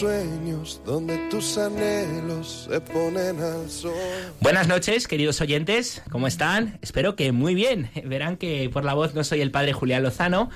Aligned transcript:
Sueños, 0.00 0.80
donde 0.86 1.18
tus 1.28 1.58
anhelos 1.58 2.68
se 2.70 2.80
ponen 2.80 3.36
sol. 3.68 3.92
Buenas 4.40 4.66
noches, 4.66 5.06
queridos 5.06 5.42
oyentes, 5.42 6.02
¿cómo 6.10 6.26
están? 6.26 6.78
Espero 6.80 7.16
que 7.16 7.32
muy 7.32 7.54
bien. 7.54 7.90
Verán 8.06 8.38
que 8.38 8.70
por 8.72 8.82
la 8.86 8.94
voz 8.94 9.12
no 9.12 9.24
soy 9.24 9.42
el 9.42 9.50
padre 9.50 9.74
Julián 9.74 10.02
Lozano. 10.02 10.48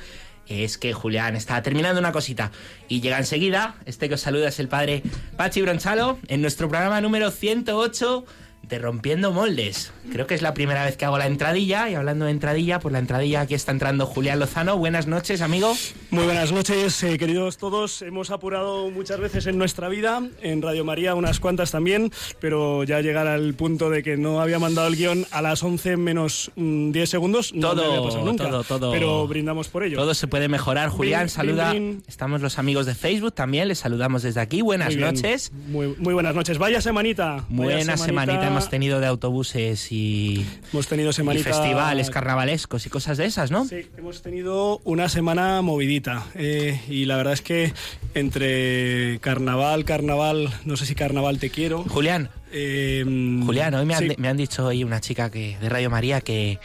Es 0.46 0.78
que 0.78 0.94
Julián 0.94 1.36
está 1.36 1.60
terminando 1.62 2.00
una 2.00 2.10
cosita 2.10 2.52
y 2.88 3.02
llega 3.02 3.18
enseguida. 3.18 3.74
Este 3.84 4.08
que 4.08 4.14
os 4.14 4.22
saluda 4.22 4.48
es 4.48 4.58
el 4.60 4.68
padre 4.68 5.02
Pachi 5.36 5.60
Bronchalo 5.60 6.18
en 6.28 6.40
nuestro 6.40 6.70
programa 6.70 7.02
número 7.02 7.30
108 7.30 8.24
de 8.68 8.78
Rompiendo 8.78 9.32
Moldes. 9.32 9.92
Creo 10.12 10.27
que 10.27 10.34
es 10.34 10.42
la 10.42 10.54
primera 10.54 10.84
vez 10.84 10.96
que 10.96 11.04
hago 11.04 11.18
la 11.18 11.27
entradilla 11.27 11.88
y 11.88 11.95
hablando 11.95 12.26
de 12.26 12.30
entradilla, 12.30 12.79
por 12.79 12.93
la 12.93 12.98
entradilla 12.98 13.43
aquí 13.43 13.54
está 13.54 13.73
entrando 13.73 14.07
Julián 14.07 14.38
Lozano. 14.38 14.76
Buenas 14.76 15.07
noches, 15.07 15.40
amigo. 15.40 15.74
Muy 16.10 16.24
buenas 16.24 16.52
noches, 16.52 17.02
eh, 17.02 17.18
queridos 17.18 17.59
todos. 17.59 18.02
Hemos 18.02 18.30
apurado 18.30 18.90
muchas 18.90 19.18
veces 19.18 19.46
en 19.46 19.59
nuestra 19.59 19.88
vida, 19.88 20.23
en 20.42 20.62
Radio 20.62 20.85
María 20.85 21.15
unas 21.15 21.40
cuantas 21.40 21.70
también, 21.70 22.12
pero 22.40 22.85
ya 22.85 23.01
llegar 23.01 23.26
al 23.26 23.54
punto 23.54 23.90
de 23.90 24.02
que 24.02 24.16
no 24.16 24.40
había 24.40 24.59
mandado 24.59 24.88
el 24.88 24.96
guion 24.96 25.26
a 25.30 25.42
las 25.42 25.62
11 25.62 25.96
menos 25.96 26.51
10 26.57 26.57
mm, 26.57 27.07
segundos, 27.07 27.52
no 27.54 27.70
todo, 27.70 27.82
me 27.82 27.88
había 27.88 28.02
pasado 28.02 28.24
nunca. 28.24 28.45
Todo, 28.45 28.65
todo. 28.65 28.92
Pero 28.92 29.26
brindamos 29.26 29.68
por 29.68 29.85
ello. 29.85 29.96
Todo 29.96 30.15
se 30.15 30.26
puede 30.26 30.48
mejorar. 30.48 30.88
Julián, 30.88 31.29
saluda. 31.29 31.74
Estamos 32.07 32.40
los 32.40 32.59
amigos 32.59 32.87
de 32.87 32.95
Facebook 32.95 33.35
también, 33.35 33.68
les 33.68 33.79
saludamos 33.79 34.23
desde 34.23 34.40
aquí. 34.40 34.62
Buenas 34.62 34.96
noches. 34.96 35.52
Muy, 35.68 35.95
muy, 35.98 36.15
buenas 36.15 36.35
noches. 36.35 36.59
Vaya 36.59 36.80
semanita. 36.80 37.45
Buena 37.48 37.96
semanita. 37.96 38.51
Hemos 38.55 38.71
tenido 38.71 39.01
de 39.01 39.07
autobuses 39.07 39.91
y, 39.93 40.47
hemos 40.73 40.87
tenido 40.87 41.13
semanita... 41.13 41.45
festivales 41.45 42.10
carnavalescos 42.10 42.87
y 42.87 42.91
cosas 42.91 43.19
de 43.19 43.27
esas, 43.27 43.51
¿no? 43.51 43.65
Sí, 43.65 43.87
hemos 43.97 44.23
tenido 44.23 44.80
una 44.85 45.09
semana 45.09 45.60
movidita 45.63 46.27
eh, 46.35 46.80
y 46.88 47.05
la 47.05 47.16
verdad 47.16 47.35
es 47.35 47.43
que 47.43 47.73
entre 48.15 49.19
carnaval, 49.21 49.85
carnaval, 49.85 50.49
no 50.65 50.77
sé 50.77 50.87
si 50.87 50.95
carnaval 50.95 51.38
te 51.38 51.51
quiero. 51.51 51.85
Julián. 51.85 52.30
Eh, 52.52 53.02
Julián, 53.45 53.75
hoy 53.75 53.85
me 53.85 53.95
han, 53.95 54.15
me 54.16 54.29
han, 54.29 54.37
dicho 54.37 54.66
hoy 54.66 54.85
una 54.85 55.01
chica 55.01 55.29
que 55.30 55.59
de 55.60 55.69
Radio 55.69 55.91
María 55.91 56.21
que, 56.21 56.60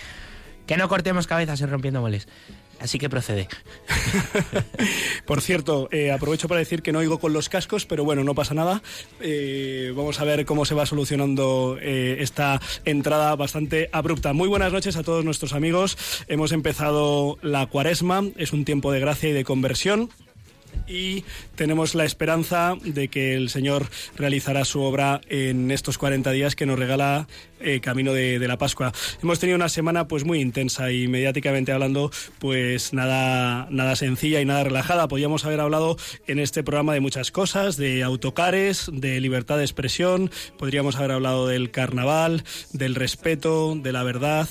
que 0.69 0.77
no 0.77 0.87
cortemos 0.87 1.25
cabezas 1.25 1.59
en 1.61 1.71
rompiendo 1.71 1.99
moles. 1.99 2.27
Así 2.79 2.99
que 2.99 3.09
procede. 3.09 3.47
Por 5.25 5.41
cierto, 5.41 5.89
eh, 5.91 6.11
aprovecho 6.11 6.47
para 6.47 6.59
decir 6.59 6.83
que 6.83 6.91
no 6.91 6.99
oigo 6.99 7.17
con 7.19 7.33
los 7.33 7.49
cascos, 7.49 7.87
pero 7.87 8.03
bueno, 8.03 8.23
no 8.23 8.35
pasa 8.35 8.53
nada. 8.53 8.83
Eh, 9.19 9.91
vamos 9.95 10.19
a 10.19 10.25
ver 10.25 10.45
cómo 10.45 10.65
se 10.65 10.75
va 10.75 10.85
solucionando 10.85 11.79
eh, 11.81 12.17
esta 12.19 12.61
entrada 12.85 13.35
bastante 13.35 13.89
abrupta. 13.91 14.33
Muy 14.33 14.47
buenas 14.47 14.71
noches 14.71 14.95
a 14.95 15.01
todos 15.01 15.25
nuestros 15.25 15.53
amigos. 15.53 15.97
Hemos 16.27 16.51
empezado 16.51 17.39
la 17.41 17.65
cuaresma, 17.65 18.23
es 18.37 18.53
un 18.53 18.63
tiempo 18.63 18.91
de 18.91 18.99
gracia 18.99 19.29
y 19.29 19.33
de 19.33 19.43
conversión 19.43 20.11
y 20.89 21.23
tenemos 21.55 21.95
la 21.95 22.05
esperanza 22.05 22.75
de 22.83 23.07
que 23.07 23.35
el 23.35 23.49
Señor 23.49 23.87
realizará 24.17 24.65
su 24.65 24.81
obra 24.81 25.21
en 25.29 25.71
estos 25.71 25.97
40 25.97 26.31
días 26.31 26.55
que 26.55 26.65
nos 26.65 26.79
regala 26.79 27.27
eh, 27.61 27.81
camino 27.81 28.13
de, 28.13 28.39
la 28.47 28.57
Pascua. 28.57 28.93
Hemos 29.21 29.39
tenido 29.39 29.57
una 29.57 29.67
semana 29.67 30.07
pues 30.07 30.23
muy 30.23 30.39
intensa 30.39 30.91
y 30.91 31.09
mediáticamente 31.09 31.73
hablando 31.73 32.09
pues 32.39 32.93
nada, 32.93 33.67
nada 33.69 33.95
sencilla 33.97 34.39
y 34.39 34.45
nada 34.45 34.63
relajada. 34.63 35.07
Podíamos 35.09 35.43
haber 35.43 35.59
hablado 35.59 35.97
en 36.27 36.39
este 36.39 36.63
programa 36.63 36.93
de 36.93 37.01
muchas 37.01 37.31
cosas, 37.31 37.75
de 37.75 38.01
autocares, 38.03 38.89
de 38.91 39.19
libertad 39.19 39.57
de 39.57 39.65
expresión, 39.65 40.31
podríamos 40.57 40.95
haber 40.95 41.11
hablado 41.11 41.47
del 41.47 41.69
carnaval, 41.69 42.43
del 42.71 42.95
respeto, 42.95 43.75
de 43.75 43.91
la 43.91 44.03
verdad. 44.03 44.47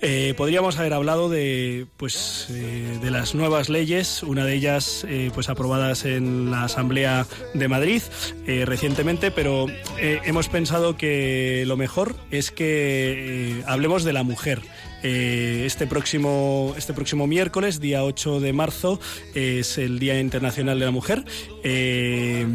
Eh, 0.00 0.34
podríamos 0.36 0.78
haber 0.78 0.94
hablado 0.94 1.28
de 1.28 1.86
pues 1.96 2.48
eh, 2.50 2.98
de 3.00 3.10
las 3.12 3.36
nuevas 3.36 3.68
leyes, 3.68 4.24
una 4.24 4.44
de 4.44 4.54
ellas 4.54 5.06
pues 5.32 5.48
aprobadas 5.62 6.04
en 6.04 6.50
la 6.50 6.64
Asamblea 6.64 7.26
de 7.54 7.68
Madrid 7.68 8.02
recientemente, 8.46 9.30
pero 9.30 9.66
hemos 9.98 10.48
pensado 10.48 10.96
que 10.96 11.64
lo 11.66 11.76
mejor 11.76 12.16
es 12.30 12.50
que 12.50 13.58
eh, 13.58 13.62
hablemos 13.66 14.04
de 14.04 14.12
la 14.12 14.22
mujer. 14.22 14.60
Eh, 15.04 15.64
este, 15.66 15.86
próximo, 15.86 16.74
este 16.76 16.92
próximo 16.92 17.26
miércoles, 17.26 17.80
día 17.80 18.04
8 18.04 18.40
de 18.40 18.52
marzo, 18.52 19.00
es 19.34 19.78
el 19.78 19.98
Día 19.98 20.18
Internacional 20.20 20.78
de 20.78 20.84
la 20.84 20.90
Mujer 20.90 21.24
eh, 21.64 22.46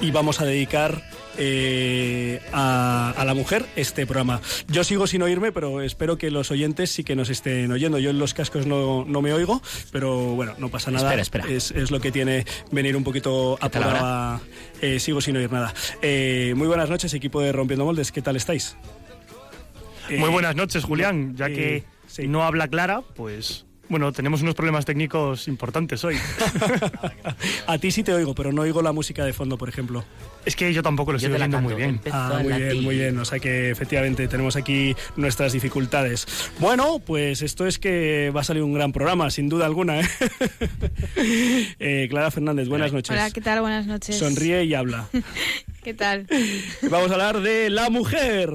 y 0.00 0.10
vamos 0.10 0.40
a 0.40 0.44
dedicar 0.44 1.02
a, 2.52 3.22
la 3.24 3.34
mujer 3.34 3.66
este 3.76 4.06
programa. 4.06 4.40
Yo 4.68 4.84
sigo 4.84 5.06
sin 5.06 5.22
oírme, 5.22 5.52
pero 5.52 5.80
espero 5.82 6.18
que 6.18 6.30
los 6.30 6.50
oyentes 6.50 6.90
sí 6.90 7.04
que 7.04 7.16
nos 7.16 7.30
estén 7.30 7.70
oyendo. 7.72 7.98
Yo 7.98 8.10
en 8.10 8.18
los 8.18 8.34
cascos 8.34 8.66
no, 8.66 9.04
me 9.04 9.32
oigo, 9.32 9.62
pero 9.92 10.34
bueno, 10.34 10.54
no 10.58 10.68
pasa 10.68 10.90
nada. 10.90 11.14
Espera, 11.14 11.46
Es, 11.48 11.70
es, 11.70 11.90
lo 11.90 12.00
que 12.00 12.12
tiene 12.12 12.44
venir 12.70 12.96
un 12.96 13.04
poquito 13.04 13.58
apurado. 13.60 14.40
sigo 14.98 15.20
sin 15.20 15.36
oír 15.36 15.50
nada. 15.50 15.72
muy 16.02 16.66
buenas 16.66 16.90
noches, 16.90 17.14
equipo 17.14 17.40
de 17.40 17.52
Rompiendo 17.52 17.84
Moldes. 17.84 18.12
¿Qué 18.12 18.22
tal 18.22 18.36
estáis? 18.36 18.76
Muy 20.10 20.30
buenas 20.30 20.56
noches, 20.56 20.84
Julián. 20.84 21.34
Ya 21.36 21.48
que 21.48 21.84
eh, 22.18 22.26
no 22.28 22.44
habla 22.44 22.68
Clara, 22.68 23.02
pues 23.14 23.66
bueno, 23.88 24.12
tenemos 24.12 24.42
unos 24.42 24.54
problemas 24.54 24.84
técnicos 24.84 25.48
importantes 25.48 26.04
hoy. 26.04 26.16
a 27.66 27.78
ti 27.78 27.90
sí 27.90 28.02
te 28.02 28.12
oigo, 28.12 28.34
pero 28.34 28.52
no 28.52 28.62
oigo 28.62 28.82
la 28.82 28.92
música 28.92 29.24
de 29.24 29.32
fondo, 29.32 29.58
por 29.58 29.68
ejemplo. 29.68 30.04
Es 30.44 30.56
que 30.56 30.72
yo 30.72 30.82
tampoco 30.82 31.12
lo 31.12 31.16
estoy 31.16 31.32
oyendo 31.32 31.60
muy 31.60 31.74
bien. 31.74 32.00
Ah, 32.10 32.38
muy 32.42 32.52
bien, 32.52 32.82
muy 32.82 32.96
bien. 32.96 33.18
O 33.18 33.24
sea 33.24 33.38
que 33.38 33.70
efectivamente 33.70 34.28
tenemos 34.28 34.56
aquí 34.56 34.94
nuestras 35.16 35.52
dificultades. 35.52 36.26
Bueno, 36.58 36.98
pues 36.98 37.42
esto 37.42 37.66
es 37.66 37.78
que 37.78 38.30
va 38.34 38.42
a 38.42 38.44
salir 38.44 38.62
un 38.62 38.74
gran 38.74 38.92
programa, 38.92 39.30
sin 39.30 39.48
duda 39.48 39.66
alguna. 39.66 40.00
¿eh? 40.00 40.08
eh 41.78 42.06
Clara 42.10 42.30
Fernández, 42.30 42.68
buenas 42.68 42.92
noches. 42.92 43.10
Hola, 43.10 43.30
¿qué 43.30 43.40
tal? 43.40 43.60
Buenas 43.60 43.86
noches. 43.86 44.16
Sonríe 44.16 44.64
y 44.64 44.74
habla. 44.74 45.08
¿Qué 45.82 45.92
tal? 45.92 46.26
Vamos 46.90 47.10
a 47.10 47.14
hablar 47.14 47.40
de 47.40 47.68
la 47.68 47.90
mujer. 47.90 48.54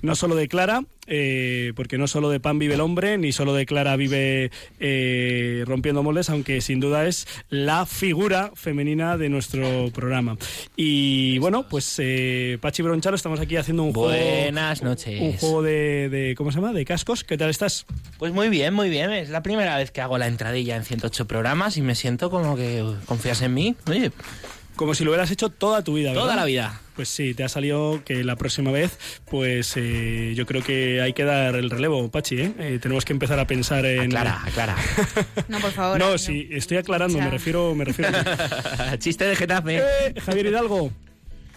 No 0.00 0.14
solo 0.14 0.34
de 0.34 0.48
Clara, 0.48 0.82
eh, 1.06 1.72
porque 1.76 1.98
no 1.98 2.06
solo 2.06 2.30
de 2.30 2.40
pan 2.40 2.58
vive 2.58 2.74
el 2.74 2.80
hombre, 2.80 3.18
ni 3.18 3.32
solo 3.32 3.54
de 3.54 3.66
Clara 3.66 3.96
vive 3.96 4.50
eh, 4.80 5.64
rompiendo 5.66 6.02
moldes, 6.02 6.30
aunque 6.30 6.60
sin 6.60 6.80
duda 6.80 7.06
es 7.06 7.26
la 7.48 7.86
figura 7.86 8.50
femenina 8.54 9.16
de 9.16 9.28
nuestro 9.28 9.90
programa. 9.92 10.36
Y 10.76 11.38
bueno, 11.38 11.66
pues 11.68 11.96
eh, 11.98 12.58
Pachi 12.60 12.82
Bronchalo, 12.82 13.16
estamos 13.16 13.40
aquí 13.40 13.56
haciendo 13.56 13.82
un 13.82 13.92
juego. 13.92 14.08
Buenas 14.08 14.82
noches. 14.82 15.20
Un 15.20 15.32
juego 15.34 15.62
de, 15.62 16.08
de, 16.08 16.34
¿Cómo 16.36 16.52
se 16.52 16.60
llama? 16.60 16.72
De 16.72 16.84
cascos. 16.84 17.24
¿Qué 17.24 17.36
tal 17.36 17.50
estás? 17.50 17.86
Pues 18.18 18.32
muy 18.32 18.48
bien, 18.48 18.74
muy 18.74 18.90
bien. 18.90 19.12
Es 19.12 19.30
la 19.30 19.42
primera 19.42 19.76
vez 19.76 19.90
que 19.90 20.00
hago 20.00 20.18
la 20.18 20.26
entradilla 20.26 20.76
en 20.76 20.84
108 20.84 21.26
programas 21.26 21.76
y 21.76 21.82
me 21.82 21.94
siento 21.94 22.30
como 22.30 22.56
que 22.56 22.84
confías 23.06 23.42
en 23.42 23.54
mí. 23.54 23.76
Oye. 23.88 24.12
Como 24.76 24.94
si 24.94 25.04
lo 25.04 25.10
hubieras 25.10 25.30
hecho 25.30 25.48
toda 25.48 25.82
tu 25.82 25.94
vida, 25.94 26.10
¿verdad? 26.10 26.22
Toda 26.22 26.36
la 26.36 26.44
vida. 26.44 26.80
Pues 26.94 27.08
sí, 27.08 27.34
te 27.34 27.44
ha 27.44 27.48
salido 27.48 28.02
que 28.04 28.24
la 28.24 28.36
próxima 28.36 28.70
vez, 28.70 28.98
pues 29.30 29.74
eh, 29.76 30.34
yo 30.36 30.46
creo 30.46 30.62
que 30.62 31.00
hay 31.00 31.12
que 31.14 31.24
dar 31.24 31.56
el 31.56 31.70
relevo, 31.70 32.10
Pachi, 32.10 32.40
¿eh? 32.40 32.54
eh 32.58 32.78
tenemos 32.80 33.04
que 33.04 33.12
empezar 33.12 33.38
a 33.38 33.46
pensar 33.46 33.84
en... 33.86 34.06
Aclara, 34.06 34.42
aclara. 34.46 34.76
no, 35.48 35.60
por 35.60 35.72
favor. 35.72 35.98
No, 35.98 36.18
sí, 36.18 36.48
estoy 36.50 36.76
aclarando, 36.76 37.18
me 37.18 37.30
refiero... 37.30 37.74
Me 37.74 37.84
refiero 37.84 38.12
Chiste 38.98 39.24
de 39.24 39.36
Getafe. 39.36 39.78
Eh, 39.78 40.14
Javier 40.24 40.46
Hidalgo. 40.46 40.90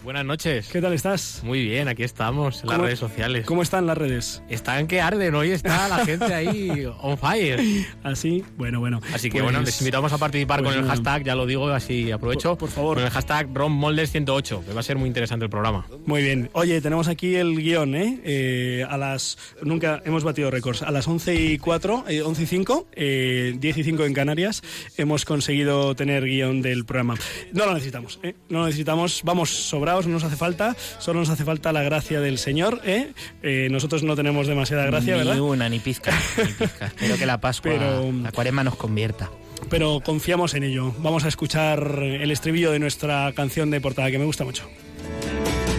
Buenas 0.02 0.24
noches. 0.24 0.68
¿Qué 0.72 0.80
tal 0.80 0.94
estás? 0.94 1.42
Muy 1.44 1.62
bien, 1.62 1.86
aquí 1.86 2.02
estamos 2.04 2.62
en 2.62 2.70
las 2.70 2.80
redes 2.80 2.98
sociales. 2.98 3.44
¿Cómo 3.44 3.60
están 3.60 3.86
las 3.86 3.98
redes? 3.98 4.42
Están 4.48 4.86
que 4.86 5.02
arden, 5.02 5.34
hoy 5.34 5.50
está 5.50 5.88
la 5.88 6.06
gente 6.06 6.32
ahí 6.32 6.86
on 7.02 7.18
fire. 7.18 7.60
Así, 8.02 8.42
bueno, 8.56 8.80
bueno. 8.80 9.02
Así 9.12 9.28
que 9.28 9.42
bueno, 9.42 9.58
pues, 9.58 9.74
les 9.74 9.80
invitamos 9.82 10.10
a 10.14 10.16
participar 10.16 10.62
con 10.62 10.72
pues 10.72 10.78
el 10.78 10.86
hashtag, 10.86 11.24
ya 11.24 11.34
lo 11.34 11.44
digo, 11.44 11.68
así 11.68 12.10
aprovecho. 12.10 12.56
Por, 12.56 12.70
favor. 12.70 12.96
Con 12.96 13.04
el 13.04 13.10
hashtag 13.10 13.52
RomMoldes108, 13.52 14.64
que 14.64 14.72
va 14.72 14.80
a 14.80 14.82
ser 14.82 14.96
muy 14.96 15.06
interesante 15.06 15.44
el 15.44 15.50
programa. 15.50 15.86
Muy 16.06 16.22
bien. 16.22 16.48
Oye, 16.54 16.80
tenemos 16.80 17.06
aquí 17.06 17.34
el 17.34 17.56
guion, 17.56 17.94
¿eh? 17.94 18.20
eh 18.24 18.86
a 18.88 18.96
las. 18.96 19.36
Nunca 19.62 20.00
hemos 20.06 20.24
batido 20.24 20.50
récords. 20.50 20.80
A 20.82 20.90
las 20.92 21.06
11 21.06 21.34
y 21.34 21.58
4, 21.58 22.04
11 22.24 22.42
y 22.42 22.46
5, 22.46 22.86
10 22.94 22.96
eh, 22.96 23.58
y 23.60 23.84
5 23.84 24.04
en 24.06 24.14
Canarias, 24.14 24.62
hemos 24.96 25.26
conseguido 25.26 25.94
tener 25.94 26.24
guion 26.24 26.62
del 26.62 26.86
programa. 26.86 27.16
No 27.52 27.66
lo 27.66 27.74
necesitamos, 27.74 28.18
¿eh? 28.22 28.34
No 28.48 28.60
lo 28.60 28.64
necesitamos. 28.64 29.20
Vamos 29.24 29.50
sobrar 29.50 29.89
no 29.90 30.12
nos 30.12 30.24
hace 30.24 30.36
falta, 30.36 30.76
solo 30.98 31.20
nos 31.20 31.28
hace 31.30 31.44
falta 31.44 31.72
la 31.72 31.82
gracia 31.82 32.20
del 32.20 32.38
Señor. 32.38 32.80
¿eh? 32.84 33.12
eh 33.42 33.68
nosotros 33.70 34.02
no 34.02 34.16
tenemos 34.16 34.46
demasiada 34.46 34.86
gracia, 34.86 35.14
ni 35.14 35.18
¿verdad? 35.18 35.34
Ni 35.34 35.40
una, 35.40 35.68
ni 35.68 35.78
pizca, 35.78 36.12
ni 36.38 36.52
pizca. 36.52 36.86
Espero 36.96 37.16
que 37.16 37.26
la 37.26 37.40
Pascua, 37.40 37.72
Pero, 37.72 38.12
la 38.12 38.32
cuaresma 38.32 38.64
nos 38.64 38.76
convierta. 38.76 39.30
Pero 39.68 40.00
confiamos 40.04 40.54
en 40.54 40.62
ello. 40.64 40.94
Vamos 40.98 41.24
a 41.24 41.28
escuchar 41.28 42.02
el 42.02 42.30
estribillo 42.30 42.70
de 42.70 42.78
nuestra 42.78 43.32
canción 43.32 43.70
de 43.70 43.80
portada, 43.80 44.10
que 44.10 44.18
me 44.18 44.24
gusta 44.24 44.44
mucho. 44.44 44.64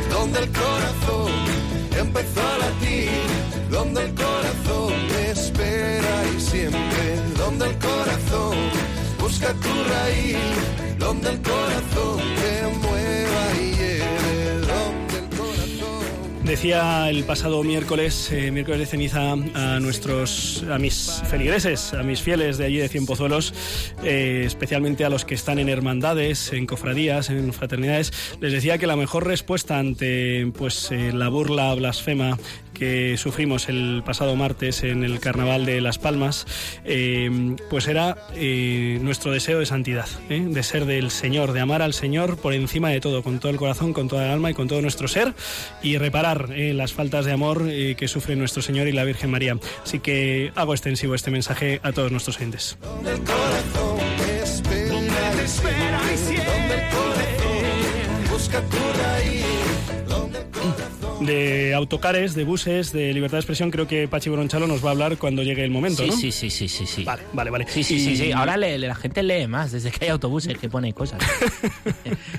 Donde 0.10 0.40
el 0.40 0.50
corazón 0.50 1.32
empezó 2.00 2.42
a 2.42 2.58
latir, 2.58 3.10
donde 3.70 4.04
el 4.04 4.14
corazón 4.14 4.94
espera 5.32 6.24
y 6.38 6.40
siempre, 6.40 7.16
donde 7.38 7.66
el 7.66 7.78
corazón 7.78 8.58
busca 9.20 9.54
tu 9.54 9.70
raíz, 9.90 10.38
donde 11.00 11.30
el 11.30 11.42
corazón 11.42 12.20
te 12.36 12.68
mueva 12.80 12.91
Decía 16.52 17.10
el 17.10 17.24
pasado 17.24 17.64
miércoles, 17.64 18.30
eh, 18.30 18.52
miércoles 18.52 18.82
de 18.82 18.86
ceniza, 18.86 19.32
a 19.32 19.80
nuestros, 19.80 20.66
a 20.70 20.78
mis 20.80 21.24
feligreses, 21.30 21.94
a 21.94 22.04
mis 22.04 22.22
fieles 22.22 22.58
de 22.58 22.66
allí 22.66 22.76
de 22.76 22.90
Cienpozuelos, 22.90 23.54
eh, 24.04 24.44
especialmente 24.48 25.06
a 25.06 25.10
los 25.10 25.24
que 25.24 25.34
están 25.34 25.60
en 25.60 25.70
hermandades, 25.70 26.52
en 26.52 26.66
cofradías, 26.66 27.30
en 27.30 27.54
fraternidades, 27.54 28.12
les 28.42 28.52
decía 28.52 28.78
que 28.78 28.86
la 28.86 28.98
mejor 28.98 29.26
respuesta 29.26 29.80
ante 29.80 30.52
pues 30.58 30.92
eh, 30.92 31.14
la 31.14 31.30
burla 31.30 31.74
blasfema 31.74 32.38
que 32.82 33.16
sufrimos 33.16 33.70
el 33.70 34.02
pasado 34.04 34.36
martes 34.36 34.82
en 34.82 35.04
el 35.04 35.20
Carnaval 35.20 35.68
de 35.68 35.82
Las 35.82 36.00
Palmas, 36.00 36.48
eh, 36.84 37.56
pues 37.70 37.88
era 37.88 38.18
eh, 38.34 38.98
nuestro 39.04 39.32
deseo 39.32 39.60
de 39.60 39.68
santidad, 39.68 40.08
¿eh? 40.32 40.44
de 40.50 40.64
ser 40.64 40.86
del 40.86 41.12
Señor, 41.12 41.54
de 41.54 41.60
amar 41.60 41.84
al 41.84 41.94
Señor 41.94 42.38
por 42.38 42.56
encima 42.56 42.90
de 42.90 43.00
todo, 43.00 43.22
con 43.22 43.40
todo 43.40 43.52
el 43.52 43.60
corazón, 43.60 43.94
con 43.94 44.08
toda 44.08 44.26
el 44.26 44.32
alma 44.32 44.50
y 44.50 44.56
con 44.56 44.68
todo 44.68 44.82
nuestro 44.82 45.08
ser, 45.08 45.36
y 45.84 46.00
reparar 46.00 46.50
las 46.50 46.92
faltas 46.92 47.26
de 47.26 47.34
amor 47.34 47.70
que 47.70 48.08
sufre 48.08 48.36
nuestro 48.36 48.64
Señor 48.64 48.88
y 48.88 48.94
la 48.94 49.04
Virgen 49.04 49.30
María. 49.30 49.60
Así 49.84 50.00
que 50.00 50.52
hago 50.56 50.74
extensivo 50.74 51.14
este 51.14 51.30
mensaje 51.30 51.82
a 51.84 51.92
todos 51.92 52.12
nuestros 52.12 52.40
el 52.42 52.62
De 61.22 61.74
autocares, 61.74 62.34
de 62.36 62.44
buses, 62.44 62.92
de 62.92 63.14
libertad 63.14 63.38
de 63.38 63.42
expresión, 63.42 63.70
creo 63.72 63.88
que 63.88 64.08
Pachi 64.08 64.30
Bronchalo 64.30 64.66
nos 64.68 64.84
va 64.84 64.90
a 64.90 64.92
llegue 64.94 65.12
el 65.12 65.18
llegue 65.44 65.64
el 65.64 65.70
momento, 65.72 66.04
Sí, 66.04 66.10
¿no? 66.10 66.16
sí, 66.18 66.32
sí, 66.32 66.50
sí, 66.50 66.68
sí, 66.68 66.86
sí. 66.86 67.04
Vale, 67.04 67.22
vale, 67.34 67.50
vale. 67.52 67.66
Sí, 67.68 67.84
sí, 67.84 68.00
sí, 68.00 68.12
Y- 68.12 68.18
sí. 68.18 68.32
Ahora 68.32 68.58
le- 68.58 68.78
le- 68.80 68.88
la 68.88 68.96
gente 68.96 69.22
lee 69.24 69.46
más, 69.48 69.72
desde 69.72 69.92
que 69.92 70.06
hay 70.06 70.12
autobuses 70.12 70.58
que 70.58 70.68
pone 70.70 70.94
cosas. 70.94 71.20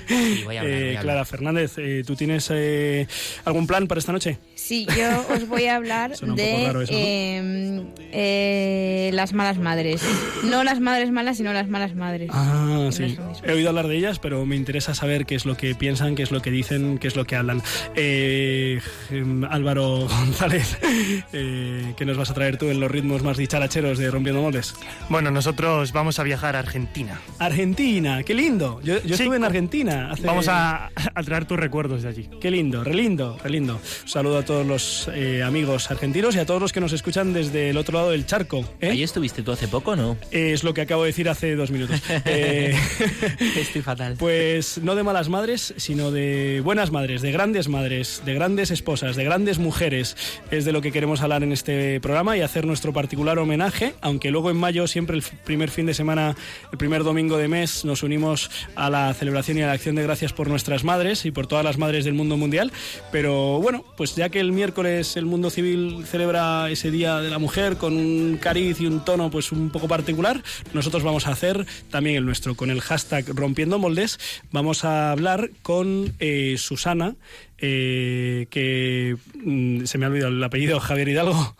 Sí, 0.05 0.41
voy 0.43 0.57
a 0.57 0.61
hablar, 0.61 0.73
Eh, 0.75 0.79
voy 0.79 0.83
a 0.95 0.99
hablar. 0.99 1.03
Clara 1.03 1.25
Fernández, 1.25 1.73
eh, 1.77 2.03
¿tú 2.05 2.15
tienes 2.15 2.49
eh, 2.51 3.07
algún 3.45 3.65
plan 3.67 3.87
para 3.87 3.99
esta 3.99 4.11
noche? 4.11 4.37
Sí, 4.55 4.85
yo 4.97 5.25
os 5.33 5.47
voy 5.47 5.65
a 5.65 5.77
hablar 5.77 6.09
de 6.15 6.15
eso, 6.15 6.25
¿no? 6.25 6.35
eh, 6.89 7.83
eh, 8.11 9.09
las 9.13 9.33
malas 9.33 9.57
madres. 9.57 10.01
No 10.43 10.63
las 10.63 10.79
madres 10.79 11.09
malas, 11.11 11.37
sino 11.37 11.53
las 11.53 11.67
malas 11.69 11.95
madres. 11.95 12.29
Ah, 12.33 12.65
no 12.67 12.91
sí. 12.91 13.17
He 13.43 13.51
oído 13.53 13.69
hablar 13.69 13.87
de 13.87 13.97
ellas, 13.97 14.19
pero 14.19 14.45
me 14.45 14.55
interesa 14.55 14.93
saber 14.93 15.25
qué 15.25 15.35
es 15.35 15.45
lo 15.45 15.55
que 15.55 15.73
piensan, 15.73 16.15
qué 16.15 16.23
es 16.23 16.31
lo 16.31 16.41
que 16.41 16.51
dicen, 16.51 16.97
qué 16.97 17.07
es 17.07 17.15
lo 17.15 17.25
que 17.25 17.35
hablan. 17.35 17.61
Eh, 17.95 18.72
em, 19.11 19.43
Álvaro 19.45 20.07
González, 20.07 20.77
eh, 21.33 21.93
¿qué 21.97 22.05
nos 22.05 22.17
vas 22.17 22.29
a 22.29 22.33
traer 22.33 22.57
tú 22.57 22.67
en 22.69 22.79
los 22.79 22.89
ritmos 22.91 23.23
más 23.23 23.37
dicharacheros 23.37 23.97
de 23.97 24.09
Rompiendo 24.11 24.41
Moldes? 24.41 24.75
Bueno, 25.09 25.31
nosotros 25.31 25.91
vamos 25.91 26.19
a 26.19 26.23
viajar 26.23 26.55
a 26.55 26.59
Argentina. 26.59 27.19
Argentina, 27.39 28.23
qué 28.23 28.33
lindo. 28.33 28.79
Yo, 28.83 28.95
yo 29.03 29.15
Sí, 29.15 29.23
estuve 29.23 29.37
en 29.37 29.43
Argentina. 29.43 30.11
hace- 30.11 30.23
Vamos 30.25 30.47
a, 30.47 30.89
a 31.13 31.23
traer 31.23 31.45
tus 31.45 31.59
recuerdos 31.59 32.03
de 32.03 32.09
allí. 32.09 32.29
Qué 32.41 32.49
lindo, 32.51 32.83
re 32.83 32.93
lindo, 32.93 33.37
re 33.43 33.49
lindo. 33.49 33.79
Un 34.03 34.09
saludo 34.09 34.37
a 34.39 34.43
todos 34.45 34.65
los 34.65 35.09
eh, 35.13 35.43
amigos 35.43 35.91
argentinos 35.91 36.35
y 36.35 36.39
a 36.39 36.45
todos 36.45 36.61
los 36.61 36.71
que 36.73 36.79
nos 36.79 36.93
escuchan 36.93 37.33
desde 37.33 37.69
el 37.69 37.77
otro 37.77 37.97
lado 37.97 38.11
del 38.11 38.25
charco. 38.25 38.65
¿eh? 38.81 38.89
¿Ahí 38.91 39.03
estuviste 39.03 39.41
tú 39.43 39.51
hace 39.51 39.67
poco 39.67 39.95
no? 39.95 40.17
Es 40.31 40.63
lo 40.63 40.73
que 40.73 40.81
acabo 40.81 41.03
de 41.03 41.07
decir 41.07 41.29
hace 41.29 41.55
dos 41.55 41.71
minutos. 41.71 42.01
Eh, 42.25 42.75
Estoy 43.57 43.81
fatal. 43.81 44.15
Pues 44.17 44.77
no 44.81 44.95
de 44.95 45.03
malas 45.03 45.29
madres, 45.29 45.73
sino 45.77 46.11
de 46.11 46.61
buenas 46.63 46.91
madres, 46.91 47.21
de 47.21 47.31
grandes 47.31 47.67
madres, 47.67 48.21
de 48.25 48.33
grandes 48.33 48.62
esposas, 48.71 49.15
de 49.15 49.23
grandes 49.23 49.59
mujeres. 49.59 50.15
Es 50.51 50.65
de 50.65 50.71
lo 50.71 50.81
que 50.81 50.91
queremos 50.91 51.21
hablar 51.21 51.43
en 51.43 51.51
este 51.51 51.99
programa 51.99 52.37
y 52.37 52.41
hacer 52.41 52.65
nuestro 52.65 52.93
particular 52.93 53.39
homenaje, 53.39 53.93
aunque 54.01 54.31
luego 54.31 54.49
en 54.49 54.57
mayo, 54.57 54.87
siempre 54.87 55.17
el 55.17 55.23
primer 55.43 55.69
fin 55.69 55.85
de 55.85 55.93
semana, 55.93 56.35
el 56.71 56.77
primer 56.77 57.03
domingo 57.03 57.37
de 57.37 57.47
mes, 57.47 57.85
nos 57.85 58.03
unimos 58.03 58.49
a 58.75 58.89
la 58.89 59.13
celebración 59.13 59.57
y 59.57 59.61
a 59.61 59.67
la 59.67 59.73
acción 59.73 59.95
de 59.95 60.03
gracias 60.03 60.33
por 60.33 60.49
nuestras 60.49 60.83
madres 60.83 61.25
y 61.25 61.31
por 61.31 61.47
todas 61.47 61.65
las 61.65 61.77
madres 61.77 62.05
del 62.05 62.13
mundo 62.13 62.37
mundial. 62.37 62.71
Pero 63.11 63.59
bueno, 63.61 63.83
pues 63.97 64.15
ya 64.15 64.29
que 64.29 64.39
el 64.39 64.51
miércoles 64.51 65.17
el 65.17 65.25
mundo 65.25 65.49
civil 65.49 66.05
celebra 66.05 66.69
ese 66.69 66.91
Día 66.91 67.19
de 67.19 67.29
la 67.29 67.39
Mujer 67.39 67.77
con 67.77 67.97
un 67.97 68.37
cariz 68.41 68.79
y 68.81 68.85
un 68.85 69.03
tono 69.03 69.29
pues 69.29 69.51
un 69.51 69.69
poco 69.69 69.87
particular, 69.87 70.43
nosotros 70.73 71.03
vamos 71.03 71.27
a 71.27 71.31
hacer 71.31 71.65
también 71.89 72.17
el 72.17 72.25
nuestro 72.25 72.55
con 72.55 72.69
el 72.69 72.81
hashtag 72.81 73.25
Rompiendo 73.27 73.79
Moldes. 73.79 74.19
Vamos 74.51 74.83
a 74.83 75.11
hablar 75.11 75.49
con 75.61 76.13
eh, 76.19 76.55
Susana, 76.57 77.15
eh, 77.65 78.47
que 78.49 79.15
mm, 79.35 79.85
se 79.85 79.97
me 79.97 80.05
ha 80.05 80.09
olvidado 80.09 80.33
el 80.33 80.43
apellido, 80.43 80.81
Javier 80.81 81.07
Hidalgo. 81.07 81.55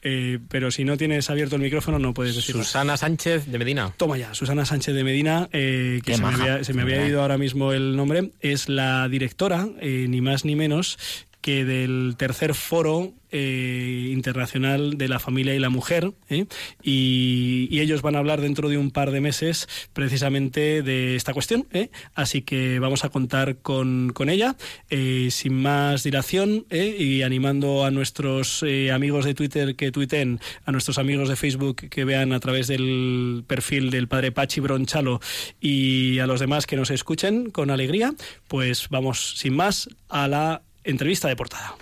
Eh, 0.00 0.38
pero 0.48 0.70
si 0.70 0.84
no 0.84 0.96
tienes 0.96 1.28
abierto 1.28 1.56
el 1.56 1.62
micrófono 1.62 1.98
no 1.98 2.14
puedes 2.14 2.34
decirlo. 2.34 2.64
Susana 2.64 2.96
Sánchez 2.96 3.46
de 3.46 3.58
Medina. 3.58 3.92
Toma 3.96 4.16
ya, 4.16 4.32
Susana 4.32 4.64
Sánchez 4.64 4.94
de 4.94 5.04
Medina, 5.04 5.50
eh, 5.52 6.00
que 6.04 6.14
se 6.14 6.22
me, 6.22 6.28
había, 6.28 6.64
se 6.64 6.72
me 6.72 6.82
había 6.82 7.06
ido 7.06 7.20
ahora 7.20 7.36
mismo 7.36 7.72
el 7.72 7.96
nombre, 7.96 8.30
es 8.40 8.70
la 8.70 9.08
directora, 9.08 9.68
eh, 9.80 10.06
ni 10.08 10.22
más 10.22 10.46
ni 10.46 10.56
menos, 10.56 10.98
que 11.40 11.64
del 11.64 12.16
tercer 12.16 12.54
foro 12.54 13.14
eh, 13.30 14.08
internacional 14.10 14.96
de 14.96 15.06
la 15.06 15.18
familia 15.18 15.54
y 15.54 15.58
la 15.58 15.68
mujer, 15.68 16.12
¿eh? 16.30 16.46
y, 16.82 17.78
ellos 17.78 18.02
van 18.02 18.16
a 18.16 18.18
hablar 18.18 18.40
dentro 18.40 18.68
de 18.68 18.78
un 18.78 18.90
par 18.90 19.10
de 19.12 19.20
meses 19.20 19.68
precisamente 19.92 20.82
de 20.82 21.14
esta 21.14 21.32
cuestión, 21.32 21.68
¿eh? 21.72 21.90
así 22.14 22.42
que 22.42 22.78
vamos 22.78 23.04
a 23.04 23.10
contar 23.10 23.58
con, 23.58 24.12
con 24.14 24.30
ella, 24.30 24.56
sin 24.88 25.62
más 25.62 26.02
dilación, 26.02 26.66
y 26.70 27.22
animando 27.22 27.84
a 27.84 27.90
nuestros 27.90 28.64
amigos 28.92 29.24
de 29.24 29.34
Twitter 29.34 29.76
que 29.76 29.92
tuiten, 29.92 30.40
a 30.64 30.72
nuestros 30.72 30.98
amigos 30.98 31.28
de 31.28 31.36
Facebook 31.36 31.88
que 31.88 32.04
vean 32.04 32.32
a 32.32 32.40
través 32.40 32.66
del 32.66 33.44
perfil 33.46 33.90
del 33.90 34.08
padre 34.08 34.32
Pachi 34.32 34.60
Bronchalo 34.60 35.20
y 35.60 36.18
a 36.18 36.26
los 36.26 36.40
demás 36.40 36.66
que 36.66 36.76
nos 36.76 36.90
escuchen 36.90 37.50
con 37.50 37.70
alegría, 37.70 38.14
pues 38.48 38.88
vamos 38.88 39.34
sin 39.36 39.54
más 39.54 39.88
a 40.08 40.26
la 40.26 40.62
entrevista 40.88 41.28
de 41.28 41.36
portada. 41.36 41.76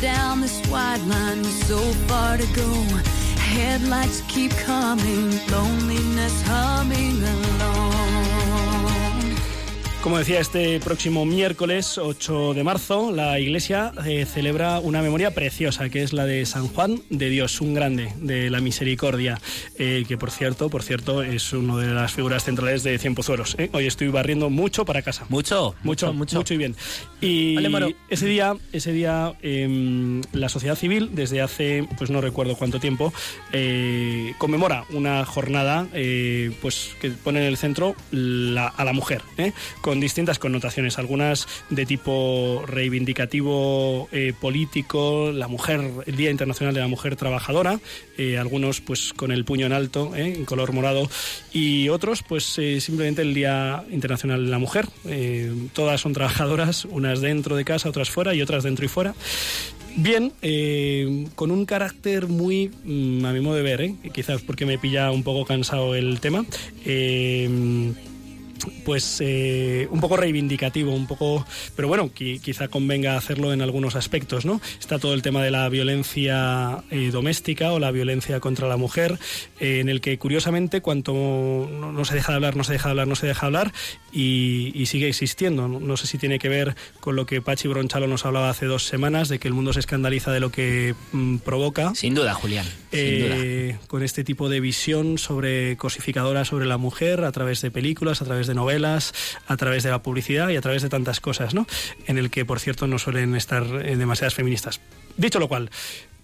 Down 0.00 0.40
this 0.40 0.58
wide 0.68 1.00
line 1.06 1.42
with 1.42 1.66
so 1.68 1.78
far 2.08 2.36
to 2.36 2.46
go. 2.54 2.70
Headlights 3.38 4.22
keep 4.26 4.50
coming, 4.52 5.30
loneliness 5.48 6.42
humming 6.42 7.22
along. 7.22 7.91
Como 10.02 10.18
decía, 10.18 10.40
este 10.40 10.80
próximo 10.80 11.24
miércoles 11.24 11.96
8 11.96 12.54
de 12.54 12.64
marzo 12.64 13.12
la 13.12 13.38
Iglesia 13.38 13.92
eh, 14.04 14.26
celebra 14.26 14.80
una 14.80 15.00
memoria 15.00 15.32
preciosa, 15.32 15.88
que 15.90 16.02
es 16.02 16.12
la 16.12 16.26
de 16.26 16.44
San 16.44 16.66
Juan 16.66 17.00
de 17.08 17.30
Dios, 17.30 17.60
un 17.60 17.72
grande 17.72 18.12
de 18.16 18.50
la 18.50 18.60
misericordia, 18.60 19.40
eh, 19.78 20.04
que 20.08 20.18
por 20.18 20.32
cierto, 20.32 20.68
por 20.70 20.82
cierto, 20.82 21.22
es 21.22 21.52
una 21.52 21.76
de 21.76 21.94
las 21.94 22.12
figuras 22.12 22.42
centrales 22.44 22.82
de 22.82 22.98
Cien 22.98 23.14
Pozuelos. 23.14 23.54
¿eh? 23.60 23.70
Hoy 23.72 23.86
estoy 23.86 24.08
barriendo 24.08 24.50
mucho 24.50 24.84
para 24.84 25.02
casa. 25.02 25.24
Mucho, 25.28 25.76
Mucho, 25.84 26.12
mucho, 26.12 26.42
y 26.52 26.56
bien. 26.56 26.74
Y 27.20 27.54
Vale, 27.54 27.94
ese 28.08 28.26
día, 28.26 28.56
ese 28.72 28.92
día 28.92 29.34
em, 29.40 30.20
la 30.32 30.48
sociedad 30.48 30.74
civil, 30.74 31.10
desde 31.12 31.40
hace, 31.42 31.86
pues 31.96 32.10
no 32.10 32.20
recuerdo 32.20 32.56
cuánto 32.56 32.80
tiempo, 32.80 33.12
conmemora 34.38 34.84
una 34.90 35.24
jornada 35.24 35.86
pues 36.60 36.90
que 37.00 37.10
pone 37.10 37.38
en 37.38 37.46
el 37.46 37.56
centro 37.56 37.94
la- 38.10 38.66
a 38.66 38.84
la 38.84 38.92
mujer. 38.92 39.22
Con 39.92 40.00
distintas 40.00 40.38
connotaciones, 40.38 40.98
algunas 40.98 41.46
de 41.68 41.84
tipo 41.84 42.64
reivindicativo 42.66 44.08
eh, 44.10 44.32
político, 44.40 45.30
la 45.32 45.48
mujer, 45.48 45.82
el 46.06 46.16
Día 46.16 46.30
Internacional 46.30 46.72
de 46.72 46.80
la 46.80 46.88
Mujer 46.88 47.14
Trabajadora, 47.14 47.78
eh, 48.16 48.38
algunos 48.38 48.80
pues 48.80 49.12
con 49.12 49.32
el 49.32 49.44
puño 49.44 49.66
en 49.66 49.74
alto, 49.74 50.16
¿eh? 50.16 50.32
en 50.34 50.46
color 50.46 50.72
morado, 50.72 51.10
y 51.52 51.90
otros 51.90 52.22
pues 52.22 52.58
eh, 52.58 52.80
simplemente 52.80 53.20
el 53.20 53.34
Día 53.34 53.84
Internacional 53.90 54.42
de 54.46 54.50
la 54.50 54.58
Mujer. 54.58 54.88
Todas 55.74 56.00
son 56.00 56.14
trabajadoras, 56.14 56.86
unas 56.86 57.20
dentro 57.20 57.54
de 57.54 57.66
casa, 57.66 57.90
otras 57.90 58.08
fuera 58.08 58.34
y 58.34 58.40
otras 58.40 58.64
dentro 58.64 58.86
y 58.86 58.88
fuera. 58.88 59.14
Bien, 59.94 60.32
con 61.34 61.50
un 61.50 61.66
carácter 61.66 62.28
muy, 62.28 62.70
mm, 62.82 63.26
a 63.26 63.32
mi 63.34 63.40
modo 63.40 63.56
de 63.56 63.62
ver, 63.62 63.82
¿eh? 63.82 63.94
quizás 64.14 64.40
porque 64.40 64.64
me 64.64 64.78
pilla 64.78 65.10
un 65.10 65.22
poco 65.22 65.44
cansado 65.44 65.94
el 65.94 66.18
tema, 66.18 66.46
pues 68.84 69.18
eh, 69.20 69.88
un 69.90 70.00
poco 70.00 70.16
reivindicativo, 70.16 70.92
un 70.92 71.06
poco, 71.06 71.46
pero 71.76 71.88
bueno, 71.88 72.10
quizá 72.12 72.68
convenga 72.68 73.16
hacerlo 73.16 73.52
en 73.52 73.62
algunos 73.62 73.96
aspectos, 73.96 74.44
¿no? 74.44 74.60
Está 74.78 74.98
todo 74.98 75.14
el 75.14 75.22
tema 75.22 75.42
de 75.42 75.50
la 75.50 75.68
violencia 75.68 76.84
eh, 76.90 77.10
doméstica 77.12 77.72
o 77.72 77.78
la 77.78 77.90
violencia 77.90 78.40
contra 78.40 78.68
la 78.68 78.76
mujer, 78.76 79.18
eh, 79.60 79.80
en 79.80 79.88
el 79.88 80.00
que 80.00 80.18
curiosamente 80.18 80.80
cuanto 80.80 81.12
no, 81.12 82.04
se 82.04 82.14
deja 82.14 82.32
de 82.32 82.36
hablar, 82.36 82.56
no 82.56 82.64
se 82.64 82.72
deja 82.72 82.88
de 82.88 82.90
hablar, 82.90 83.08
no 83.08 83.14
se 83.14 83.26
deja 83.26 83.40
de 83.40 83.46
hablar 83.46 83.72
y, 84.12 84.84
sigue 84.86 85.08
existiendo. 85.08 85.68
No, 85.68 85.96
sé 85.96 86.06
si 86.06 86.18
tiene 86.18 86.38
que 86.38 86.50
ver 86.50 86.76
con 87.00 87.16
lo 87.16 87.24
que 87.24 87.40
Pachi 87.40 87.66
Bronchalo 87.66 88.06
nos 88.06 88.26
hablaba 88.26 88.50
hace 88.50 88.66
dos 88.66 88.84
semanas, 88.84 89.30
de 89.30 89.38
que 89.38 89.48
el 89.48 89.54
mundo 89.54 89.72
se 89.72 89.80
escandaliza 89.80 90.30
de 90.32 90.40
lo 90.40 90.50
que 90.50 90.94
mm, 91.12 91.38
provoca. 91.38 91.94
Sin 91.94 92.14
duda, 92.14 92.34
Julián. 92.34 92.66
Con 93.86 94.02
este 94.02 94.22
tipo 94.22 94.50
de 94.50 94.60
visión 94.60 95.16
sobre 95.16 95.78
cosificadora 95.78 96.44
sobre 96.44 96.66
la 96.66 96.76
mujer 96.76 97.24
a 97.24 97.32
través 97.32 97.62
de 97.62 97.70
películas, 97.70 98.20
a 98.20 98.24
través 98.24 98.46
de 98.46 98.51
novelas 98.54 99.12
a 99.46 99.56
través 99.56 99.82
de 99.82 99.90
la 99.90 100.02
publicidad 100.02 100.48
y 100.48 100.56
a 100.56 100.60
través 100.60 100.82
de 100.82 100.88
tantas 100.88 101.20
cosas, 101.20 101.54
¿no? 101.54 101.66
En 102.06 102.18
el 102.18 102.30
que, 102.30 102.44
por 102.44 102.60
cierto, 102.60 102.86
no 102.86 102.98
suelen 102.98 103.34
estar 103.34 103.64
eh, 103.84 103.96
demasiadas 103.96 104.34
feministas. 104.34 104.80
Dicho 105.16 105.38
lo 105.38 105.48
cual, 105.48 105.70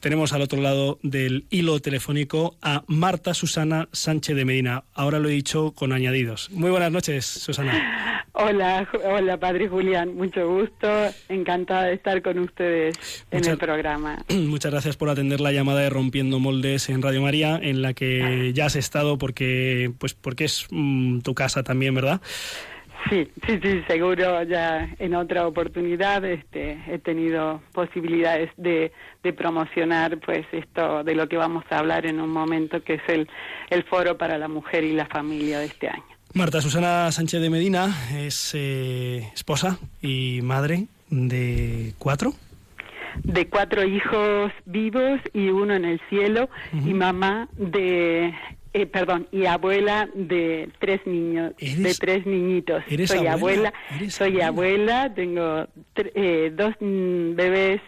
tenemos 0.00 0.32
al 0.32 0.42
otro 0.42 0.60
lado 0.60 0.98
del 1.02 1.46
hilo 1.50 1.80
telefónico 1.80 2.56
a 2.62 2.84
Marta 2.86 3.34
Susana 3.34 3.88
Sánchez 3.92 4.36
de 4.36 4.44
Medina. 4.44 4.84
Ahora 4.94 5.18
lo 5.18 5.28
he 5.28 5.32
dicho 5.32 5.72
con 5.72 5.92
añadidos. 5.92 6.50
Muy 6.50 6.70
buenas 6.70 6.92
noches, 6.92 7.26
Susana. 7.26 8.24
Hola, 8.40 8.88
hola, 9.04 9.36
padre 9.36 9.66
Julián. 9.68 10.14
Mucho 10.14 10.48
gusto. 10.48 10.88
Encantada 11.28 11.86
de 11.86 11.94
estar 11.94 12.22
con 12.22 12.38
ustedes 12.38 13.24
en 13.32 13.44
el 13.44 13.58
programa. 13.58 14.24
Muchas 14.28 14.70
gracias 14.70 14.96
por 14.96 15.08
atender 15.08 15.40
la 15.40 15.50
llamada 15.50 15.80
de 15.80 15.90
Rompiendo 15.90 16.38
Moldes 16.38 16.88
en 16.88 17.02
Radio 17.02 17.20
María, 17.20 17.58
en 17.60 17.82
la 17.82 17.94
que 17.94 18.52
ya 18.54 18.66
has 18.66 18.76
estado 18.76 19.18
porque, 19.18 19.90
pues, 19.98 20.14
porque 20.14 20.44
es 20.44 20.68
mm, 20.70 21.18
tu 21.20 21.34
casa 21.34 21.64
también, 21.64 21.96
¿verdad? 21.96 22.20
Sí, 23.08 23.30
sí, 23.46 23.58
sí, 23.62 23.82
seguro. 23.86 24.42
Ya 24.42 24.88
en 24.98 25.14
otra 25.14 25.46
oportunidad 25.46 26.24
este, 26.24 26.78
he 26.86 26.98
tenido 26.98 27.62
posibilidades 27.72 28.50
de, 28.56 28.92
de, 29.22 29.32
promocionar 29.32 30.18
pues 30.18 30.46
esto 30.52 31.04
de 31.04 31.14
lo 31.14 31.28
que 31.28 31.36
vamos 31.36 31.64
a 31.70 31.78
hablar 31.78 32.06
en 32.06 32.20
un 32.20 32.30
momento, 32.30 32.82
que 32.82 32.94
es 32.94 33.02
el, 33.08 33.28
el 33.70 33.84
Foro 33.84 34.18
para 34.18 34.36
la 34.36 34.48
Mujer 34.48 34.84
y 34.84 34.92
la 34.92 35.06
Familia 35.06 35.60
de 35.60 35.66
este 35.66 35.88
año. 35.88 36.04
Marta 36.34 36.60
Susana 36.60 37.10
Sánchez 37.10 37.40
de 37.40 37.50
Medina 37.50 37.94
es 38.14 38.52
eh, 38.54 39.30
esposa 39.34 39.78
y 40.02 40.40
madre 40.42 40.86
de 41.10 41.94
cuatro 41.98 42.34
de 43.24 43.48
cuatro 43.48 43.84
hijos 43.84 44.52
vivos 44.66 45.20
y 45.32 45.48
uno 45.48 45.74
en 45.74 45.84
el 45.84 46.00
cielo 46.08 46.48
y 46.72 46.94
mamá 46.94 47.48
de 47.56 48.32
eh, 48.78 48.86
perdón, 48.86 49.26
y 49.32 49.46
abuela 49.46 50.08
de 50.14 50.68
tres 50.78 51.00
niños, 51.06 51.52
de 51.58 51.94
tres 51.98 52.26
niñitos. 52.26 52.82
soy 53.06 53.26
abuela, 53.26 53.72
soy 54.08 54.40
abuela, 54.40 55.12
tengo 55.14 55.66
eh, 55.96 56.52
dos 56.54 56.74
mm, 56.80 57.34
bebés 57.34 57.80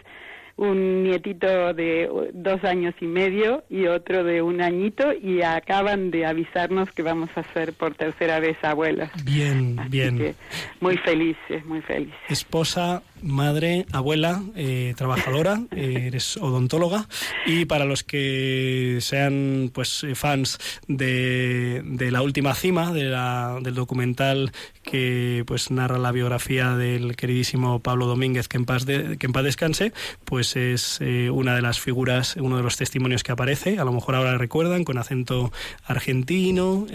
un 0.61 1.03
nietito 1.03 1.73
de 1.73 2.07
dos 2.33 2.63
años 2.63 2.93
y 3.01 3.05
medio 3.05 3.63
y 3.67 3.87
otro 3.87 4.23
de 4.23 4.43
un 4.43 4.61
añito 4.61 5.11
y 5.11 5.41
acaban 5.41 6.11
de 6.11 6.27
avisarnos 6.27 6.91
que 6.91 7.01
vamos 7.01 7.29
a 7.35 7.43
ser 7.53 7.73
por 7.73 7.95
tercera 7.95 8.39
vez 8.39 8.57
abuelas. 8.61 9.09
Bien, 9.23 9.77
bien. 9.89 10.35
muy 10.79 10.97
felices, 10.97 11.65
muy 11.65 11.81
felices. 11.81 12.15
Esposa, 12.29 13.01
madre, 13.21 13.85
abuela, 13.91 14.43
eh, 14.55 14.93
trabajadora, 14.97 15.61
eh, 15.75 16.05
eres 16.07 16.37
odontóloga 16.37 17.07
y 17.45 17.65
para 17.65 17.85
los 17.85 18.03
que 18.03 18.97
sean 19.01 19.71
pues 19.73 20.05
fans 20.15 20.57
de, 20.87 21.81
de 21.85 22.11
la 22.11 22.21
última 22.21 22.55
cima 22.55 22.91
de 22.93 23.03
la, 23.05 23.59
del 23.61 23.75
documental 23.75 24.51
que 24.83 25.43
pues 25.45 25.71
narra 25.71 25.97
la 25.97 26.11
biografía 26.11 26.75
del 26.75 27.15
queridísimo 27.15 27.79
Pablo 27.79 28.07
Domínguez 28.07 28.47
que 28.47 28.57
en 28.57 28.65
paz, 28.65 28.85
de, 28.85 29.17
que 29.17 29.27
en 29.27 29.33
paz 29.33 29.43
descanse, 29.43 29.93
pues 30.25 30.55
es 30.55 30.99
eh, 31.01 31.29
una 31.29 31.55
de 31.55 31.61
las 31.61 31.79
figuras, 31.79 32.35
uno 32.37 32.57
de 32.57 32.63
los 32.63 32.77
testimonios 32.77 33.23
que 33.23 33.31
aparece, 33.31 33.77
a 33.79 33.85
lo 33.85 33.93
mejor 33.93 34.15
ahora 34.15 34.37
recuerdan 34.37 34.83
con 34.83 34.97
acento 34.97 35.51
argentino, 35.85 36.87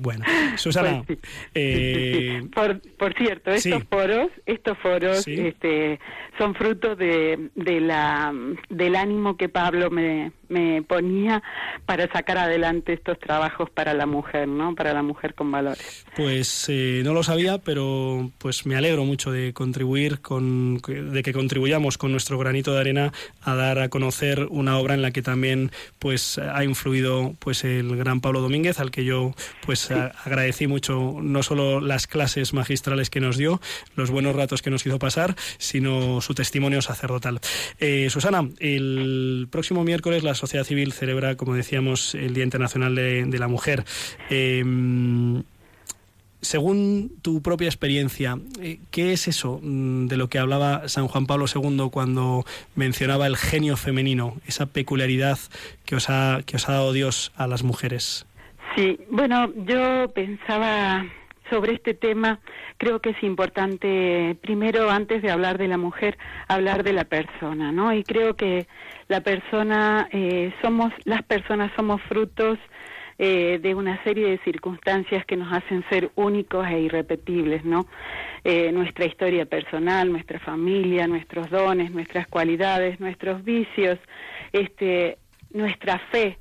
bueno, 0.00 0.24
Susana, 0.56 1.04
por, 2.54 2.80
por, 2.96 3.14
cierto, 3.14 3.50
estos 3.50 3.84
foros, 3.84 4.30
estos 4.46 4.78
foros 4.78 5.25
este, 5.26 5.98
son 6.38 6.54
fruto 6.54 6.96
de, 6.96 7.50
de, 7.54 7.80
la, 7.80 8.32
del 8.68 8.96
ánimo 8.96 9.36
que 9.36 9.48
Pablo 9.48 9.90
me, 9.90 10.32
me 10.48 10.82
ponía 10.82 11.42
para 11.84 12.10
sacar 12.12 12.38
adelante 12.38 12.92
estos 12.92 13.18
trabajos 13.18 13.70
para 13.70 13.94
la 13.94 14.06
mujer, 14.06 14.48
¿no? 14.48 14.74
Para 14.74 14.92
la 14.92 15.02
mujer 15.02 15.34
con 15.34 15.50
valores. 15.50 16.04
Pues 16.16 16.66
eh, 16.68 17.02
no 17.04 17.12
lo 17.12 17.22
sabía, 17.22 17.58
pero 17.58 18.30
pues 18.38 18.66
me 18.66 18.76
alegro 18.76 19.04
mucho 19.04 19.30
de 19.30 19.52
contribuir 19.52 20.20
con, 20.20 20.78
de 20.78 21.22
que 21.22 21.32
contribuyamos 21.32 21.98
con 21.98 22.12
nuestro 22.12 22.38
granito 22.38 22.72
de 22.72 22.80
arena 22.80 23.12
a 23.42 23.54
dar 23.54 23.78
a 23.78 23.88
conocer 23.88 24.46
una 24.50 24.78
obra 24.78 24.94
en 24.94 25.02
la 25.02 25.10
que 25.10 25.22
también 25.22 25.70
pues 25.98 26.38
ha 26.38 26.64
influido 26.64 27.34
pues 27.38 27.64
el 27.64 27.96
gran 27.96 28.20
Pablo 28.20 28.40
Domínguez, 28.40 28.80
al 28.80 28.90
que 28.90 29.04
yo 29.04 29.34
pues 29.64 29.90
agradecí 29.90 30.66
mucho 30.66 31.16
no 31.20 31.42
solo 31.42 31.80
las 31.80 32.06
clases 32.06 32.52
magistrales 32.52 33.10
que 33.10 33.20
nos 33.20 33.36
dio, 33.36 33.60
los 33.94 34.10
buenos 34.10 34.34
ratos 34.34 34.62
que 34.62 34.70
nos 34.70 34.86
hizo 34.86 34.98
pasar, 34.98 35.34
sino 35.58 36.20
su 36.20 36.34
testimonio 36.34 36.82
sacerdotal. 36.82 37.40
Eh, 37.78 38.08
Susana, 38.10 38.48
el 38.58 39.48
próximo 39.50 39.84
miércoles 39.84 40.22
la 40.22 40.34
sociedad 40.36 40.64
civil 40.64 40.92
celebra, 40.92 41.36
como 41.36 41.54
decíamos, 41.54 42.14
el 42.14 42.34
Día 42.34 42.44
Internacional 42.44 42.94
de, 42.94 43.38
la 43.38 43.48
Mujer. 43.48 43.84
Em, 44.30 45.42
según 46.40 47.12
tu 47.22 47.42
propia 47.42 47.66
experiencia, 47.66 48.38
eh, 48.60 48.78
¿qué 48.90 49.12
es 49.12 49.28
eso 49.28 49.60
mm, 49.62 50.06
de 50.06 50.16
lo 50.16 50.28
que 50.28 50.38
hablaba 50.38 50.88
San 50.88 51.08
Juan 51.08 51.26
Pablo 51.26 51.46
II 51.52 51.88
cuando 51.90 52.44
mencionaba 52.74 53.26
el 53.26 53.36
genio 53.36 53.76
femenino, 53.76 54.36
esa 54.46 54.66
peculiaridad 54.66 55.38
que 55.84 55.96
os 55.96 56.08
ha, 56.08 56.42
que 56.46 56.56
os 56.56 56.68
ha 56.68 56.72
dado 56.72 56.92
Dios 56.92 57.32
a 57.36 57.46
las 57.46 57.62
mujeres? 57.62 58.26
Sí, 58.76 58.98
bueno, 59.10 59.50
yo 59.66 60.08
pensaba 60.14 61.04
sobre 61.50 61.74
este 61.74 61.94
tema, 61.94 62.40
creo 62.76 63.00
que 63.00 63.10
es 63.10 63.22
importante, 63.22 64.36
primero, 64.40 64.90
antes 64.90 65.22
de 65.22 65.30
hablar 65.30 65.58
de 65.58 65.68
la 65.68 65.78
mujer, 65.78 66.18
hablar 66.48 66.82
de 66.82 66.92
la 66.92 67.04
persona, 67.04 67.72
¿no? 67.72 67.92
Y 67.92 68.02
creo 68.02 68.36
que 68.36 68.66
la 69.08 69.20
persona, 69.20 70.08
eh, 70.12 70.52
somos, 70.62 70.92
las 71.04 71.22
personas 71.22 71.70
somos 71.76 72.00
frutos 72.02 72.58
eh, 73.18 73.58
de 73.62 73.74
una 73.74 74.02
serie 74.04 74.28
de 74.28 74.38
circunstancias 74.44 75.24
que 75.24 75.36
nos 75.36 75.50
hacen 75.50 75.82
ser 75.88 76.10
únicos 76.16 76.66
e 76.66 76.80
irrepetibles, 76.80 77.64
¿no? 77.64 77.86
Eh, 78.44 78.70
nuestra 78.72 79.06
historia 79.06 79.46
personal, 79.46 80.12
nuestra 80.12 80.38
familia, 80.38 81.06
nuestros 81.06 81.48
dones, 81.48 81.90
nuestras 81.92 82.26
cualidades, 82.26 83.00
nuestros 83.00 83.42
vicios, 83.42 83.98
este, 84.52 85.16
nuestra 85.50 85.98
fe, 86.10 86.36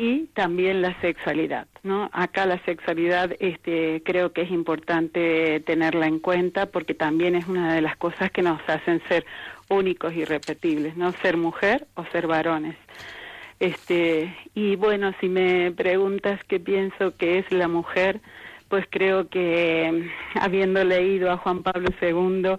y 0.00 0.28
también 0.32 0.80
la 0.80 0.98
sexualidad, 1.02 1.66
¿no? 1.82 2.08
Acá 2.14 2.46
la 2.46 2.58
sexualidad 2.64 3.32
este 3.38 4.02
creo 4.02 4.32
que 4.32 4.40
es 4.40 4.50
importante 4.50 5.60
tenerla 5.60 6.06
en 6.06 6.20
cuenta 6.20 6.64
porque 6.64 6.94
también 6.94 7.34
es 7.34 7.46
una 7.46 7.74
de 7.74 7.82
las 7.82 7.98
cosas 7.98 8.30
que 8.30 8.40
nos 8.40 8.66
hacen 8.66 9.02
ser 9.08 9.26
únicos 9.68 10.14
y 10.14 10.24
repetibles, 10.24 10.96
¿no? 10.96 11.12
Ser 11.12 11.36
mujer 11.36 11.86
o 11.96 12.06
ser 12.06 12.26
varones. 12.26 12.76
Este, 13.58 14.34
y 14.54 14.74
bueno, 14.76 15.12
si 15.20 15.28
me 15.28 15.70
preguntas 15.70 16.40
qué 16.48 16.58
pienso 16.58 17.14
que 17.18 17.36
es 17.36 17.52
la 17.52 17.68
mujer, 17.68 18.22
pues 18.70 18.86
creo 18.88 19.28
que 19.28 20.08
habiendo 20.34 20.82
leído 20.82 21.30
a 21.30 21.36
Juan 21.36 21.62
Pablo 21.62 21.90
II 22.00 22.56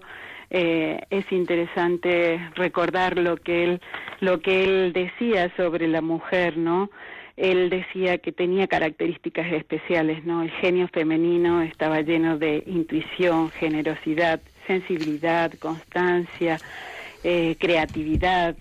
eh, 0.51 1.01
es 1.09 1.31
interesante 1.31 2.39
recordar 2.53 3.17
lo 3.17 3.37
que 3.37 3.63
él 3.63 3.81
lo 4.19 4.41
que 4.41 4.63
él 4.63 4.93
decía 4.93 5.51
sobre 5.57 5.87
la 5.87 6.01
mujer, 6.01 6.55
¿no? 6.55 6.91
Él 7.41 7.71
decía 7.71 8.19
que 8.19 8.31
tenía 8.31 8.67
características 8.67 9.51
especiales, 9.51 10.23
¿no? 10.23 10.43
El 10.43 10.51
genio 10.51 10.87
femenino 10.87 11.63
estaba 11.63 12.01
lleno 12.01 12.37
de 12.37 12.63
intuición, 12.67 13.49
generosidad, 13.49 14.39
sensibilidad, 14.67 15.51
constancia, 15.53 16.59
eh, 17.23 17.55
creatividad, 17.59 18.55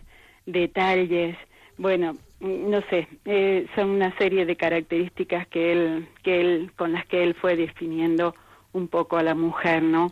detalles. 0.47 1.37
Bueno, 1.77 2.17
no 2.41 2.81
sé, 2.89 3.07
eh, 3.27 3.67
son 3.75 3.91
una 3.91 4.17
serie 4.17 4.47
de 4.47 4.57
características 4.57 5.47
que 5.49 5.73
él, 5.73 6.09
que 6.23 6.41
él, 6.41 6.73
con 6.75 6.93
las 6.93 7.05
que 7.05 7.23
él 7.23 7.35
fue 7.35 7.57
definiendo 7.57 8.35
un 8.73 8.89
poco 8.89 9.19
a 9.19 9.23
la 9.23 9.35
mujer, 9.35 9.83
¿no? 9.83 10.11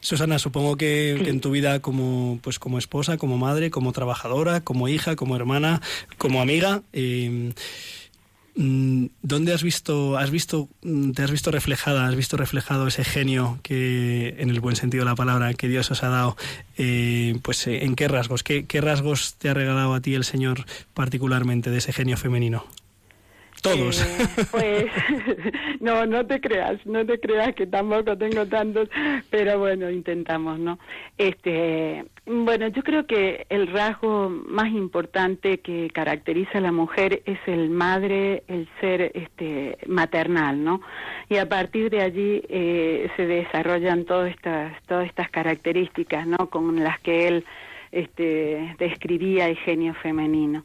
Susana, 0.00 0.38
supongo 0.38 0.76
que, 0.76 1.12
en 1.12 1.40
tu 1.40 1.50
vida 1.50 1.80
como, 1.80 2.38
pues 2.42 2.58
como 2.58 2.78
esposa, 2.78 3.18
como 3.18 3.36
madre, 3.36 3.70
como 3.70 3.92
trabajadora, 3.92 4.62
como 4.62 4.88
hija, 4.88 5.14
como 5.14 5.36
hermana, 5.36 5.82
como 6.16 6.40
amiga, 6.40 6.82
eh, 6.94 7.52
mm, 8.56 9.06
¿dónde 9.22 9.52
has 9.52 9.62
visto, 9.62 10.16
has 10.16 10.30
visto, 10.30 10.68
mm, 10.82 11.10
te 11.12 11.22
has 11.22 11.30
visto 11.30 11.50
reflejada, 11.50 12.06
has 12.06 12.16
visto 12.16 12.38
reflejado 12.38 12.86
ese 12.86 13.04
genio 13.04 13.58
que, 13.62 14.36
en 14.38 14.48
el 14.48 14.60
buen 14.60 14.76
sentido 14.76 15.04
de 15.04 15.10
la 15.10 15.16
palabra, 15.16 15.52
que 15.52 15.68
Dios 15.68 15.90
os 15.90 16.02
ha 16.02 16.08
dado? 16.08 16.36
Eh, 16.78 17.38
pues 17.42 17.66
eh, 17.66 17.84
¿en 17.84 17.94
qué 17.94 18.08
rasgos? 18.08 18.42
¿Qué, 18.42 18.64
¿Qué 18.64 18.80
rasgos 18.80 19.34
te 19.34 19.50
ha 19.50 19.54
regalado 19.54 19.92
a 19.92 20.00
ti 20.00 20.14
el 20.14 20.24
Señor 20.24 20.64
particularmente 20.94 21.70
de 21.70 21.78
ese 21.78 21.92
genio 21.92 22.16
femenino? 22.16 22.64
Todos. 23.62 24.00
Eh, 24.02 24.46
pues 24.50 24.84
no, 25.80 26.06
no 26.06 26.26
te 26.26 26.40
creas, 26.40 26.84
no 26.86 27.04
te 27.04 27.20
creas 27.20 27.54
que 27.54 27.66
tampoco 27.66 28.16
tengo 28.16 28.46
tantos, 28.46 28.88
pero 29.28 29.58
bueno, 29.58 29.90
intentamos, 29.90 30.58
¿no? 30.58 30.78
Este, 31.18 32.06
bueno, 32.26 32.68
yo 32.68 32.82
creo 32.82 33.06
que 33.06 33.46
el 33.50 33.66
rasgo 33.66 34.30
más 34.30 34.68
importante 34.68 35.60
que 35.60 35.90
caracteriza 35.90 36.58
a 36.58 36.62
la 36.62 36.72
mujer 36.72 37.22
es 37.26 37.38
el 37.46 37.68
madre, 37.68 38.44
el 38.48 38.66
ser 38.80 39.12
este 39.14 39.76
maternal, 39.86 40.62
¿no? 40.64 40.80
Y 41.28 41.36
a 41.36 41.48
partir 41.48 41.90
de 41.90 42.00
allí 42.00 42.42
eh, 42.48 43.10
se 43.16 43.26
desarrollan 43.26 44.04
todas 44.04 44.30
estas 44.30 44.80
todas 44.84 45.06
estas 45.06 45.30
características, 45.30 46.26
¿no? 46.26 46.48
Con 46.48 46.82
las 46.82 46.98
que 47.00 47.28
él 47.28 47.44
este 47.92 48.74
describía 48.78 49.48
el 49.48 49.56
genio 49.56 49.94
femenino. 49.94 50.64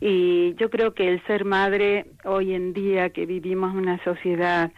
Y 0.00 0.54
yo 0.54 0.70
creo 0.70 0.94
que 0.94 1.08
el 1.08 1.24
ser 1.26 1.44
madre 1.44 2.06
hoy 2.24 2.54
en 2.54 2.72
día 2.72 3.10
que 3.10 3.26
vivimos 3.26 3.74
una 3.74 4.02
sociedad 4.02 4.72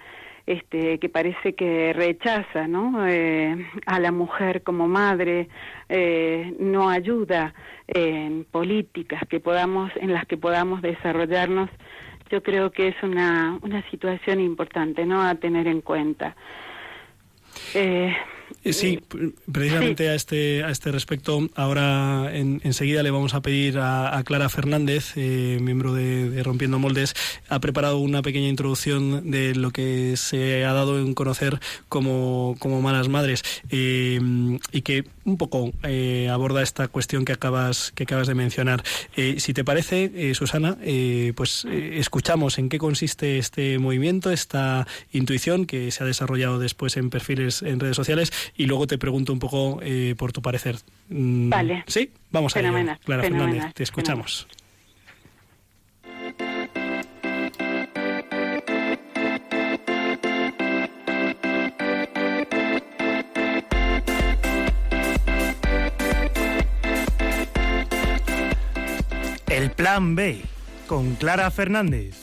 este, 0.46 0.98
que 0.98 1.08
parece 1.08 1.54
que 1.54 1.92
rechaza 1.92 2.66
¿no? 2.66 3.06
Eh, 3.06 3.56
a 3.86 4.00
la 4.00 4.10
mujer 4.10 4.62
como 4.62 4.88
madre, 4.88 5.48
eh, 5.88 6.54
no 6.58 6.90
ayuda 6.90 7.54
en 7.86 8.44
políticas 8.44 9.22
que 9.28 9.38
podamos, 9.38 9.92
en 9.96 10.12
las 10.12 10.26
que 10.26 10.36
podamos 10.36 10.82
desarrollarnos, 10.82 11.70
yo 12.30 12.42
creo 12.42 12.72
que 12.72 12.88
es 12.88 12.96
una, 13.02 13.58
una 13.62 13.88
situación 13.90 14.40
importante 14.40 15.04
¿no? 15.06 15.22
a 15.22 15.34
tener 15.36 15.68
en 15.68 15.80
cuenta. 15.80 16.34
Eh, 17.74 18.12
sí, 18.70 19.00
precisamente 19.50 20.08
a 20.08 20.14
este 20.14 20.62
a 20.62 20.70
este 20.70 20.92
respecto, 20.92 21.48
ahora 21.54 22.30
enseguida 22.32 23.02
le 23.02 23.10
vamos 23.10 23.34
a 23.34 23.42
pedir 23.42 23.78
a, 23.78 24.22
Clara 24.24 24.48
Fernández, 24.48 25.12
eh, 25.16 25.58
miembro 25.60 25.92
de, 25.92 26.42
Rompiendo 26.42 26.78
Moldes, 26.78 27.14
ha 27.48 27.58
preparado 27.58 27.98
una 27.98 28.22
pequeña 28.22 28.48
introducción 28.48 29.30
de 29.30 29.54
lo 29.54 29.70
que 29.70 30.16
se 30.16 30.64
ha 30.64 30.72
dado 30.72 31.00
en 31.00 31.14
conocer 31.14 31.58
como, 31.88 32.56
como 32.58 32.80
malas 32.80 33.08
madres 33.08 33.42
eh, 33.70 34.20
y 34.70 34.82
que 34.82 35.04
un 35.24 35.36
poco 35.36 35.72
aborda 36.30 36.62
esta 36.62 36.88
cuestión 36.88 37.24
que 37.24 37.32
acabas 37.32 37.92
que 37.94 38.04
acabas 38.04 38.26
de 38.26 38.34
mencionar. 38.34 38.82
si 39.14 39.54
te 39.54 39.64
parece, 39.64 40.34
Susana, 40.34 40.76
pues 41.34 41.64
escuchamos 41.64 42.58
en 42.58 42.68
qué 42.68 42.78
consiste 42.78 43.38
este 43.38 43.78
movimiento, 43.78 44.30
esta 44.30 44.86
intuición 45.12 45.66
que 45.66 45.90
se 45.90 46.02
ha 46.02 46.06
desarrollado 46.06 46.58
después 46.58 46.96
en 46.96 47.10
perfiles 47.10 47.62
en 47.62 47.80
redes 47.80 47.96
sociales 47.96 48.32
y 48.56 48.66
luego 48.66 48.86
te 48.86 48.98
pregunto 48.98 49.32
un 49.32 49.38
poco 49.38 49.80
eh, 49.82 50.14
por 50.16 50.32
tu 50.32 50.42
parecer. 50.42 50.76
Mm, 51.08 51.48
vale. 51.48 51.84
Sí, 51.86 52.10
vamos 52.30 52.56
a 52.56 52.60
ello. 52.60 52.96
Clara 53.04 53.22
Fernández, 53.22 53.74
te 53.74 53.82
escuchamos. 53.82 54.46
El 69.62 69.70
plan 69.70 70.16
B 70.16 70.40
con 70.88 71.14
Clara 71.14 71.48
Fernández. 71.52 72.16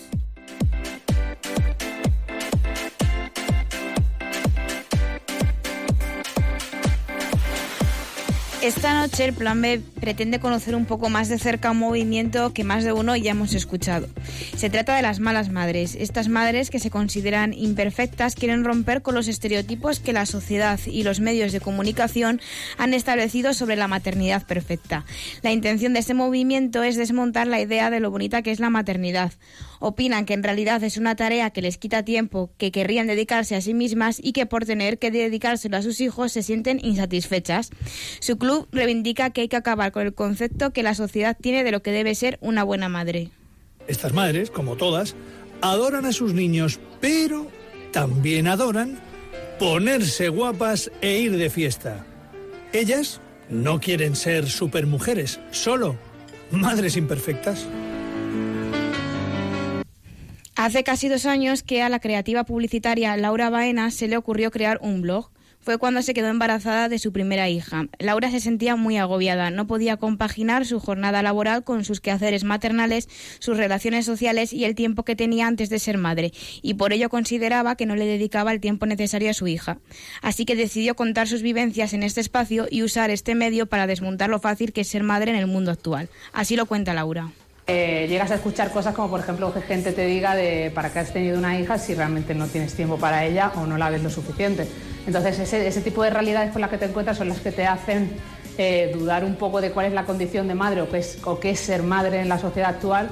Esta 8.62 9.00
noche 9.00 9.24
el 9.24 9.32
Plan 9.32 9.62
B 9.62 9.82
pretende 10.02 10.42
conocer 10.42 10.76
un 10.76 10.84
poco 10.86 11.08
más 11.08 11.30
de 11.30 11.40
cerca 11.40 11.72
un 11.72 11.78
movimiento 11.78 12.54
que 12.54 12.66
más 12.66 12.84
de 12.84 12.92
uno 12.92 13.16
ya 13.16 13.32
hemos 13.32 13.54
escuchado. 13.54 14.10
Se 14.60 14.70
trata 14.70 14.94
de 14.98 15.02
las 15.02 15.22
malas 15.22 15.50
madres. 15.50 15.96
Estas 15.96 16.28
madres 16.28 16.70
que 16.70 16.80
se 16.80 16.90
consideran 16.90 17.54
imperfectas 17.54 18.36
quieren 18.36 18.66
romper 18.66 19.02
con 19.02 19.16
los 19.16 19.30
estereotipos 19.30 20.02
que 20.02 20.12
la 20.12 20.26
sociedad 20.26 20.78
y 20.86 21.04
los 21.04 21.22
medios 21.22 21.54
de 21.54 21.62
comunicación 21.62 22.42
han 22.78 22.94
establecido 22.94 23.54
sobre 23.54 23.78
la 23.78 23.88
maternidad 23.88 24.46
perfecta. 24.46 25.06
La 25.44 25.54
intención 25.54 25.94
de 25.94 26.00
este 26.00 26.14
movimiento 26.14 26.84
es 26.84 26.98
desmontar 26.98 27.48
la 27.48 27.62
idea 27.62 27.90
de 27.90 28.02
lo 28.02 28.12
bonita 28.12 28.42
que 28.42 28.52
es 28.52 28.60
la 28.60 28.70
maternidad 28.70 29.32
opinan 29.80 30.26
que 30.26 30.34
en 30.34 30.44
realidad 30.44 30.84
es 30.84 30.98
una 30.98 31.16
tarea 31.16 31.52
que 31.52 31.62
les 31.62 31.78
quita 31.78 32.04
tiempo, 32.04 32.52
que 32.58 32.70
querrían 32.70 33.08
dedicarse 33.08 33.56
a 33.56 33.62
sí 33.62 33.74
mismas 33.74 34.20
y 34.22 34.34
que 34.34 34.46
por 34.46 34.66
tener 34.66 35.00
que 35.00 35.10
dedicárselo 35.10 35.78
a 35.78 35.82
sus 35.82 36.02
hijos 36.02 36.34
se 36.34 36.44
sienten 36.44 36.82
insatisfechas. 36.84 37.70
Su 38.20 38.38
club 38.38 38.68
reivindica 38.74 39.30
que 39.30 39.40
hay 39.40 39.48
que 39.48 39.56
acabar 39.56 39.94
con 39.94 40.06
el 40.06 40.14
concepto 40.14 40.74
que 40.74 40.84
la 40.84 40.96
sociedad 40.96 41.38
tiene 41.40 41.64
de 41.64 41.72
lo 41.72 41.82
que 41.82 41.92
debe 41.92 42.14
ser 42.14 42.40
una 42.42 42.66
buena 42.66 42.90
madre. 42.90 43.32
Estas 43.90 44.14
madres, 44.14 44.52
como 44.52 44.78
todas, 44.78 45.16
adoran 45.62 46.06
a 46.06 46.14
sus 46.14 46.34
niños, 46.34 46.80
pero 47.02 47.48
también 47.92 48.48
adoran 48.48 49.00
ponerse 49.58 50.30
guapas 50.30 50.92
e 51.02 51.20
ir 51.20 51.36
de 51.36 51.50
fiesta. 51.50 52.06
Ellas 52.72 53.20
no 53.50 53.80
quieren 53.80 54.16
ser 54.16 54.48
supermujeres, 54.48 55.40
solo 55.52 55.98
madres 56.52 56.98
imperfectas. 56.98 57.66
Hace 60.56 60.84
casi 60.84 61.08
dos 61.08 61.26
años 61.26 61.64
que 61.64 61.82
a 61.82 61.90
la 61.90 62.00
creativa 62.00 62.44
publicitaria 62.44 63.18
Laura 63.18 63.50
Baena 63.50 63.90
se 63.92 64.08
le 64.08 64.18
ocurrió 64.18 64.52
crear 64.52 64.78
un 64.82 65.02
blog. 65.02 65.30
Fue 65.70 65.78
cuando 65.78 66.02
se 66.02 66.16
quedó 66.16 66.30
embarazada 66.30 66.90
de 66.90 66.98
su 66.98 67.12
primera 67.12 67.48
hija. 67.48 67.86
Laura 68.00 68.32
se 68.32 68.40
sentía 68.40 68.76
muy 68.76 68.98
agobiada, 68.98 69.52
no 69.52 69.68
podía 69.68 69.98
compaginar 69.98 70.66
su 70.66 70.80
jornada 70.80 71.22
laboral 71.22 71.64
con 71.64 71.86
sus 71.86 72.02
quehaceres 72.02 72.44
maternales, 72.44 73.08
sus 73.38 73.56
relaciones 73.56 74.04
sociales 74.04 74.52
y 74.52 74.66
el 74.66 74.74
tiempo 74.74 75.06
que 75.06 75.16
tenía 75.16 75.46
antes 75.46 75.70
de 75.70 75.78
ser 75.78 76.00
madre, 76.00 76.32
y 76.64 76.74
por 76.74 76.92
ello 76.92 77.10
consideraba 77.10 77.76
que 77.76 77.86
no 77.86 77.96
le 77.96 78.08
dedicaba 78.08 78.52
el 78.52 78.62
tiempo 78.62 78.88
necesario 78.88 79.30
a 79.30 79.36
su 79.36 79.46
hija. 79.46 79.78
Así 80.24 80.44
que 80.44 80.56
decidió 80.56 80.96
contar 80.96 81.28
sus 81.28 81.44
vivencias 81.44 81.94
en 81.94 82.02
este 82.02 82.22
espacio 82.22 82.66
y 82.68 82.82
usar 82.82 83.12
este 83.12 83.36
medio 83.36 83.68
para 83.68 83.86
desmontar 83.86 84.32
lo 84.32 84.40
fácil 84.40 84.74
que 84.74 84.82
es 84.82 84.88
ser 84.88 85.04
madre 85.04 85.30
en 85.30 85.38
el 85.38 85.46
mundo 85.46 85.70
actual. 85.70 86.10
Así 86.34 86.56
lo 86.56 86.66
cuenta 86.66 86.96
Laura. 86.96 87.30
Eh, 87.72 88.08
llegas 88.10 88.32
a 88.32 88.36
escuchar 88.36 88.72
cosas 88.72 88.96
como, 88.96 89.12
por 89.12 89.20
ejemplo, 89.20 89.54
que 89.54 89.62
gente 89.62 89.92
te 89.92 90.04
diga 90.08 90.36
de 90.36 90.72
para 90.74 90.92
qué 90.92 91.00
has 91.00 91.14
tenido 91.14 91.38
una 91.38 91.60
hija 91.60 91.78
si 91.78 91.94
realmente 91.94 92.34
no 92.34 92.48
tienes 92.48 92.74
tiempo 92.74 92.98
para 92.98 93.26
ella 93.26 93.52
o 93.58 93.68
no 93.68 93.78
la 93.78 93.92
ves 93.92 94.02
lo 94.02 94.10
suficiente. 94.10 94.68
Entonces, 95.06 95.38
ese, 95.54 95.82
tipo 95.82 96.02
de 96.02 96.10
realidades 96.10 96.52
con 96.52 96.62
las 96.62 96.72
que 96.72 96.80
te 96.80 96.86
encuentras 96.86 97.20
son 97.20 97.30
las 97.30 97.40
que 97.42 97.52
te 97.52 97.68
hacen 97.68 98.10
eh, 98.58 98.90
dudar 98.92 99.24
un 99.24 99.36
poco 99.36 99.62
de 99.62 99.70
cuál 99.70 99.86
es 99.86 99.94
la 99.94 100.06
condición 100.06 100.48
de 100.48 100.56
madre 100.56 100.82
o 100.82 100.90
qué, 100.90 100.98
es, 100.98 101.20
o 101.24 101.40
qué 101.40 101.52
es 101.52 101.60
ser 101.60 101.84
madre 101.84 102.22
en 102.22 102.30
la 102.30 102.40
sociedad 102.40 102.72
actual 102.72 103.12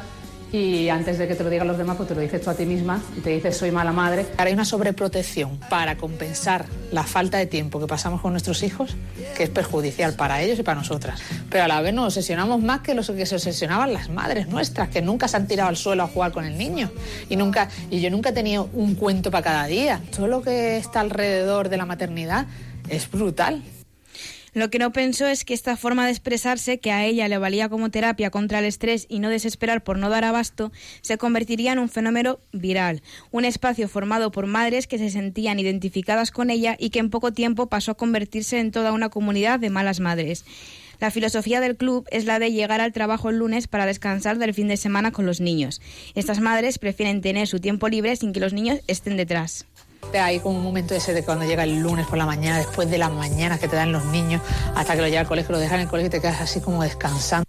y 0.51 0.89
antes 0.89 1.17
de 1.17 1.27
que 1.27 1.35
te 1.35 1.43
lo 1.43 1.49
digan 1.49 1.67
los 1.67 1.77
demás, 1.77 1.97
pues 1.97 2.09
te 2.09 2.15
lo 2.15 2.21
dices 2.21 2.41
tú 2.41 2.49
a 2.49 2.53
ti 2.53 2.65
misma 2.65 3.01
y 3.17 3.21
te 3.21 3.31
dices 3.31 3.57
soy 3.57 3.71
mala 3.71 3.91
madre. 3.91 4.25
Hay 4.37 4.53
una 4.53 4.65
sobreprotección 4.65 5.59
para 5.69 5.97
compensar 5.97 6.65
la 6.91 7.03
falta 7.03 7.37
de 7.37 7.45
tiempo 7.45 7.79
que 7.79 7.87
pasamos 7.87 8.21
con 8.21 8.31
nuestros 8.31 8.63
hijos 8.63 8.95
que 9.35 9.43
es 9.43 9.49
perjudicial 9.49 10.13
para 10.13 10.41
ellos 10.41 10.57
y 10.59 10.63
para 10.63 10.79
nosotras. 10.79 11.21
Pero 11.49 11.65
a 11.65 11.67
la 11.67 11.81
vez 11.81 11.93
nos 11.93 12.05
obsesionamos 12.05 12.61
más 12.61 12.81
que 12.81 12.93
los 12.93 13.09
que 13.11 13.25
se 13.25 13.35
obsesionaban 13.35 13.93
las 13.93 14.09
madres 14.09 14.47
nuestras, 14.47 14.89
que 14.89 15.01
nunca 15.01 15.27
se 15.27 15.37
han 15.37 15.47
tirado 15.47 15.69
al 15.69 15.77
suelo 15.77 16.03
a 16.03 16.07
jugar 16.07 16.31
con 16.31 16.45
el 16.45 16.57
niño 16.57 16.91
y 17.29 17.35
nunca 17.35 17.69
y 17.89 17.99
yo 17.99 18.09
nunca 18.09 18.29
he 18.29 18.33
tenido 18.33 18.69
un 18.73 18.95
cuento 18.95 19.31
para 19.31 19.43
cada 19.43 19.65
día. 19.67 20.01
Todo 20.15 20.27
lo 20.27 20.41
que 20.41 20.77
está 20.77 21.01
alrededor 21.01 21.69
de 21.69 21.77
la 21.77 21.85
maternidad 21.85 22.47
es 22.89 23.09
brutal. 23.11 23.63
Lo 24.57 24.71
que 24.71 24.79
no 24.79 24.91
pensó 24.91 25.27
es 25.27 25.45
que 25.45 25.53
esta 25.53 25.77
forma 25.77 26.05
de 26.05 26.11
expresarse, 26.11 26.79
que 26.79 26.91
a 26.91 27.05
ella 27.05 27.27
le 27.27 27.37
valía 27.37 27.69
como 27.69 27.91
terapia 27.91 28.31
contra 28.31 28.57
el 28.57 28.65
estrés 28.65 29.05
y 29.07 29.19
no 29.19 29.29
desesperar 29.29 29.83
por 29.83 29.99
no 29.99 30.09
dar 30.09 30.23
abasto, 30.23 30.71
se 31.01 31.19
convertiría 31.19 31.73
en 31.73 31.77
un 31.77 31.89
fenómeno 31.89 32.39
viral, 32.53 33.03
un 33.29 33.45
espacio 33.45 33.87
formado 33.87 34.31
por 34.31 34.47
madres 34.47 34.87
que 34.87 34.97
se 34.97 35.11
sentían 35.11 35.59
identificadas 35.59 36.31
con 36.31 36.49
ella 36.49 36.75
y 36.79 36.89
que 36.89 36.97
en 36.97 37.11
poco 37.11 37.31
tiempo 37.33 37.67
pasó 37.67 37.91
a 37.91 37.97
convertirse 37.97 38.57
en 38.57 38.71
toda 38.71 38.93
una 38.93 39.09
comunidad 39.09 39.59
de 39.59 39.69
malas 39.69 39.99
madres. 39.99 40.43
La 40.99 41.11
filosofía 41.11 41.61
del 41.61 41.77
club 41.77 42.07
es 42.09 42.25
la 42.25 42.39
de 42.39 42.51
llegar 42.51 42.81
al 42.81 42.93
trabajo 42.93 43.29
el 43.29 43.37
lunes 43.37 43.67
para 43.67 43.85
descansar 43.85 44.39
del 44.39 44.55
fin 44.55 44.69
de 44.69 44.77
semana 44.77 45.11
con 45.11 45.27
los 45.27 45.39
niños. 45.39 45.81
Estas 46.15 46.39
madres 46.39 46.79
prefieren 46.79 47.21
tener 47.21 47.47
su 47.47 47.59
tiempo 47.59 47.89
libre 47.89 48.15
sin 48.15 48.33
que 48.33 48.39
los 48.39 48.53
niños 48.53 48.79
estén 48.87 49.17
detrás. 49.17 49.67
Hay 50.13 50.39
como 50.39 50.57
un 50.57 50.63
momento 50.63 50.95
ese 50.95 51.13
de 51.13 51.23
cuando 51.23 51.45
llega 51.45 51.63
el 51.63 51.79
lunes 51.79 52.07
por 52.07 52.17
la 52.17 52.25
mañana, 52.25 52.57
después 52.57 52.89
de 52.89 52.97
las 52.97 53.11
mañanas 53.11 53.59
que 53.59 53.67
te 53.67 53.75
dan 53.75 53.91
los 53.91 54.05
niños, 54.05 54.41
hasta 54.75 54.95
que 54.95 55.01
lo 55.01 55.07
lleva 55.07 55.21
al 55.21 55.27
colegio, 55.27 55.51
lo 55.51 55.59
dejan 55.59 55.79
en 55.79 55.83
el 55.85 55.89
colegio 55.89 56.07
y 56.07 56.11
te 56.11 56.21
quedas 56.21 56.41
así 56.41 56.61
como 56.61 56.83
descansando. 56.83 57.47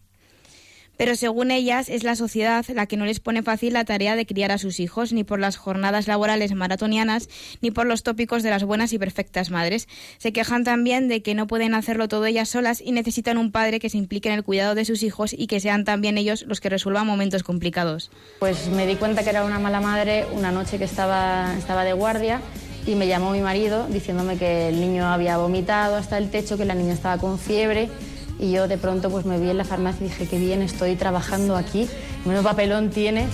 Pero 0.99 1.15
según 1.15 1.53
ellas, 1.53 1.89
es 1.89 2.03
la 2.03 2.17
sociedad 2.17 2.67
la 2.75 2.87
que 2.87 2.97
no 2.97 3.07
les 3.07 3.21
pone 3.21 3.45
fácil 3.45 3.73
la 3.73 3.85
tarea 3.85 4.17
de 4.17 4.27
criar 4.27 4.51
a 4.51 4.59
sus 4.59 4.81
hijos, 4.81 5.13
ni 5.13 5.23
por 5.23 5.39
las 5.39 5.57
jornadas 5.57 6.09
laborales 6.09 6.53
maratonianas, 6.53 7.29
ni 7.63 7.71
por 7.71 7.87
los 7.87 8.03
tópicos 8.03 8.43
de 8.43 8.51
las 8.51 8.65
buenas 8.65 8.93
y 8.93 8.99
perfectas 8.99 9.51
madres. 9.51 9.87
Se 10.19 10.33
quejan 10.33 10.65
también 10.65 11.07
de 11.07 11.23
que 11.23 11.37
no 11.37 11.47
pueden 11.47 11.75
hacerlo 11.75 12.09
todo 12.09 12.27
ellas 12.27 12.49
solas 12.49 12.83
y 12.85 12.91
necesitan 12.91 13.39
un 13.39 13.53
padre 13.53 13.79
que 13.79 13.89
se 13.89 13.97
implique 13.97 14.29
en 14.29 14.35
el 14.35 14.43
cuidado 14.43 14.75
de 14.75 14.85
sus 14.85 15.05
hijos 15.05 15.33
y 15.33 15.47
que 15.47 15.61
sean 15.61 15.85
también 15.85 16.19
ellos 16.19 16.45
los 16.49 16.61
que 16.61 16.69
resuelvan 16.69 17.07
momentos 17.07 17.45
complicados. 17.45 18.11
Pues 18.41 18.67
me 18.67 18.85
di 18.85 18.97
cuenta 18.97 19.23
que 19.23 19.31
era 19.31 19.45
una 19.45 19.61
mala 19.61 19.81
madre 19.81 20.27
una 20.33 20.51
noche 20.51 20.79
que 20.79 20.85
estaba, 20.85 21.55
estaba 21.57 21.85
de 21.85 21.93
guardia 21.93 22.41
y 22.87 22.97
me 22.97 23.07
llamó 23.07 23.31
mi 23.31 23.41
marido 23.41 23.87
diciéndome 23.87 24.37
que 24.37 24.71
el 24.71 24.81
niño 24.81 25.07
había 25.07 25.37
vomitado 25.37 25.95
hasta 25.95 26.19
el 26.19 26.29
techo, 26.29 26.59
que 26.59 26.65
la 26.65 26.75
niña 26.75 26.95
estaba 26.95 27.19
con 27.19 27.39
fiebre 27.39 27.89
y 28.39 28.53
yo 28.53 28.69
de 28.69 28.79
pronto 28.79 29.11
pues 29.11 29.25
me 29.25 29.39
vi 29.39 29.51
en 29.51 29.59
la 29.59 29.65
farmacia 29.65 30.07
y 30.07 30.09
dije, 30.09 30.27
qué 30.27 30.39
bien, 30.39 30.63
estoy 30.63 30.97
trabajando 30.97 31.57
aquí, 31.57 31.89
menos 32.25 32.45
papelón 32.45 32.91
tiene. 32.91 33.27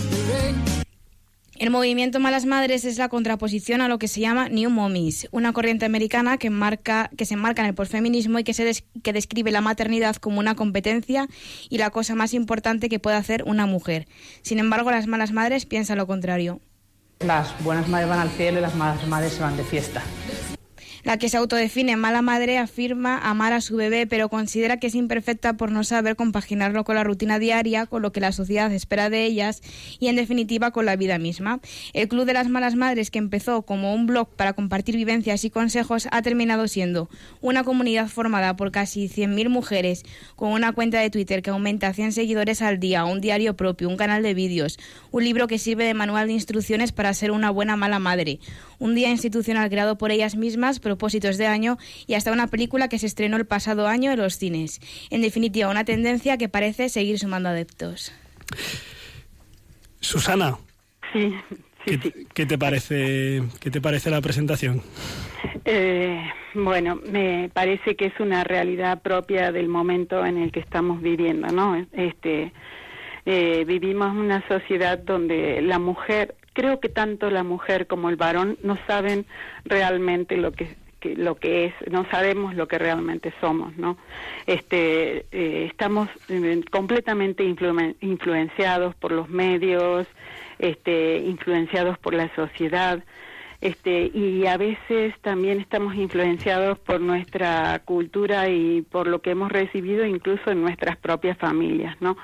El 1.56 1.70
movimiento 1.70 2.18
Malas 2.18 2.46
Madres 2.46 2.84
es 2.84 2.98
la 2.98 3.08
contraposición 3.08 3.80
a 3.80 3.86
lo 3.86 3.98
que 3.98 4.08
se 4.08 4.20
llama 4.20 4.48
New 4.48 4.70
Mommies, 4.70 5.28
una 5.30 5.52
corriente 5.52 5.86
americana 5.86 6.36
que, 6.36 6.50
marca, 6.50 7.10
que 7.16 7.26
se 7.26 7.34
enmarca 7.34 7.62
en 7.62 7.68
el 7.68 7.74
posfeminismo 7.74 8.40
y 8.40 8.44
que, 8.44 8.52
se 8.52 8.84
que 9.04 9.12
describe 9.12 9.52
la 9.52 9.60
maternidad 9.60 10.16
como 10.16 10.40
una 10.40 10.56
competencia 10.56 11.28
y 11.70 11.78
la 11.78 11.90
cosa 11.90 12.16
más 12.16 12.34
importante 12.34 12.88
que 12.88 12.98
puede 12.98 13.16
hacer 13.16 13.44
una 13.44 13.66
mujer. 13.66 14.08
Sin 14.42 14.58
embargo, 14.58 14.90
las 14.90 15.06
malas 15.06 15.30
madres 15.30 15.64
piensan 15.64 15.98
lo 15.98 16.08
contrario. 16.08 16.60
Las 17.20 17.54
buenas 17.62 17.88
madres 17.88 18.08
van 18.08 18.18
al 18.18 18.30
cielo 18.30 18.58
y 18.58 18.62
las 18.62 18.74
malas 18.74 19.06
madres 19.06 19.34
se 19.34 19.42
van 19.42 19.56
de 19.56 19.62
fiesta. 19.62 20.02
La 21.04 21.18
que 21.18 21.28
se 21.28 21.36
autodefine 21.36 21.98
mala 21.98 22.22
madre 22.22 22.56
afirma 22.56 23.18
amar 23.18 23.52
a 23.52 23.60
su 23.60 23.76
bebé, 23.76 24.06
pero 24.06 24.30
considera 24.30 24.78
que 24.78 24.86
es 24.86 24.94
imperfecta 24.94 25.52
por 25.52 25.70
no 25.70 25.84
saber 25.84 26.16
compaginarlo 26.16 26.82
con 26.84 26.94
la 26.94 27.04
rutina 27.04 27.38
diaria, 27.38 27.84
con 27.84 28.00
lo 28.00 28.10
que 28.10 28.20
la 28.20 28.32
sociedad 28.32 28.72
espera 28.72 29.10
de 29.10 29.26
ellas 29.26 29.60
y, 30.00 30.08
en 30.08 30.16
definitiva, 30.16 30.70
con 30.70 30.86
la 30.86 30.96
vida 30.96 31.18
misma. 31.18 31.60
El 31.92 32.08
Club 32.08 32.24
de 32.24 32.32
las 32.32 32.48
Malas 32.48 32.74
Madres, 32.74 33.10
que 33.10 33.18
empezó 33.18 33.62
como 33.62 33.94
un 33.94 34.06
blog 34.06 34.30
para 34.30 34.54
compartir 34.54 34.96
vivencias 34.96 35.44
y 35.44 35.50
consejos, 35.50 36.08
ha 36.10 36.22
terminado 36.22 36.68
siendo 36.68 37.10
una 37.42 37.64
comunidad 37.64 38.08
formada 38.08 38.56
por 38.56 38.72
casi 38.72 39.10
100.000 39.10 39.50
mujeres, 39.50 40.04
con 40.36 40.52
una 40.52 40.72
cuenta 40.72 41.00
de 41.00 41.10
Twitter 41.10 41.42
que 41.42 41.50
aumenta 41.50 41.88
a 41.88 41.92
100 41.92 42.12
seguidores 42.12 42.62
al 42.62 42.80
día, 42.80 43.04
un 43.04 43.20
diario 43.20 43.58
propio, 43.58 43.90
un 43.90 43.98
canal 43.98 44.22
de 44.22 44.32
vídeos, 44.32 44.78
un 45.10 45.22
libro 45.22 45.48
que 45.48 45.58
sirve 45.58 45.84
de 45.84 45.92
manual 45.92 46.28
de 46.28 46.32
instrucciones 46.32 46.92
para 46.92 47.12
ser 47.12 47.30
una 47.30 47.50
buena 47.50 47.76
mala 47.76 47.98
madre, 47.98 48.40
un 48.78 48.94
día 48.94 49.10
institucional 49.10 49.70
creado 49.70 49.98
por 49.98 50.10
ellas 50.10 50.36
mismas, 50.36 50.80
propósitos 50.80 51.38
de 51.38 51.46
año 51.46 51.78
y 52.06 52.14
hasta 52.14 52.32
una 52.32 52.48
película 52.48 52.88
que 52.88 52.98
se 52.98 53.06
estrenó 53.06 53.36
el 53.36 53.46
pasado 53.46 53.86
año 53.86 54.12
en 54.12 54.18
los 54.18 54.38
cines. 54.38 54.80
En 55.10 55.22
definitiva, 55.22 55.68
una 55.68 55.84
tendencia 55.84 56.36
que 56.38 56.48
parece 56.48 56.88
seguir 56.88 57.18
sumando 57.18 57.48
adeptos. 57.48 58.12
Susana. 60.00 60.58
Sí. 61.12 61.34
¿Qué, 61.84 62.46
te 62.46 62.58
parece 62.58 63.42
qué 63.60 63.70
te 63.70 63.80
parece 63.80 64.10
la 64.10 64.20
presentación? 64.20 64.80
Eh, 65.66 66.18
bueno, 66.54 66.96
me 66.96 67.50
parece 67.52 67.94
que 67.94 68.06
es 68.06 68.20
una 68.20 68.42
realidad 68.42 69.02
propia 69.02 69.52
del 69.52 69.68
momento 69.68 70.24
en 70.24 70.38
el 70.38 70.50
que 70.50 70.60
estamos 70.60 71.02
viviendo, 71.02 71.48
¿no? 71.48 71.86
Este 71.92 72.52
eh, 73.26 73.64
vivimos 73.66 74.14
una 74.14 74.46
sociedad 74.48 74.98
donde 74.98 75.60
la 75.62 75.78
mujer 75.78 76.34
creo 76.54 76.80
que 76.80 76.88
tanto 76.88 77.28
la 77.28 77.42
mujer 77.42 77.86
como 77.86 78.08
el 78.08 78.16
varón 78.16 78.56
no 78.62 78.78
saben 78.86 79.26
realmente 79.64 80.38
lo 80.38 80.52
que, 80.52 80.74
lo 81.02 81.34
que 81.34 81.66
es, 81.66 81.74
no 81.90 82.08
sabemos 82.10 82.54
lo 82.54 82.66
que 82.66 82.78
realmente 82.78 83.34
somos, 83.40 83.76
¿no? 83.76 83.98
Este, 84.46 85.26
eh, 85.32 85.66
estamos 85.70 86.08
eh, 86.30 86.62
completamente 86.70 87.44
influenciados 87.44 88.94
por 88.94 89.12
los 89.12 89.28
medios, 89.28 90.06
este, 90.58 91.18
influenciados 91.18 91.98
por 91.98 92.14
la 92.14 92.34
sociedad, 92.34 93.04
este, 93.60 94.10
y 94.12 94.46
a 94.46 94.56
veces 94.56 95.14
también 95.22 95.58
estamos 95.60 95.94
influenciados 95.94 96.78
por 96.78 97.00
nuestra 97.00 97.80
cultura 97.84 98.48
y 98.48 98.82
por 98.82 99.06
lo 99.06 99.20
que 99.20 99.30
hemos 99.30 99.50
recibido 99.50 100.04
incluso 100.04 100.50
en 100.50 100.60
nuestras 100.60 100.96
propias 100.96 101.38
familias, 101.38 101.96
¿no? 102.00 102.16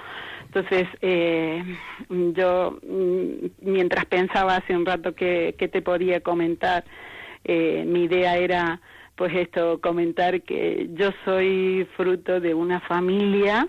Entonces, 0.53 0.89
eh, 1.01 1.63
yo, 2.09 2.77
mm, 2.83 3.71
mientras 3.71 4.05
pensaba 4.07 4.57
hace 4.57 4.77
un 4.77 4.85
rato 4.85 5.15
que, 5.15 5.55
te 5.57 5.81
podía 5.81 6.23
comentar, 6.23 6.83
eh, 7.45 7.85
mi 7.87 8.05
idea 8.05 8.37
era, 8.37 8.81
pues 9.15 9.33
esto, 9.37 9.81
comentar 9.81 10.43
que 10.43 10.89
yo 10.95 11.13
soy 11.25 11.87
fruto 11.97 12.41
de 12.41 12.53
una 12.55 12.81
familia 12.81 13.69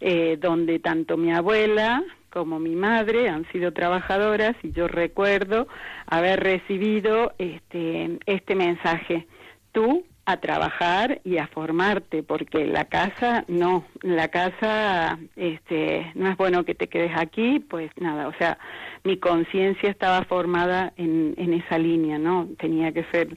eh, 0.00 0.36
donde 0.38 0.78
tanto 0.78 1.16
mi 1.16 1.32
abuela 1.32 2.04
como 2.28 2.58
mi 2.58 2.76
madre 2.76 3.30
han 3.30 3.50
sido 3.50 3.72
trabajadoras 3.72 4.54
y 4.62 4.72
yo 4.72 4.88
recuerdo 4.88 5.68
haber 6.04 6.40
recibido 6.40 7.32
este, 7.38 8.18
este 8.26 8.54
mensaje. 8.54 9.26
Tú 9.72 10.04
a 10.32 10.40
trabajar 10.40 11.20
y 11.24 11.38
a 11.38 11.46
formarte, 11.48 12.22
porque 12.22 12.66
la 12.66 12.84
casa 12.86 13.44
no, 13.48 13.84
la 14.02 14.28
casa 14.28 15.18
este 15.36 16.10
no 16.14 16.30
es 16.30 16.36
bueno 16.36 16.64
que 16.64 16.74
te 16.74 16.88
quedes 16.88 17.12
aquí, 17.16 17.60
pues 17.60 17.90
nada, 17.98 18.28
o 18.28 18.32
sea, 18.34 18.58
mi 19.04 19.16
conciencia 19.16 19.90
estaba 19.90 20.24
formada 20.24 20.92
en, 20.96 21.34
en 21.36 21.54
esa 21.54 21.78
línea, 21.78 22.18
¿no? 22.18 22.48
Tenía 22.58 22.92
que 22.92 23.04
ser 23.04 23.36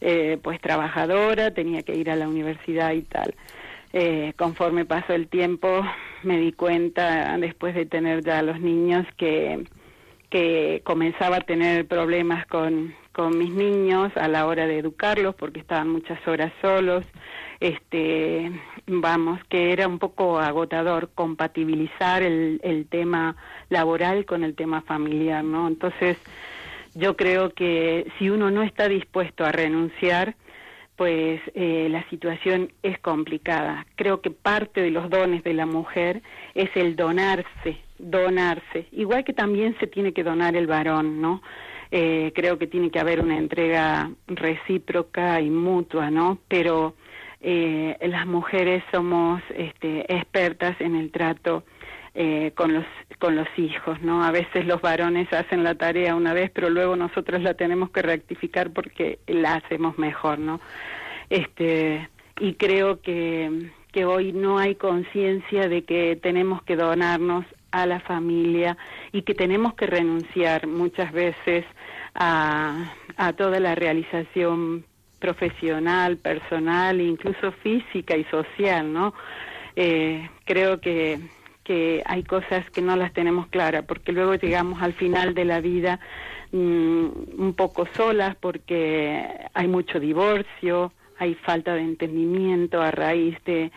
eh, 0.00 0.38
pues 0.42 0.60
trabajadora, 0.60 1.52
tenía 1.52 1.82
que 1.82 1.94
ir 1.94 2.10
a 2.10 2.16
la 2.16 2.28
universidad 2.28 2.92
y 2.92 3.02
tal. 3.02 3.34
Eh, 3.92 4.32
conforme 4.36 4.86
pasó 4.86 5.12
el 5.12 5.28
tiempo 5.28 5.82
me 6.22 6.38
di 6.38 6.52
cuenta 6.52 7.36
después 7.36 7.74
de 7.74 7.84
tener 7.84 8.24
ya 8.24 8.40
los 8.42 8.58
niños 8.58 9.06
que 9.18 9.64
que 10.30 10.80
comenzaba 10.82 11.36
a 11.36 11.40
tener 11.42 11.86
problemas 11.86 12.46
con, 12.46 12.94
con 13.12 13.38
mis 13.38 13.50
niños 13.50 14.12
a 14.16 14.28
la 14.28 14.46
hora 14.46 14.66
de 14.66 14.78
educarlos 14.78 15.34
porque 15.34 15.60
estaban 15.60 15.88
muchas 15.88 16.26
horas 16.26 16.52
solos 16.60 17.04
este 17.60 18.50
vamos 18.86 19.40
que 19.48 19.72
era 19.72 19.86
un 19.86 19.98
poco 19.98 20.38
agotador 20.38 21.10
compatibilizar 21.14 22.22
el, 22.22 22.60
el 22.64 22.86
tema 22.86 23.36
laboral 23.68 24.24
con 24.24 24.44
el 24.44 24.54
tema 24.54 24.82
familiar 24.82 25.44
no 25.44 25.68
entonces 25.68 26.18
yo 26.94 27.16
creo 27.16 27.50
que 27.54 28.06
si 28.18 28.30
uno 28.30 28.50
no 28.50 28.62
está 28.62 28.88
dispuesto 28.88 29.44
a 29.44 29.52
renunciar 29.52 30.34
pues 30.96 31.40
eh, 31.54 31.88
la 31.90 32.08
situación 32.10 32.72
es 32.82 32.98
complicada. 33.00 33.86
Creo 33.96 34.20
que 34.20 34.30
parte 34.30 34.82
de 34.82 34.90
los 34.90 35.08
dones 35.10 35.42
de 35.42 35.54
la 35.54 35.66
mujer 35.66 36.22
es 36.54 36.70
el 36.76 36.96
donarse, 36.96 37.78
donarse, 37.98 38.86
igual 38.92 39.24
que 39.24 39.32
también 39.32 39.76
se 39.80 39.86
tiene 39.86 40.12
que 40.12 40.22
donar 40.22 40.54
el 40.54 40.66
varón, 40.66 41.20
¿no? 41.20 41.42
Eh, 41.94 42.32
creo 42.34 42.58
que 42.58 42.66
tiene 42.66 42.90
que 42.90 42.98
haber 42.98 43.20
una 43.20 43.36
entrega 43.36 44.10
recíproca 44.26 45.42
y 45.42 45.50
mutua, 45.50 46.10
¿no? 46.10 46.38
Pero 46.48 46.94
eh, 47.42 47.98
las 48.00 48.26
mujeres 48.26 48.82
somos 48.90 49.42
este, 49.54 50.10
expertas 50.10 50.80
en 50.80 50.96
el 50.96 51.10
trato 51.10 51.64
eh, 52.14 52.52
con 52.54 52.72
los 52.72 52.86
con 53.18 53.36
los 53.36 53.46
hijos, 53.58 54.00
¿no? 54.00 54.24
A 54.24 54.30
veces 54.30 54.64
los 54.64 54.80
varones 54.80 55.30
hacen 55.34 55.64
la 55.64 55.74
tarea 55.74 56.14
una 56.14 56.32
vez, 56.32 56.50
pero 56.50 56.70
luego 56.70 56.96
nosotros 56.96 57.42
la 57.42 57.52
tenemos 57.52 57.90
que 57.90 58.00
rectificar 58.00 58.70
porque 58.70 59.18
la 59.26 59.56
hacemos 59.56 59.98
mejor, 59.98 60.38
¿no? 60.38 60.62
Este 61.28 62.08
y 62.40 62.54
creo 62.54 63.02
que 63.02 63.70
que 63.92 64.06
hoy 64.06 64.32
no 64.32 64.58
hay 64.58 64.76
conciencia 64.76 65.68
de 65.68 65.84
que 65.84 66.16
tenemos 66.16 66.62
que 66.62 66.76
donarnos 66.76 67.44
a 67.72 67.86
la 67.86 68.00
familia 68.00 68.76
y 69.12 69.22
que 69.22 69.34
tenemos 69.34 69.74
que 69.74 69.86
renunciar 69.86 70.66
muchas 70.66 71.12
veces 71.12 71.64
a, 72.14 72.94
a 73.16 73.32
toda 73.32 73.60
la 73.60 73.74
realización 73.74 74.84
profesional, 75.18 76.16
personal, 76.16 77.00
incluso 77.00 77.52
física 77.52 78.16
y 78.16 78.24
social, 78.24 78.92
¿no? 78.92 79.14
Eh, 79.76 80.28
creo 80.44 80.80
que 80.80 81.20
que 81.64 82.02
hay 82.06 82.24
cosas 82.24 82.68
que 82.70 82.82
no 82.82 82.96
las 82.96 83.12
tenemos 83.12 83.46
claras, 83.48 83.84
porque 83.86 84.12
luego 84.12 84.34
llegamos 84.34 84.82
al 84.82 84.94
final 84.94 85.34
de 85.34 85.44
la 85.44 85.60
vida 85.60 86.00
mm, 86.50 87.06
un 87.38 87.54
poco 87.56 87.86
solas, 87.94 88.34
porque 88.36 89.24
hay 89.54 89.68
mucho 89.68 90.00
divorcio, 90.00 90.92
hay 91.18 91.34
falta 91.34 91.74
de 91.74 91.82
entendimiento 91.82 92.82
a 92.82 92.90
raíz 92.90 93.36
de, 93.44 93.70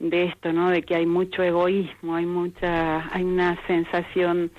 de 0.00 0.24
esto, 0.24 0.52
¿no? 0.52 0.70
De 0.70 0.82
que 0.82 0.96
hay 0.96 1.06
mucho 1.06 1.42
egoísmo, 1.42 2.16
hay 2.16 2.26
mucha, 2.26 3.14
hay 3.14 3.22
una 3.22 3.58
sensación 3.66 4.50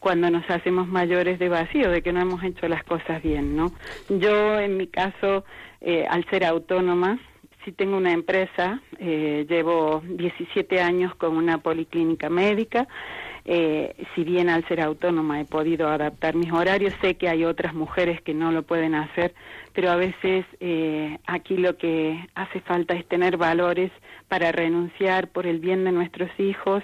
cuando 0.00 0.30
nos 0.30 0.48
hacemos 0.50 0.88
mayores 0.88 1.38
de 1.38 1.48
vacío, 1.48 1.90
de 1.90 2.02
que 2.02 2.12
no 2.12 2.20
hemos 2.20 2.42
hecho 2.42 2.66
las 2.66 2.82
cosas 2.84 3.22
bien, 3.22 3.54
¿no? 3.54 3.70
Yo, 4.08 4.58
en 4.58 4.76
mi 4.76 4.88
caso, 4.88 5.44
eh, 5.80 6.06
al 6.08 6.28
ser 6.30 6.44
autónoma, 6.44 7.20
sí 7.64 7.72
tengo 7.72 7.96
una 7.96 8.12
empresa, 8.12 8.80
eh, 8.98 9.46
llevo 9.48 10.02
17 10.04 10.80
años 10.80 11.14
con 11.14 11.36
una 11.36 11.58
policlínica 11.58 12.30
médica. 12.30 12.88
Eh, 13.44 13.94
si 14.14 14.22
bien 14.22 14.48
al 14.48 14.66
ser 14.68 14.80
autónoma 14.80 15.40
he 15.40 15.44
podido 15.44 15.88
adaptar 15.88 16.34
mis 16.34 16.52
horarios, 16.52 16.94
sé 17.00 17.16
que 17.16 17.28
hay 17.28 17.44
otras 17.44 17.74
mujeres 17.74 18.20
que 18.22 18.34
no 18.34 18.52
lo 18.52 18.62
pueden 18.62 18.94
hacer, 18.94 19.34
pero 19.72 19.90
a 19.90 19.96
veces 19.96 20.44
eh, 20.60 21.18
aquí 21.26 21.56
lo 21.56 21.76
que 21.76 22.26
hace 22.34 22.60
falta 22.60 22.94
es 22.94 23.06
tener 23.08 23.36
valores 23.36 23.90
para 24.28 24.52
renunciar 24.52 25.28
por 25.28 25.46
el 25.46 25.58
bien 25.58 25.84
de 25.84 25.92
nuestros 25.92 26.30
hijos 26.38 26.82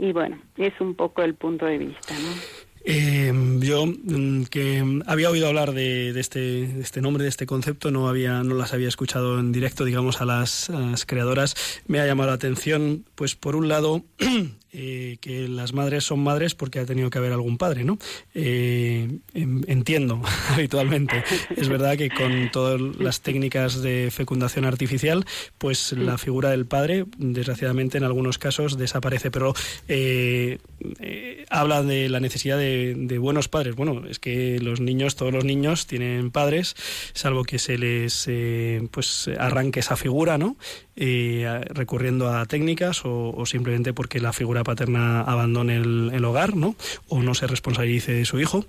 y 0.00 0.12
bueno, 0.12 0.40
es 0.56 0.72
un 0.80 0.94
poco 0.94 1.22
el 1.22 1.34
punto 1.34 1.66
de 1.66 1.78
vista, 1.78 2.14
¿no? 2.14 2.70
Eh, 2.82 3.30
yo 3.60 3.84
mm, 3.86 4.44
que 4.44 5.02
había 5.06 5.28
oído 5.28 5.48
hablar 5.48 5.72
de, 5.72 6.18
este, 6.18 6.80
este, 6.80 7.02
nombre, 7.02 7.24
de 7.24 7.28
este 7.28 7.44
concepto, 7.44 7.90
no 7.90 8.08
había, 8.08 8.42
no 8.42 8.54
las 8.54 8.72
había 8.72 8.88
escuchado 8.88 9.38
en 9.38 9.52
directo, 9.52 9.84
digamos, 9.84 10.22
a 10.22 10.24
las, 10.24 10.70
creadoras. 11.06 11.82
Me 11.86 12.00
ha 12.00 12.06
llamado 12.06 12.30
la 12.30 12.36
atención, 12.36 13.04
pues 13.14 13.34
por 13.36 13.54
un 13.54 13.68
lado, 13.68 14.02
eh, 14.72 15.16
que 15.20 15.48
las 15.48 15.72
madres 15.72 16.04
son 16.04 16.20
madres 16.20 16.54
porque 16.54 16.78
ha 16.78 16.86
tenido 16.86 17.10
que 17.10 17.18
haber 17.18 17.32
algún 17.32 17.58
padre, 17.58 17.84
¿no? 17.84 17.98
Eh, 18.34 19.08
en- 19.34 19.64
entiendo 19.68 20.20
habitualmente. 20.54 21.22
Es 21.56 21.68
verdad 21.68 21.96
que 21.96 22.10
con 22.10 22.50
todas 22.52 22.80
las 22.98 23.20
técnicas 23.20 23.82
de 23.82 24.10
fecundación 24.12 24.64
artificial, 24.64 25.24
pues 25.58 25.92
la 25.92 26.18
figura 26.18 26.50
del 26.50 26.66
padre, 26.66 27.06
desgraciadamente 27.18 27.98
en 27.98 28.04
algunos 28.04 28.38
casos 28.38 28.78
desaparece, 28.78 29.30
pero 29.30 29.54
eh, 29.88 30.58
eh, 31.00 31.44
habla 31.50 31.82
de 31.82 32.08
la 32.08 32.20
necesidad 32.20 32.58
de, 32.58 32.94
de 32.96 33.18
buenos 33.18 33.48
padres. 33.48 33.74
Bueno, 33.74 34.02
es 34.08 34.18
que 34.18 34.58
los 34.60 34.80
niños, 34.80 35.16
todos 35.16 35.32
los 35.32 35.44
niños 35.44 35.86
tienen 35.86 36.30
padres, 36.30 36.74
salvo 37.12 37.44
que 37.44 37.58
se 37.58 37.78
les 37.78 38.28
pues 38.90 39.28
arranque 39.38 39.80
esa 39.80 39.96
figura, 39.96 40.38
¿no? 40.38 40.56
Eh, 41.02 41.46
recurriendo 41.70 42.28
a 42.28 42.44
técnicas 42.44 43.06
o, 43.06 43.34
o 43.34 43.46
simplemente 43.46 43.94
porque 43.94 44.20
la 44.20 44.34
figura 44.34 44.64
paterna 44.64 45.22
abandone 45.22 45.76
el, 45.76 46.10
el 46.12 46.24
hogar, 46.26 46.56
¿no? 46.56 46.76
O 47.08 47.22
no 47.22 47.32
se 47.32 47.46
responsabilice 47.46 48.12
de 48.12 48.26
su 48.26 48.38
hijo. 48.38 48.66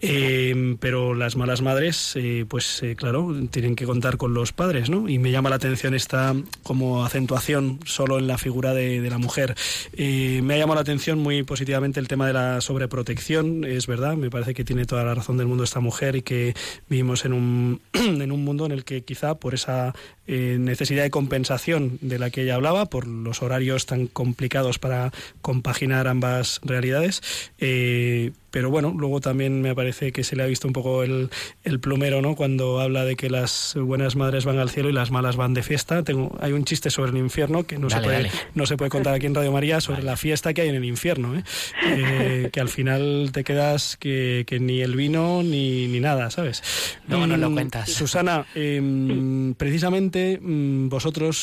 Eh, 0.00 0.76
pero 0.80 1.14
las 1.14 1.36
malas 1.36 1.60
madres, 1.60 2.14
eh, 2.16 2.46
pues 2.48 2.82
eh, 2.82 2.96
claro, 2.96 3.30
tienen 3.50 3.76
que 3.76 3.84
contar 3.84 4.16
con 4.16 4.32
los 4.32 4.52
padres, 4.52 4.88
¿no? 4.88 5.06
Y 5.06 5.18
me 5.18 5.30
llama 5.30 5.50
la 5.50 5.56
atención 5.56 5.94
esta 5.94 6.34
como 6.62 7.04
acentuación 7.04 7.80
solo 7.84 8.18
en 8.18 8.26
la 8.26 8.38
figura 8.38 8.72
de, 8.72 9.02
de 9.02 9.10
la 9.10 9.18
mujer. 9.18 9.54
Eh, 9.92 10.40
me 10.42 10.54
ha 10.54 10.58
llamado 10.58 10.76
la 10.76 10.80
atención 10.80 11.18
muy 11.18 11.42
positivamente 11.42 12.00
el 12.00 12.08
tema 12.08 12.26
de 12.26 12.32
la 12.32 12.60
sobreprotección, 12.60 13.64
es 13.64 13.86
verdad, 13.86 14.16
me 14.16 14.30
parece 14.30 14.54
que 14.54 14.64
tiene 14.64 14.86
toda 14.86 15.04
la 15.04 15.14
razón 15.14 15.36
del 15.36 15.46
mundo 15.46 15.64
esta 15.64 15.80
mujer 15.80 16.16
y 16.16 16.22
que 16.22 16.54
vivimos 16.88 17.24
en 17.24 17.32
un, 17.32 17.80
en 17.92 18.32
un 18.32 18.44
mundo 18.44 18.64
en 18.64 18.72
el 18.72 18.84
que 18.84 19.02
quizá 19.02 19.34
por 19.34 19.54
esa 19.54 19.94
eh, 20.26 20.56
necesidad 20.58 21.02
de 21.02 21.10
compensación 21.10 21.65
de 21.74 22.18
la 22.18 22.30
que 22.30 22.42
ella 22.42 22.54
hablaba, 22.54 22.86
por 22.86 23.06
los 23.06 23.42
horarios 23.42 23.86
tan 23.86 24.06
complicados 24.06 24.78
para 24.78 25.12
compaginar 25.42 26.06
ambas 26.06 26.60
realidades, 26.64 27.22
eh, 27.58 28.32
pero 28.50 28.70
bueno, 28.70 28.94
luego 28.96 29.20
también 29.20 29.60
me 29.60 29.74
parece 29.74 30.12
que 30.12 30.24
se 30.24 30.34
le 30.34 30.42
ha 30.42 30.46
visto 30.46 30.66
un 30.66 30.72
poco 30.72 31.02
el, 31.02 31.28
el 31.64 31.78
plumero, 31.78 32.22
¿no? 32.22 32.36
Cuando 32.36 32.80
habla 32.80 33.04
de 33.04 33.14
que 33.14 33.28
las 33.28 33.74
buenas 33.78 34.16
madres 34.16 34.46
van 34.46 34.58
al 34.58 34.70
cielo 34.70 34.88
y 34.88 34.92
las 34.94 35.10
malas 35.10 35.36
van 35.36 35.52
de 35.52 35.62
fiesta. 35.62 36.02
Tengo, 36.04 36.34
hay 36.40 36.52
un 36.52 36.64
chiste 36.64 36.88
sobre 36.88 37.10
el 37.10 37.18
infierno 37.18 37.64
que 37.64 37.76
no, 37.76 37.90
se, 37.90 38.00
puede, 38.00 38.14
dale. 38.14 38.30
no 38.54 38.64
se 38.64 38.78
puede 38.78 38.90
contar 38.90 39.12
aquí 39.12 39.26
en 39.26 39.34
Radio 39.34 39.52
María 39.52 39.82
sobre 39.82 40.02
la 40.02 40.16
fiesta 40.16 40.54
que 40.54 40.62
hay 40.62 40.68
en 40.70 40.76
el 40.76 40.86
infierno, 40.86 41.36
¿eh? 41.36 41.42
Eh, 41.84 42.48
que 42.50 42.60
al 42.60 42.68
final 42.68 43.30
te 43.32 43.44
quedas 43.44 43.98
que, 43.98 44.44
que 44.46 44.58
ni 44.58 44.80
el 44.80 44.96
vino 44.96 45.42
ni, 45.42 45.88
ni 45.88 46.00
nada, 46.00 46.30
¿sabes? 46.30 46.62
Luego 47.08 47.26
nos 47.26 47.38
lo 47.38 47.50
Mm, 47.50 47.54
cuentas. 47.54 47.90
Susana, 47.90 48.46
eh, 48.54 49.52
precisamente 49.56 50.38
mm, 50.40 50.88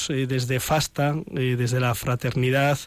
eh, 0.09 0.25
desde 0.27 0.59
FASTA, 0.59 1.15
eh, 1.35 1.55
desde 1.57 1.79
la 1.79 1.95
fraternidad 1.95 2.77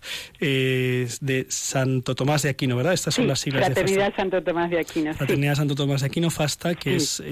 eh, 0.40 1.08
de 1.20 1.46
Santo 1.48 2.14
Tomás 2.14 2.42
de 2.42 2.50
Aquino, 2.50 2.76
¿verdad? 2.76 2.92
Estas 2.92 3.14
son 3.14 3.26
las 3.26 3.40
siglas 3.40 3.60
de 3.62 3.74
FASTA. 3.74 3.80
Fraternidad 3.80 4.16
Santo 4.16 4.42
Tomás 4.42 4.70
de 4.70 4.78
Aquino. 4.80 5.12
sí. 5.12 5.18
Fraternidad 5.18 5.54
Santo 5.54 5.74
Tomás 5.74 6.00
de 6.00 6.06
Aquino 6.06 6.30
Fasta, 6.30 6.74
que 6.74 7.00
Sí. 7.00 7.24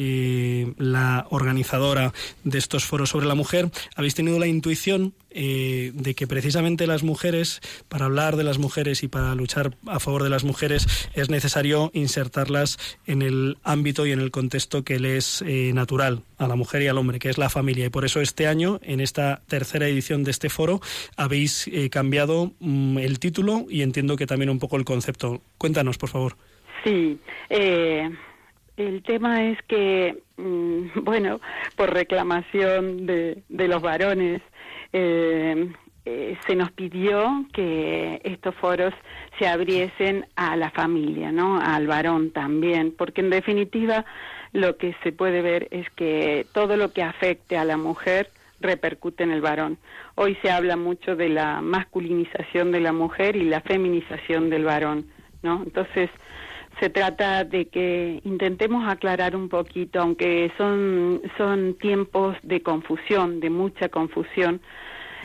es 0.68 0.74
la 0.78 1.26
organizadora 1.30 2.12
de 2.44 2.58
estos 2.58 2.84
foros 2.84 3.10
sobre 3.10 3.26
la 3.26 3.34
mujer, 3.34 3.70
habéis 3.96 4.14
tenido 4.14 4.38
la 4.38 4.46
intuición 4.46 5.14
eh, 5.34 5.90
de 5.92 6.14
que 6.14 6.26
precisamente 6.26 6.86
las 6.86 7.02
mujeres, 7.02 7.60
para 7.88 8.06
hablar 8.06 8.36
de 8.36 8.44
las 8.44 8.58
mujeres 8.58 9.02
y 9.02 9.08
para 9.08 9.34
luchar 9.34 9.76
a 9.86 10.00
favor 10.00 10.22
de 10.22 10.30
las 10.30 10.44
mujeres, 10.44 11.10
es 11.14 11.28
necesario 11.28 11.90
insertarlas 11.92 12.78
en 13.06 13.20
el 13.20 13.58
ámbito 13.64 14.06
y 14.06 14.12
en 14.12 14.20
el 14.20 14.30
contexto 14.30 14.84
que 14.84 14.98
le 14.98 15.16
es 15.16 15.42
eh, 15.42 15.72
natural 15.74 16.22
a 16.38 16.46
la 16.46 16.56
mujer 16.56 16.82
y 16.82 16.88
al 16.88 16.98
hombre, 16.98 17.18
que 17.18 17.30
es 17.30 17.38
la 17.38 17.50
familia. 17.50 17.86
Y 17.86 17.90
por 17.90 18.04
eso 18.04 18.20
este 18.20 18.46
año, 18.46 18.78
en 18.82 19.00
esta 19.00 19.42
tercera 19.48 19.88
edición 19.88 20.24
de 20.24 20.30
este 20.30 20.48
foro, 20.48 20.80
habéis 21.16 21.68
eh, 21.68 21.90
cambiado 21.90 22.52
mm, 22.60 22.98
el 22.98 23.18
título 23.18 23.66
y 23.68 23.82
entiendo 23.82 24.16
que 24.16 24.26
también 24.26 24.50
un 24.50 24.58
poco 24.58 24.76
el 24.76 24.84
concepto. 24.84 25.42
Cuéntanos, 25.58 25.98
por 25.98 26.08
favor. 26.08 26.36
Sí, 26.84 27.18
eh, 27.50 28.10
el 28.76 29.02
tema 29.02 29.50
es 29.50 29.58
que, 29.68 30.18
mm, 30.36 31.00
bueno, 31.02 31.40
por 31.76 31.92
reclamación 31.92 33.06
de, 33.06 33.42
de 33.48 33.68
los 33.68 33.82
varones, 33.82 34.42
eh, 34.94 35.72
eh, 36.04 36.38
se 36.46 36.54
nos 36.54 36.70
pidió 36.70 37.46
que 37.52 38.20
estos 38.22 38.54
foros 38.54 38.94
se 39.38 39.48
abriesen 39.48 40.24
a 40.36 40.54
la 40.54 40.70
familia, 40.70 41.32
¿no? 41.32 41.58
Al 41.60 41.88
varón 41.88 42.30
también, 42.30 42.94
porque 42.96 43.20
en 43.20 43.30
definitiva 43.30 44.04
lo 44.52 44.76
que 44.76 44.94
se 45.02 45.10
puede 45.10 45.42
ver 45.42 45.66
es 45.72 45.90
que 45.96 46.46
todo 46.52 46.76
lo 46.76 46.92
que 46.92 47.02
afecte 47.02 47.56
a 47.56 47.64
la 47.64 47.76
mujer 47.76 48.30
repercute 48.60 49.24
en 49.24 49.32
el 49.32 49.40
varón. 49.40 49.78
Hoy 50.14 50.38
se 50.42 50.50
habla 50.50 50.76
mucho 50.76 51.16
de 51.16 51.28
la 51.28 51.60
masculinización 51.60 52.70
de 52.70 52.80
la 52.80 52.92
mujer 52.92 53.34
y 53.34 53.44
la 53.44 53.62
feminización 53.62 54.48
del 54.48 54.64
varón, 54.64 55.06
¿no? 55.42 55.62
Entonces, 55.64 56.08
se 56.80 56.90
trata 56.90 57.44
de 57.44 57.66
que 57.66 58.20
intentemos 58.24 58.88
aclarar 58.88 59.36
un 59.36 59.48
poquito, 59.48 60.00
aunque 60.00 60.52
son, 60.56 61.22
son 61.36 61.74
tiempos 61.74 62.36
de 62.42 62.62
confusión, 62.62 63.40
de 63.40 63.50
mucha 63.50 63.88
confusión, 63.88 64.60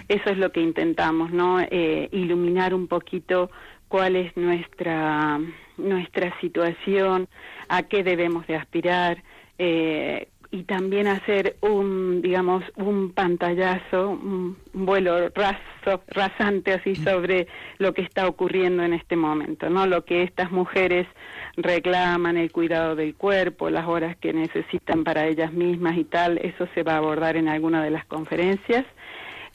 eso 0.07 0.29
es 0.29 0.37
lo 0.37 0.51
que 0.51 0.61
intentamos, 0.61 1.31
¿no? 1.31 1.59
Eh, 1.59 2.09
iluminar 2.11 2.73
un 2.73 2.87
poquito 2.87 3.51
cuál 3.87 4.15
es 4.15 4.35
nuestra, 4.35 5.39
nuestra 5.77 6.39
situación, 6.39 7.27
a 7.67 7.83
qué 7.83 8.03
debemos 8.03 8.47
de 8.47 8.55
aspirar, 8.55 9.23
eh, 9.57 10.29
y 10.51 10.63
también 10.63 11.07
hacer 11.07 11.57
un, 11.61 12.21
digamos, 12.21 12.63
un 12.75 13.11
pantallazo, 13.11 14.09
un 14.09 14.57
vuelo 14.73 15.29
raso, 15.29 16.01
rasante 16.07 16.73
así 16.73 16.95
sobre 16.95 17.47
lo 17.77 17.93
que 17.93 18.01
está 18.01 18.27
ocurriendo 18.27 18.83
en 18.83 18.93
este 18.93 19.15
momento, 19.15 19.69
¿no? 19.69 19.85
Lo 19.85 20.05
que 20.05 20.23
estas 20.23 20.51
mujeres 20.51 21.07
reclaman, 21.55 22.37
el 22.37 22.51
cuidado 22.51 22.95
del 22.95 23.15
cuerpo, 23.15 23.69
las 23.69 23.87
horas 23.87 24.17
que 24.17 24.33
necesitan 24.33 25.03
para 25.03 25.27
ellas 25.27 25.53
mismas 25.53 25.97
y 25.97 26.03
tal, 26.03 26.39
eso 26.39 26.67
se 26.73 26.81
va 26.81 26.93
a 26.93 26.97
abordar 26.97 27.37
en 27.37 27.47
alguna 27.47 27.83
de 27.83 27.91
las 27.91 28.05
conferencias. 28.05 28.85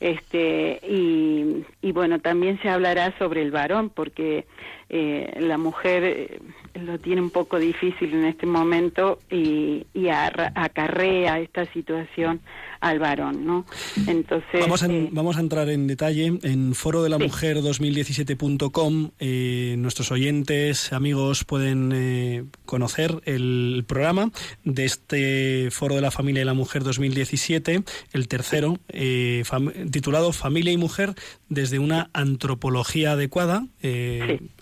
Este, 0.05 0.81
y, 0.87 1.65
y 1.81 1.93
bueno, 1.93 2.19
también 2.19 2.61
se 2.61 2.69
hablará 2.69 3.17
sobre 3.17 3.41
el 3.41 3.51
varón, 3.51 3.89
porque 3.89 4.45
eh, 4.91 5.35
la 5.41 5.57
mujer 5.57 6.05
eh, 6.05 6.41
lo 6.75 6.99
tiene 6.99 7.23
un 7.23 7.31
poco 7.31 7.59
difícil 7.59 8.13
en 8.13 8.27
este 8.27 8.45
momento 8.45 9.19
y, 9.31 9.87
y 9.95 10.11
acarrea 10.11 11.41
esta 11.41 11.65
situación 11.73 12.43
al 12.85 12.99
varón, 12.99 13.47
¿no? 13.47 13.65
Entonces, 14.07 14.61
Vamos 14.61 14.83
a, 14.83 14.87
eh, 14.87 15.09
vamos 15.11 15.37
a 15.39 15.41
entrar 15.41 15.71
en 15.71 15.87
detalle 15.87 16.39
en 16.43 16.75
foro 16.75 17.03
de 17.03 17.09
la 17.09 17.17
mujer 17.19 17.63
2017.com. 17.63 19.11
Eh, 19.19 19.75
nuestros 19.79 20.11
oyentes, 20.13 20.93
amigos, 20.93 21.45
pueden 21.45 21.93
eh, 21.95 22.45
conocer 22.67 23.23
el 23.25 23.85
programa 23.87 24.31
de 24.65 24.85
este 24.85 25.69
foro 25.71 25.95
de 25.95 26.03
la 26.03 26.11
familia 26.11 26.43
y 26.43 26.45
la 26.45 26.55
mujer 26.55 26.85
2017, 26.85 27.83
el 28.13 28.29
tercero, 28.29 28.79
eh, 28.89 29.43
fam- 29.47 29.91
titulado 29.91 30.33
Familia 30.33 30.73
y 30.73 30.77
Mujer 30.77 31.15
desde 31.49 31.79
una 31.79 32.11
antropología 32.13 33.13
adecuada. 33.13 33.67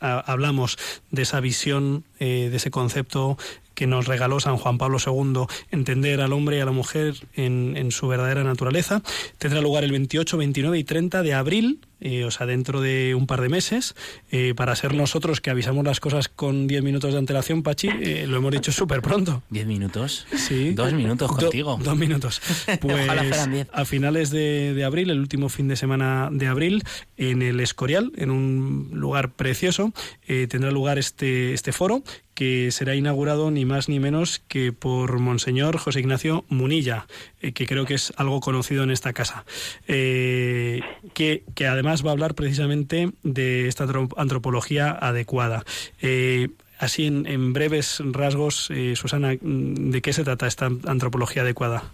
Ha- 0.01 0.21
hablamos 0.21 0.77
de 1.11 1.23
esa 1.23 1.41
visión, 1.41 2.05
eh, 2.21 2.49
de 2.51 2.57
ese 2.57 2.71
concepto 2.71 3.37
que 3.75 3.87
nos 3.87 4.07
regaló 4.07 4.41
San 4.41 4.57
Juan 4.57 4.79
Pablo 4.79 4.99
II, 5.05 5.45
entender 5.71 6.21
al 6.21 6.33
hombre 6.33 6.59
y 6.59 6.61
a 6.61 6.65
la 6.65 6.73
mujer 6.73 7.15
en, 7.35 7.75
en 7.77 7.91
su 7.91 8.09
verdadera 8.09 8.45
naturaleza. 8.45 9.03
Tendrá 9.39 9.61
lugar 9.61 9.85
el 9.85 9.93
28, 9.93 10.37
29 10.37 10.79
y 10.79 10.85
30 10.85 11.23
de 11.23 11.35
abril, 11.35 11.81
eh, 12.01 12.25
o 12.25 12.31
sea, 12.33 12.47
dentro 12.47 12.81
de 12.81 13.15
un 13.15 13.27
par 13.27 13.41
de 13.41 13.49
meses. 13.49 13.95
Eh, 14.31 14.55
para 14.57 14.75
ser 14.75 14.95
nosotros 14.95 15.41
que 15.41 15.51
avisamos 15.51 15.85
las 15.85 16.01
cosas 16.01 16.29
con 16.29 16.67
10 16.67 16.83
minutos 16.83 17.13
de 17.13 17.19
antelación, 17.19 17.63
Pachi, 17.63 17.89
eh, 18.01 18.27
lo 18.27 18.39
hemos 18.39 18.51
dicho 18.53 18.73
súper 18.73 19.03
pronto. 19.03 19.43
¿Diez 19.51 19.67
minutos? 19.67 20.27
Sí. 20.37 20.73
Dos 20.73 20.93
minutos 20.93 21.29
Do- 21.31 21.37
contigo. 21.37 21.79
dos 21.83 21.97
minutos. 21.97 22.41
Pues 22.81 23.05
Ojalá 23.05 23.23
fueran 23.25 23.53
diez. 23.53 23.69
a 23.73 23.85
finales 23.85 24.31
de, 24.31 24.75
de 24.75 24.85
abril, 24.85 25.11
el 25.11 25.21
último 25.21 25.49
fin 25.49 25.69
de 25.69 25.77
semana 25.77 26.29
de 26.33 26.47
abril, 26.49 26.83
en 27.17 27.43
el 27.43 27.61
Escorial, 27.61 28.11
en 28.17 28.31
un 28.31 28.89
lugar 28.93 29.33
precioso, 29.33 29.93
tendrá 30.27 30.71
lugar 30.71 30.99
este, 30.99 31.53
este 31.55 31.73
foro 31.73 32.03
que 32.35 32.71
será 32.71 32.95
inaugurado 32.95 33.51
ni 33.51 33.65
más 33.65 33.89
ni 33.89 34.01
menos 34.01 34.43
que 34.49 34.73
por 34.73 35.19
Monseñor 35.19 35.77
José 35.77 36.01
Ignacio 36.01 36.45
Munilla, 36.49 37.07
eh, 37.41 37.53
que 37.53 37.67
creo 37.67 37.85
que 37.85 37.95
es 37.95 38.13
algo 38.17 38.41
conocido 38.41 38.83
en 38.85 38.91
esta 38.91 39.13
casa, 39.13 39.45
eh, 39.89 40.81
que, 41.15 41.45
que 41.55 41.67
además 41.67 42.05
va 42.05 42.11
a 42.11 42.13
hablar 42.13 42.35
precisamente 42.35 43.11
de 43.23 43.69
esta 43.69 43.85
antro- 43.85 44.09
antropología 44.17 44.91
adecuada. 44.91 45.65
Eh, 46.01 46.49
así, 46.79 47.07
en, 47.07 47.27
en 47.27 47.53
breves 47.53 48.03
rasgos, 48.05 48.71
eh, 48.71 48.97
Susana, 48.97 49.37
¿de 49.41 50.01
qué 50.03 50.13
se 50.13 50.25
trata 50.25 50.47
esta 50.47 50.67
antropología 50.87 51.43
adecuada? 51.43 51.85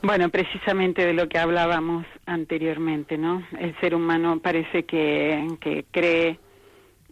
Bueno, 0.00 0.28
precisamente 0.28 1.04
de 1.04 1.12
lo 1.12 1.28
que 1.28 1.38
hablábamos 1.38 2.06
anteriormente, 2.24 3.18
¿no? 3.18 3.44
El 3.58 3.74
ser 3.80 3.96
humano 3.96 4.38
parece 4.40 4.84
que, 4.84 5.44
que 5.60 5.84
cree 5.90 6.38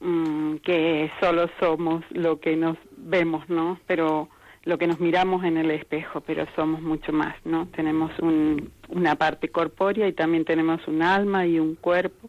mm, 0.00 0.56
que 0.56 1.10
solo 1.20 1.48
somos 1.60 2.04
lo 2.10 2.40
que 2.40 2.56
nos 2.56 2.76
vemos, 2.96 3.48
¿no? 3.48 3.78
Pero 3.86 4.28
lo 4.64 4.78
que 4.78 4.88
nos 4.88 4.98
miramos 5.00 5.44
en 5.44 5.56
el 5.56 5.70
espejo, 5.70 6.20
pero 6.20 6.44
somos 6.56 6.82
mucho 6.82 7.12
más, 7.12 7.36
¿no? 7.44 7.68
Tenemos 7.68 8.10
un, 8.18 8.70
una 8.88 9.14
parte 9.14 9.48
corpórea 9.48 10.08
y 10.08 10.12
también 10.12 10.44
tenemos 10.44 10.86
un 10.88 11.02
alma 11.02 11.46
y 11.46 11.58
un 11.60 11.76
cuerpo. 11.76 12.28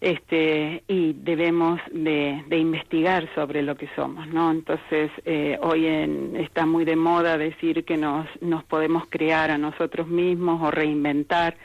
este 0.00 0.82
y 0.88 1.14
debemos 1.14 1.80
de, 1.90 2.44
de 2.48 2.58
investigar 2.58 3.28
sobre 3.34 3.62
lo 3.62 3.76
que 3.76 3.88
somos 3.96 4.28
no 4.28 4.50
entonces 4.50 5.10
eh, 5.24 5.58
hoy 5.62 5.86
en, 5.86 6.36
está 6.36 6.66
muy 6.66 6.84
de 6.84 6.96
moda 6.96 7.38
decir 7.38 7.82
que 7.84 7.96
nos 7.96 8.26
nos 8.42 8.62
podemos 8.64 9.04
crear 9.08 9.50
a 9.50 9.56
nosotros 9.56 10.06
mismos 10.06 10.60
o 10.62 10.70
reinventar 10.70 11.56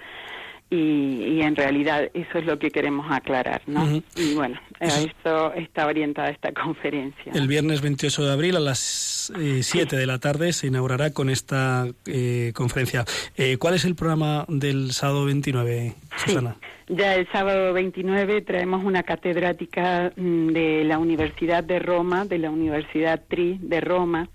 y, 0.71 1.36
y 1.36 1.41
en 1.41 1.55
realidad 1.55 2.10
eso 2.13 2.39
es 2.39 2.45
lo 2.45 2.57
que 2.57 2.71
queremos 2.71 3.05
aclarar 3.12 3.62
no 3.67 4.01
y 4.15 4.34
bueno 4.34 4.60
a 4.79 4.88
eso 4.88 5.53
está 5.53 5.86
orientada 5.86 6.29
esta 6.29 6.51
conferencia 6.63 7.31
El 7.34 7.47
viernes 7.47 7.81
28 7.81 8.25
de 8.25 8.31
abril 8.31 8.55
a 8.55 8.60
las 8.60 9.31
eh, 9.39 9.62
7 9.62 9.95
de 9.95 10.05
la 10.07 10.17
tarde 10.17 10.53
se 10.53 10.67
inaugurará 10.67 11.12
con 11.12 11.29
esta 11.29 11.88
eh, 12.05 12.51
conferencia. 12.55 13.05
Eh, 13.36 13.57
¿Cuál 13.57 13.75
es 13.75 13.86
el 13.86 13.95
programa 13.95 14.45
del 14.47 14.91
sábado 14.91 15.25
29, 15.25 15.93
Susana? 16.17 16.55
Ya 16.88 17.15
el 17.15 17.27
sábado 17.31 17.73
29 17.73 18.41
traemos 18.41 18.84
una 18.84 19.03
catedrática 19.03 20.12
mm, 20.15 20.47
de 20.49 20.84
la 20.84 20.97
Universidad 20.97 21.63
de 21.63 21.79
Roma, 21.79 22.25
de 22.25 22.38
la 22.38 22.49
Universidad 22.49 23.21
TRI 23.27 23.60
de 23.62 23.81
Roma, 23.81 24.29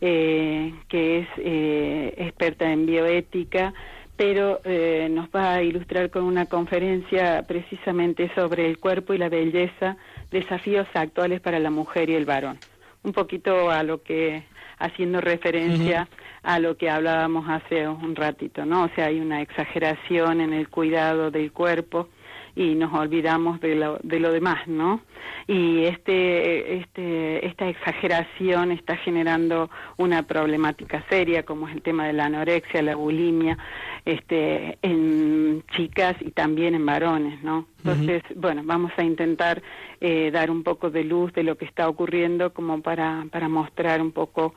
eh, 0.00 0.74
que 0.88 1.20
es 1.20 1.28
eh, 1.38 2.14
experta 2.16 2.72
en 2.72 2.86
bioética, 2.86 3.72
pero 4.16 4.60
eh, 4.64 5.08
nos 5.10 5.28
va 5.28 5.54
a 5.54 5.62
ilustrar 5.62 6.10
con 6.10 6.24
una 6.24 6.46
conferencia 6.46 7.44
precisamente 7.46 8.30
sobre 8.34 8.66
el 8.66 8.78
cuerpo 8.78 9.14
y 9.14 9.18
la 9.18 9.28
belleza, 9.28 9.96
desafíos 10.30 10.86
actuales 10.94 11.40
para 11.40 11.58
la 11.58 11.70
mujer 11.70 12.10
y 12.10 12.14
el 12.14 12.24
varón. 12.24 12.58
Un 13.02 13.12
poquito 13.12 13.70
a 13.70 13.82
lo 13.82 14.02
que, 14.02 14.44
haciendo 14.78 15.20
referencia 15.20 16.08
a 16.42 16.58
lo 16.58 16.76
que 16.76 16.90
hablábamos 16.90 17.48
hace 17.48 17.88
un 17.88 18.14
ratito, 18.14 18.64
¿no? 18.64 18.84
O 18.84 18.88
sea, 18.94 19.06
hay 19.06 19.20
una 19.20 19.40
exageración 19.40 20.40
en 20.40 20.52
el 20.52 20.68
cuidado 20.68 21.30
del 21.30 21.52
cuerpo 21.52 22.08
y 22.54 22.74
nos 22.74 22.92
olvidamos 22.92 23.60
de 23.60 23.74
lo, 23.74 23.98
de 24.02 24.20
lo 24.20 24.30
demás, 24.32 24.66
¿no? 24.68 25.00
Y 25.46 25.84
este, 25.84 26.76
este, 26.76 27.46
esta 27.46 27.68
exageración 27.68 28.72
está 28.72 28.96
generando 28.96 29.70
una 29.96 30.22
problemática 30.22 31.04
seria, 31.08 31.44
como 31.44 31.68
es 31.68 31.74
el 31.74 31.82
tema 31.82 32.06
de 32.06 32.12
la 32.12 32.26
anorexia, 32.26 32.82
la 32.82 32.94
bulimia, 32.94 33.58
este, 34.04 34.78
en 34.82 35.64
chicas 35.74 36.16
y 36.20 36.30
también 36.30 36.74
en 36.74 36.84
varones, 36.84 37.42
¿no? 37.42 37.66
Entonces, 37.78 38.22
bueno, 38.36 38.62
vamos 38.64 38.92
a 38.96 39.02
intentar 39.02 39.62
eh, 40.00 40.30
dar 40.32 40.50
un 40.50 40.62
poco 40.62 40.90
de 40.90 41.04
luz 41.04 41.32
de 41.32 41.42
lo 41.42 41.56
que 41.56 41.64
está 41.64 41.88
ocurriendo, 41.88 42.52
como 42.52 42.80
para, 42.80 43.26
para 43.30 43.48
mostrar 43.48 44.00
un 44.00 44.12
poco 44.12 44.54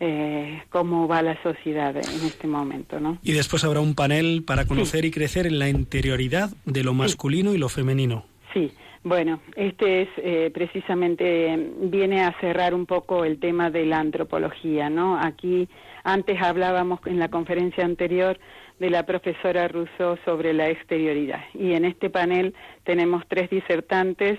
eh, 0.00 0.62
cómo 0.70 1.06
va 1.06 1.22
la 1.22 1.40
sociedad 1.42 1.96
en 1.96 2.26
este 2.26 2.46
momento, 2.46 3.00
¿no? 3.00 3.18
Y 3.22 3.32
después 3.32 3.64
habrá 3.64 3.80
un 3.80 3.94
panel 3.94 4.42
para 4.44 4.66
conocer 4.66 5.04
y 5.04 5.10
crecer 5.10 5.46
en 5.46 5.58
la 5.58 5.68
interioridad 5.68 6.50
de 6.64 6.82
lo 6.82 6.94
masculino 6.94 7.54
y 7.54 7.58
lo 7.58 7.68
femenino. 7.68 8.24
Sí, 8.52 8.72
bueno, 9.04 9.40
este 9.54 10.02
es 10.02 10.08
eh, 10.16 10.50
precisamente, 10.52 11.56
viene 11.82 12.22
a 12.22 12.34
cerrar 12.40 12.74
un 12.74 12.86
poco 12.86 13.24
el 13.24 13.38
tema 13.38 13.70
de 13.70 13.84
la 13.84 13.98
antropología, 13.98 14.88
¿no? 14.88 15.18
Aquí, 15.18 15.68
antes 16.04 16.40
hablábamos 16.40 17.00
en 17.06 17.18
la 17.18 17.28
conferencia 17.28 17.84
anterior 17.84 18.38
de 18.80 18.90
la 18.90 19.06
profesora 19.06 19.68
Rousseau 19.68 20.16
sobre 20.24 20.52
la 20.52 20.70
exterioridad. 20.70 21.44
Y 21.54 21.74
en 21.74 21.84
este 21.84 22.10
panel 22.10 22.54
tenemos 22.84 23.24
tres 23.28 23.50
disertantes 23.50 24.38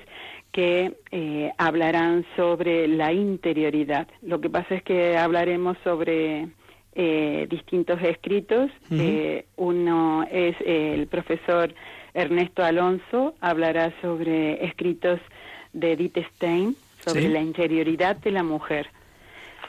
que 0.55 0.93
eh, 1.11 1.51
hablarán 1.57 2.25
sobre 2.37 2.87
la 2.87 3.11
interioridad. 3.11 4.07
Lo 4.21 4.39
que 4.39 4.49
pasa 4.49 4.75
es 4.75 4.83
que 4.83 5.17
hablaremos 5.17 5.75
sobre 5.83 6.47
eh, 6.95 7.45
distintos 7.49 8.01
escritos. 8.01 8.71
Eh, 8.89 9.43
uno 9.57 10.25
es 10.31 10.55
el 10.65 11.07
profesor 11.07 11.73
Ernesto 12.13 12.63
Alonso, 12.63 13.35
hablará 13.41 13.91
sobre 14.01 14.63
escritos 14.65 15.19
de 15.73 15.91
Edith 15.91 16.19
Stein, 16.35 16.77
sobre 17.05 17.23
Sí. 17.23 17.27
la 17.27 17.41
interioridad 17.41 18.15
de 18.15 18.31
la 18.31 18.43
mujer. 18.43 18.87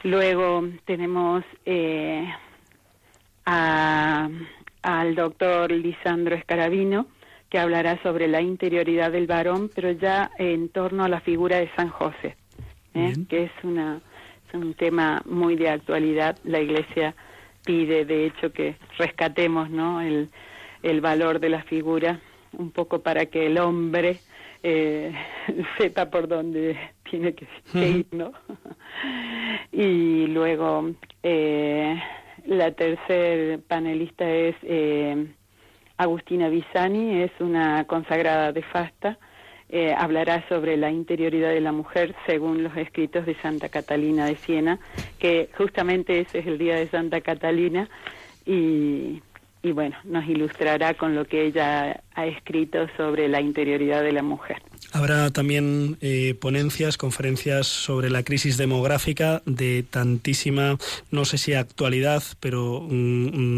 Luego 0.03 0.69
tenemos 0.85 1.43
eh, 1.65 2.25
a- 3.45 4.29
al 4.83 5.15
doctor 5.15 5.69
Lisandro 5.69 6.33
Escarabino, 6.35 7.07
que 7.49 7.59
hablará 7.59 8.01
sobre 8.03 8.27
la 8.27 8.41
interioridad 8.41 9.11
del 9.11 9.27
varón, 9.27 9.69
pero 9.73 9.91
ya 9.91 10.31
en 10.37 10.69
torno 10.69 11.03
a 11.03 11.09
la 11.09 11.21
figura 11.21 11.57
de 11.57 11.69
San 11.75 11.89
José, 11.89 12.35
¿eh? 12.93 13.13
que 13.29 13.43
es, 13.43 13.51
una, 13.63 14.01
es 14.47 14.53
un 14.53 14.73
tema 14.73 15.21
muy 15.25 15.55
de 15.55 15.69
actualidad. 15.69 16.37
La 16.43 16.59
Iglesia 16.59 17.15
pide, 17.65 18.05
de 18.05 18.25
hecho, 18.25 18.51
que 18.51 18.75
rescatemos 18.97 19.69
¿no? 19.69 20.01
el, 20.01 20.29
el 20.83 21.01
valor 21.01 21.39
de 21.39 21.49
la 21.49 21.63
figura, 21.63 22.19
un 22.53 22.71
poco 22.71 22.99
para 22.99 23.27
que 23.27 23.45
el 23.45 23.57
hombre 23.57 24.19
eh, 24.63 25.13
sepa 25.77 26.09
por 26.09 26.27
dónde 26.27 26.77
tiene 27.09 27.33
que, 27.33 27.47
que 27.71 27.89
ir, 27.89 28.07
¿no? 28.11 28.33
y 29.71 30.27
luego 30.27 30.91
eh, 31.23 31.97
la 32.45 32.71
tercer 32.71 33.61
panelista 33.61 34.29
es 34.29 34.55
eh, 34.63 35.27
Agustina 35.97 36.49
Bisani, 36.49 37.23
es 37.23 37.31
una 37.39 37.85
consagrada 37.85 38.51
de 38.51 38.61
Fasta. 38.61 39.17
Eh, 39.69 39.93
hablará 39.97 40.47
sobre 40.47 40.77
la 40.77 40.91
interioridad 40.91 41.49
de 41.49 41.59
la 41.59 41.73
mujer 41.73 42.15
según 42.25 42.63
los 42.63 42.75
escritos 42.77 43.25
de 43.25 43.35
Santa 43.41 43.67
Catalina 43.67 44.25
de 44.25 44.37
Siena, 44.37 44.79
que 45.19 45.49
justamente 45.57 46.21
ese 46.21 46.39
es 46.39 46.47
el 46.47 46.57
día 46.57 46.75
de 46.75 46.87
Santa 46.87 47.19
Catalina 47.19 47.89
y, 48.45 49.21
y 49.61 49.71
bueno, 49.73 49.97
nos 50.05 50.25
ilustrará 50.25 50.93
con 50.93 51.15
lo 51.15 51.25
que 51.25 51.45
ella 51.45 52.01
ha 52.15 52.25
escrito 52.25 52.87
sobre 52.95 53.27
la 53.27 53.41
interioridad 53.41 54.03
de 54.03 54.13
la 54.13 54.23
mujer. 54.23 54.61
Habrá 54.93 55.31
también 55.31 55.97
eh, 55.99 56.35
ponencias, 56.39 56.97
conferencias 56.97 57.67
sobre 57.67 58.09
la 58.09 58.23
crisis 58.23 58.55
demográfica 58.57 59.41
de 59.45 59.83
tantísima, 59.83 60.77
no 61.11 61.25
sé 61.25 61.37
si 61.37 61.53
actualidad, 61.53 62.23
pero 62.39 62.87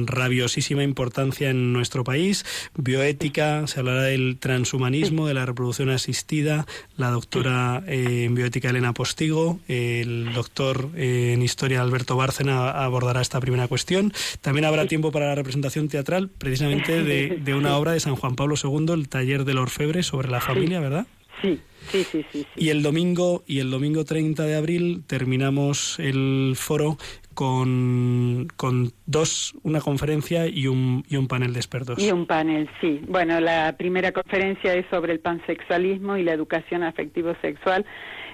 rabiosísima 0.06 0.84
importancia 0.84 1.52
en 1.52 1.72
nuestro 1.72 2.04
país. 2.04 2.46
Bioética, 2.76 3.68
se 3.68 3.80
hablará 3.80 4.04
del 4.04 4.38
transhumanismo, 4.39 5.28
de 5.28 5.36
la 5.36 5.46
reproducción 5.46 5.89
asistida. 5.92 6.65
La 6.98 7.12
doctora 7.12 7.84
eh, 7.86 8.24
en 8.26 8.34
bioética 8.34 8.70
Elena 8.70 8.94
Postigo, 8.94 9.60
el 9.68 10.34
doctor 10.34 10.89
eh, 10.96 11.34
en 11.34 11.44
historia 11.44 11.82
Alberto 11.82 12.15
Bárcena 12.15 12.72
abordará 12.72 13.22
esta 13.22 13.39
primera 13.39 13.68
cuestión. 13.68 14.13
También 14.42 14.65
habrá 14.65 14.88
tiempo 14.88 15.12
para 15.12 15.28
la 15.28 15.36
representación 15.36 15.89
teatral, 15.89 16.30
precisamente 16.30 17.04
de, 17.04 17.39
de 17.44 17.54
una 17.54 17.78
obra 17.78 17.92
de 17.92 18.00
San 18.00 18.15
Juan 18.15 18.36
Pablo 18.36 18.56
II, 18.62 18.94
el 18.94 19.10
taller 19.10 19.46
del 19.46 19.60
orfebre 19.60 20.02
sobre 20.02 20.30
la 20.30 20.42
familia, 20.42 20.80
¿verdad? 20.80 21.06
Sí, 21.41 21.60
sí, 21.89 22.04
sí, 22.04 22.25
sí. 22.32 22.45
Y 22.56 22.69
el 22.69 22.84
domingo 22.84 23.43
y 23.47 23.60
el 23.60 23.71
domingo 23.71 24.06
30 24.06 24.43
de 24.43 24.56
abril 24.56 25.04
terminamos 25.08 25.99
el 25.99 26.54
foro 26.56 26.97
con, 27.34 28.47
con 28.58 28.91
dos, 29.06 29.56
una 29.63 29.80
conferencia 29.80 30.47
y 30.47 30.67
un, 30.67 31.06
y 31.08 31.15
un 31.15 31.28
panel 31.28 31.54
de 31.54 31.60
expertos. 31.60 31.97
Y 31.97 32.12
un 32.12 32.25
panel, 32.25 32.69
sí. 32.82 33.02
Bueno, 33.08 33.39
la 33.39 33.75
primera 33.78 34.12
conferencia 34.12 34.73
es 34.73 34.86
sobre 34.89 35.13
el 35.13 35.21
pansexualismo 35.21 36.17
y 36.17 36.23
la 36.23 36.34
educación 36.34 36.84
afectivo-sexual 36.84 37.86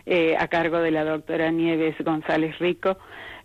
eh, 0.07 0.35
a 0.37 0.47
cargo 0.47 0.79
de 0.79 0.91
la 0.91 1.03
doctora 1.03 1.51
Nieves 1.51 1.95
González 2.03 2.57
Rico. 2.59 2.97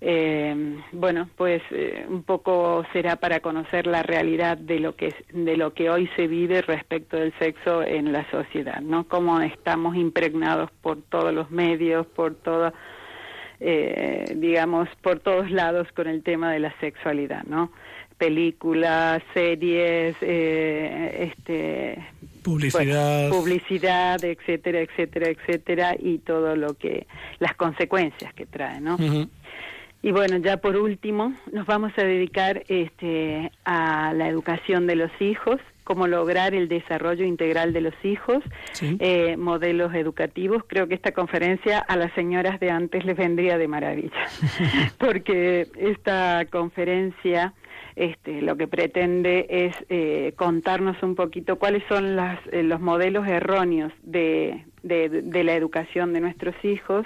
Eh, 0.02 0.80
bueno, 0.92 1.28
pues 1.36 1.60
eh, 1.70 2.06
un 2.08 2.22
poco 2.22 2.84
será 2.92 3.16
para 3.16 3.40
conocer 3.40 3.86
la 3.86 4.02
realidad 4.02 4.56
de 4.56 4.80
lo 4.80 4.96
que 4.96 5.14
de 5.30 5.58
lo 5.58 5.74
que 5.74 5.90
hoy 5.90 6.08
se 6.16 6.26
vive 6.26 6.62
respecto 6.62 7.18
del 7.18 7.34
sexo 7.38 7.82
en 7.82 8.10
la 8.10 8.28
sociedad, 8.30 8.80
¿no? 8.80 9.06
Cómo 9.08 9.40
estamos 9.42 9.96
impregnados 9.96 10.70
por 10.80 11.02
todos 11.02 11.34
los 11.34 11.50
medios, 11.50 12.06
por 12.06 12.34
toda 12.34 12.72
eh, 13.60 14.24
digamos, 14.36 14.88
por 15.02 15.20
todos 15.20 15.50
lados 15.50 15.86
con 15.94 16.08
el 16.08 16.22
tema 16.22 16.50
de 16.50 16.60
la 16.60 16.74
sexualidad, 16.80 17.44
¿no? 17.44 17.70
Películas, 18.16 19.22
series, 19.34 20.16
eh, 20.22 21.30
este, 21.30 21.98
Publicidad. 22.42 23.28
bueno, 23.28 23.42
publicidad, 23.42 24.24
etcétera, 24.24 24.80
etcétera, 24.80 25.28
etcétera, 25.28 25.96
y 25.98 26.18
todo 26.18 26.56
lo 26.56 26.72
que, 26.74 27.06
las 27.38 27.54
consecuencias 27.54 28.32
que 28.32 28.46
trae, 28.46 28.80
¿no? 28.80 28.96
Y 30.02 30.12
bueno, 30.12 30.38
ya 30.38 30.56
por 30.56 30.76
último, 30.76 31.34
nos 31.52 31.66
vamos 31.66 31.92
a 31.98 32.02
dedicar 32.02 32.62
este, 32.68 33.52
a 33.64 34.14
la 34.14 34.28
educación 34.28 34.86
de 34.86 34.96
los 34.96 35.10
hijos, 35.20 35.60
cómo 35.84 36.06
lograr 36.06 36.54
el 36.54 36.68
desarrollo 36.68 37.24
integral 37.24 37.74
de 37.74 37.82
los 37.82 37.94
hijos, 38.02 38.42
eh, 38.80 39.36
modelos 39.36 39.92
educativos. 39.94 40.62
Creo 40.66 40.88
que 40.88 40.94
esta 40.94 41.12
conferencia 41.12 41.80
a 41.80 41.96
las 41.96 42.12
señoras 42.14 42.60
de 42.60 42.70
antes 42.70 43.04
les 43.04 43.16
vendría 43.16 43.58
de 43.58 43.68
maravilla, 43.68 44.26
porque 44.98 45.66
esta 45.76 46.46
conferencia 46.50 47.52
este, 47.94 48.40
lo 48.40 48.56
que 48.56 48.68
pretende 48.68 49.46
es 49.50 49.76
eh, 49.90 50.32
contarnos 50.36 51.02
un 51.02 51.14
poquito 51.14 51.58
cuáles 51.58 51.82
son 51.88 52.16
las, 52.16 52.38
eh, 52.52 52.62
los 52.62 52.80
modelos 52.80 53.26
erróneos 53.26 53.92
de, 54.02 54.64
de, 54.82 55.08
de 55.08 55.44
la 55.44 55.54
educación 55.54 56.14
de 56.14 56.20
nuestros 56.20 56.54
hijos 56.64 57.04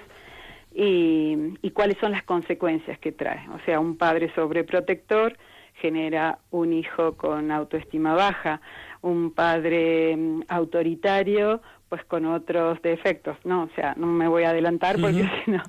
y, 0.75 1.57
y 1.62 1.70
cuáles 1.70 1.97
son 1.99 2.12
las 2.12 2.25
consecuencias 2.25 2.99
que 2.99 3.12
trae. 3.12 3.49
O 3.51 3.64
sea, 3.64 3.81
un 3.81 3.97
padre 3.97 4.33
sobreprotector 4.35 5.37
genera 5.75 6.39
un 6.51 6.72
hijo 6.72 7.16
con 7.16 7.51
autoestima 7.51 8.14
baja, 8.14 8.61
un 9.03 9.33
padre 9.33 10.16
mm, 10.16 10.43
autoritario 10.49 11.61
pues 11.89 12.05
con 12.07 12.27
otros 12.27 12.83
defectos, 12.83 13.37
¿no? 13.45 13.64
O 13.64 13.68
sea, 13.77 13.95
no 13.97 14.07
me 14.09 14.27
voy 14.27 14.43
a 14.43 14.51
adelantar 14.51 14.97
porque 15.01 15.29
si 15.45 15.51
no, 15.51 15.62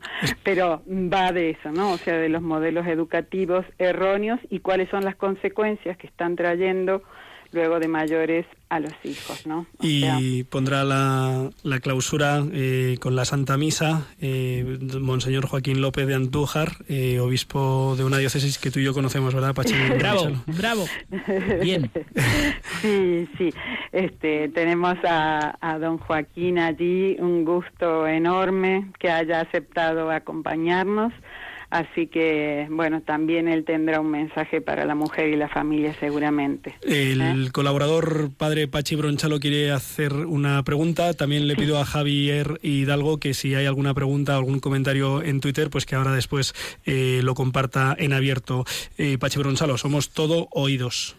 pero 0.43 0.81
va 0.87 1.31
de 1.31 1.51
eso, 1.51 1.71
¿no? 1.71 1.91
O 1.91 1.97
sea, 1.97 2.17
de 2.17 2.29
los 2.29 2.41
modelos 2.41 2.87
educativos 2.87 3.65
erróneos 3.77 4.39
y 4.49 4.59
cuáles 4.59 4.89
son 4.89 5.03
las 5.03 5.15
consecuencias 5.15 5.97
que 5.97 6.07
están 6.07 6.35
trayendo 6.35 7.03
luego 7.51 7.79
de 7.79 7.87
mayores 7.87 8.45
a 8.75 8.79
los 8.79 8.93
hijos, 9.03 9.45
¿no? 9.47 9.65
O 9.77 9.83
sea, 9.83 10.19
Y 10.19 10.43
pondrá 10.43 10.83
la, 10.83 11.49
la 11.63 11.79
clausura 11.79 12.43
eh, 12.51 12.97
con 12.99 13.15
la 13.15 13.25
Santa 13.25 13.57
Misa, 13.57 14.07
eh, 14.19 14.77
Monseñor 14.99 15.47
Joaquín 15.47 15.81
López 15.81 16.07
de 16.07 16.15
Andújar, 16.15 16.77
eh, 16.87 17.19
obispo 17.19 17.95
de 17.97 18.03
una 18.03 18.17
diócesis 18.17 18.57
que 18.57 18.71
tú 18.71 18.79
y 18.79 18.83
yo 18.83 18.93
conocemos, 18.93 19.33
¿verdad, 19.33 19.53
Pachi? 19.53 19.73
Bravo, 19.99 20.31
bravo. 20.47 20.85
Bien. 21.61 21.89
Sí, 22.81 23.27
sí. 23.37 23.53
Este, 23.91 24.49
tenemos 24.49 24.95
a, 25.07 25.57
a 25.61 25.79
don 25.79 25.97
Joaquín 25.97 26.59
allí, 26.59 27.15
un 27.19 27.45
gusto 27.45 28.07
enorme 28.07 28.91
que 28.99 29.09
haya 29.09 29.41
aceptado 29.41 30.11
acompañarnos. 30.11 31.13
Así 31.75 32.07
que, 32.07 32.67
bueno, 32.69 33.01
también 33.01 33.49
él 33.49 33.65
tendrá 33.65 33.99
un 33.99 34.09
mensaje 34.09 34.61
para 34.61 34.85
la 34.85 34.95
mujer 34.95 35.27
y 35.27 35.35
la 35.35 35.49
familia 35.49 35.93
seguramente. 35.99 36.73
El 36.83 37.51
colaborador 37.51 38.31
padre 38.31 38.69
Pachi 38.69 38.95
Bronchalo 38.95 39.41
quiere 39.41 39.73
hacer 39.73 40.13
una 40.13 40.63
pregunta. 40.63 41.13
También 41.15 41.49
le 41.49 41.57
pido 41.57 41.77
a 41.77 41.83
Javier 41.83 42.61
Hidalgo 42.61 43.19
que 43.19 43.33
si 43.33 43.55
hay 43.55 43.65
alguna 43.65 43.93
pregunta 43.93 44.35
o 44.35 44.37
algún 44.37 44.61
comentario 44.61 45.21
en 45.21 45.41
Twitter, 45.41 45.69
pues 45.69 45.85
que 45.85 45.95
ahora 45.95 46.13
después 46.13 46.53
eh, 46.85 47.19
lo 47.23 47.35
comparta 47.35 47.93
en 47.99 48.13
abierto. 48.13 48.63
Eh, 48.97 49.17
Pachi 49.17 49.39
Bronchalo, 49.39 49.77
somos 49.77 50.11
todo 50.11 50.47
oídos. 50.51 51.17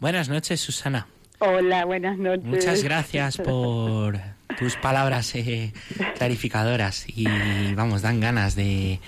Buenas 0.00 0.30
noches, 0.30 0.58
Susana. 0.62 1.06
Hola, 1.38 1.84
buenas 1.84 2.16
noches. 2.16 2.46
Muchas 2.46 2.82
gracias 2.82 3.36
por 3.36 4.18
tus 4.58 4.74
palabras 4.76 5.34
eh, 5.34 5.74
clarificadoras 6.16 7.04
y 7.06 7.26
vamos, 7.74 8.00
dan 8.00 8.20
ganas 8.20 8.54
de 8.56 9.00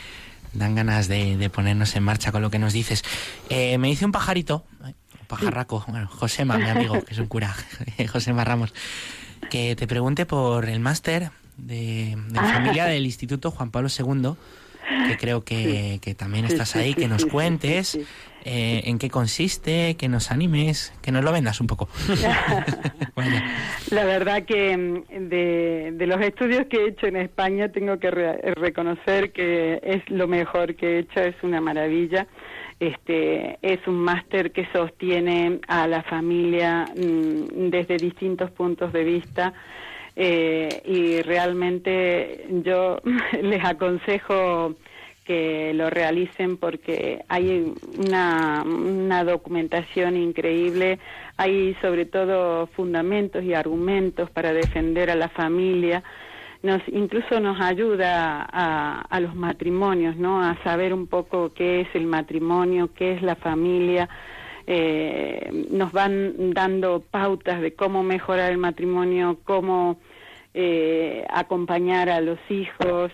dan 0.55 0.75
ganas 0.75 1.09
de, 1.09 1.37
de 1.37 1.51
ponernos 1.51 1.95
en 1.97 2.03
marcha 2.03 2.33
con 2.33 2.43
lo 2.43 2.51
que 2.51 2.59
nos 2.59 2.73
dices. 2.73 3.03
Eh, 3.49 3.77
me 3.79 3.89
dice 3.89 4.05
un 4.05 4.13
pajarito, 4.13 4.65
un 4.83 5.27
pajarraco, 5.27 5.85
bueno, 5.89 6.07
Josema, 6.09 6.57
mi 6.59 6.69
amigo, 6.69 7.03
que 7.05 7.13
es 7.15 7.19
un 7.19 7.27
cura, 7.27 7.55
Josema 8.13 8.45
Ramos, 8.45 8.73
que 9.51 9.77
te 9.77 9.87
pregunte 9.87 10.27
por 10.27 10.69
el 10.69 10.81
máster 10.81 11.31
de, 11.57 12.17
de 12.29 12.39
Ah. 12.39 12.53
familia 12.55 12.85
del 12.87 13.05
Instituto 13.05 13.51
Juan 13.51 13.71
Pablo 13.71 13.89
II, 13.89 14.35
que 15.09 15.16
creo 15.16 15.45
que, 15.45 15.99
que 16.03 16.14
también 16.14 16.45
estás 16.45 16.70
sí, 16.70 16.78
ahí, 16.78 16.93
sí, 16.95 17.01
que 17.01 17.09
nos 17.09 17.26
cuentes 17.26 17.99
eh, 18.45 18.82
en 18.85 18.99
qué 18.99 19.09
consiste, 19.11 19.97
que 19.97 20.09
nos 20.09 20.30
animes, 20.30 20.93
que 21.03 21.11
nos 21.12 21.24
lo 21.24 21.32
vendas 21.32 21.61
un 21.61 21.66
poco. 21.66 21.89
La 23.91 24.05
verdad 24.05 24.45
que 24.45 24.76
mm, 24.76 25.28
de, 25.28 25.93
de 25.95 26.07
los 26.07 26.20
estudios 26.20 26.66
que 26.66 26.78
he 26.78 26.89
hecho 26.89 27.07
en 27.07 27.16
España 27.16 27.70
tengo 27.70 27.99
que 27.99 28.11
re- 28.11 28.41
reconocer 28.55 29.32
que 29.32 29.80
es 29.82 30.09
lo 30.11 30.26
mejor 30.28 30.74
que 30.74 30.87
he 30.97 30.99
hecho, 31.01 31.20
es 31.20 31.37
una 31.43 31.61
maravilla. 31.61 32.26
Este 32.80 33.59
es 33.62 33.78
un 33.87 33.97
máster 34.01 34.51
que 34.51 34.66
sostiene 34.72 35.61
a 35.68 35.87
la 35.87 36.03
familia 36.03 36.85
mm, 36.97 37.70
desde 37.70 37.97
distintos 37.97 38.51
puntos 38.51 38.93
de 38.93 39.05
vista 39.05 39.55
eh, 40.17 40.83
y 40.85 41.23
realmente 41.23 42.47
yo 42.65 43.01
les 43.43 43.65
aconsejo 43.65 44.75
que 45.25 45.73
lo 45.75 45.89
realicen 45.91 46.59
porque 46.59 47.25
hay 47.29 47.73
una, 48.07 48.62
una 48.62 49.25
documentación 49.25 50.17
increíble, 50.17 50.99
hay 51.37 51.75
sobre 51.81 52.05
todo 52.05 52.67
fundamentos 52.69 53.43
y 53.43 53.55
argumentos 53.55 54.31
para 54.31 54.53
defender 54.53 55.11
a 55.11 55.15
la 55.15 55.29
familia, 55.31 56.03
nos 56.62 56.83
incluso 56.89 57.41
nos 57.41 57.61
ayuda 57.61 58.47
a, 58.51 59.01
a 59.01 59.21
los 59.21 59.35
matrimonios, 59.35 60.17
¿no? 60.17 60.43
A 60.43 60.62
saber 60.62 60.95
un 60.95 61.07
poco 61.07 61.53
qué 61.55 61.83
es 61.83 61.89
el 61.95 62.07
matrimonio, 62.07 62.91
qué 62.95 63.12
es 63.12 63.23
la 63.23 63.37
familia. 63.37 64.09
Eh, 64.67 65.67
nos 65.71 65.93
van 65.93 66.53
dando 66.55 67.01
pautas 67.01 67.61
de 67.61 67.75
cómo 67.75 68.03
mejorar 68.03 68.51
el 68.51 68.59
matrimonio, 68.59 69.39
cómo 69.45 69.99
eh, 70.55 71.25
acompañar 71.29 72.09
a 72.09 72.21
los 72.21 72.39
hijos, 72.49 73.12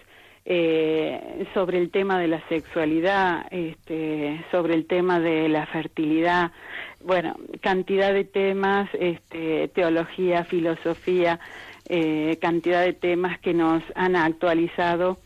eh, 0.52 1.46
sobre 1.54 1.78
el 1.78 1.90
tema 1.90 2.18
de 2.18 2.26
la 2.26 2.42
sexualidad, 2.48 3.46
este, 3.50 4.42
sobre 4.50 4.74
el 4.74 4.86
tema 4.86 5.20
de 5.20 5.48
la 5.48 5.66
fertilidad, 5.66 6.50
bueno, 7.04 7.36
cantidad 7.60 8.12
de 8.12 8.24
temas, 8.24 8.88
este, 8.94 9.68
teología, 9.68 10.44
filosofía, 10.44 11.38
eh, 11.88 12.38
cantidad 12.40 12.82
de 12.82 12.94
temas 12.94 13.38
que 13.38 13.54
nos 13.54 13.82
han 13.94 14.16
actualizado 14.16 15.18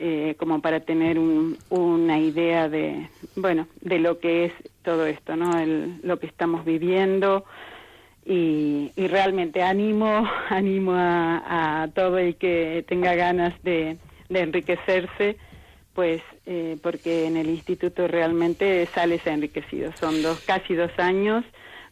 eh, 0.00 0.34
como 0.38 0.60
para 0.62 0.80
tener 0.80 1.18
un- 1.18 1.58
una 1.68 2.18
idea 2.18 2.68
de, 2.70 3.10
bueno, 3.36 3.68
de 3.82 3.98
lo 3.98 4.18
que 4.18 4.46
es 4.46 4.52
todo 4.82 5.06
esto, 5.06 5.36
¿no? 5.36 5.58
El- 5.58 6.00
lo 6.02 6.18
que 6.18 6.26
estamos 6.26 6.64
viviendo 6.64 7.44
y, 8.24 8.92
y 8.96 9.06
realmente 9.08 9.62
animo, 9.62 10.26
animo 10.48 10.92
a, 10.94 11.82
a 11.82 11.88
todo 11.88 12.18
el 12.18 12.36
que 12.36 12.84
tenga 12.88 13.14
ganas 13.14 13.54
de, 13.62 13.98
de 14.28 14.40
enriquecerse, 14.40 15.36
pues 15.94 16.22
eh, 16.46 16.78
porque 16.82 17.26
en 17.26 17.36
el 17.36 17.50
instituto 17.50 18.08
realmente 18.08 18.88
sales 18.94 19.20
enriquecido. 19.26 19.92
Son 20.00 20.22
dos, 20.22 20.40
casi 20.46 20.74
dos 20.74 20.92
años 20.98 21.44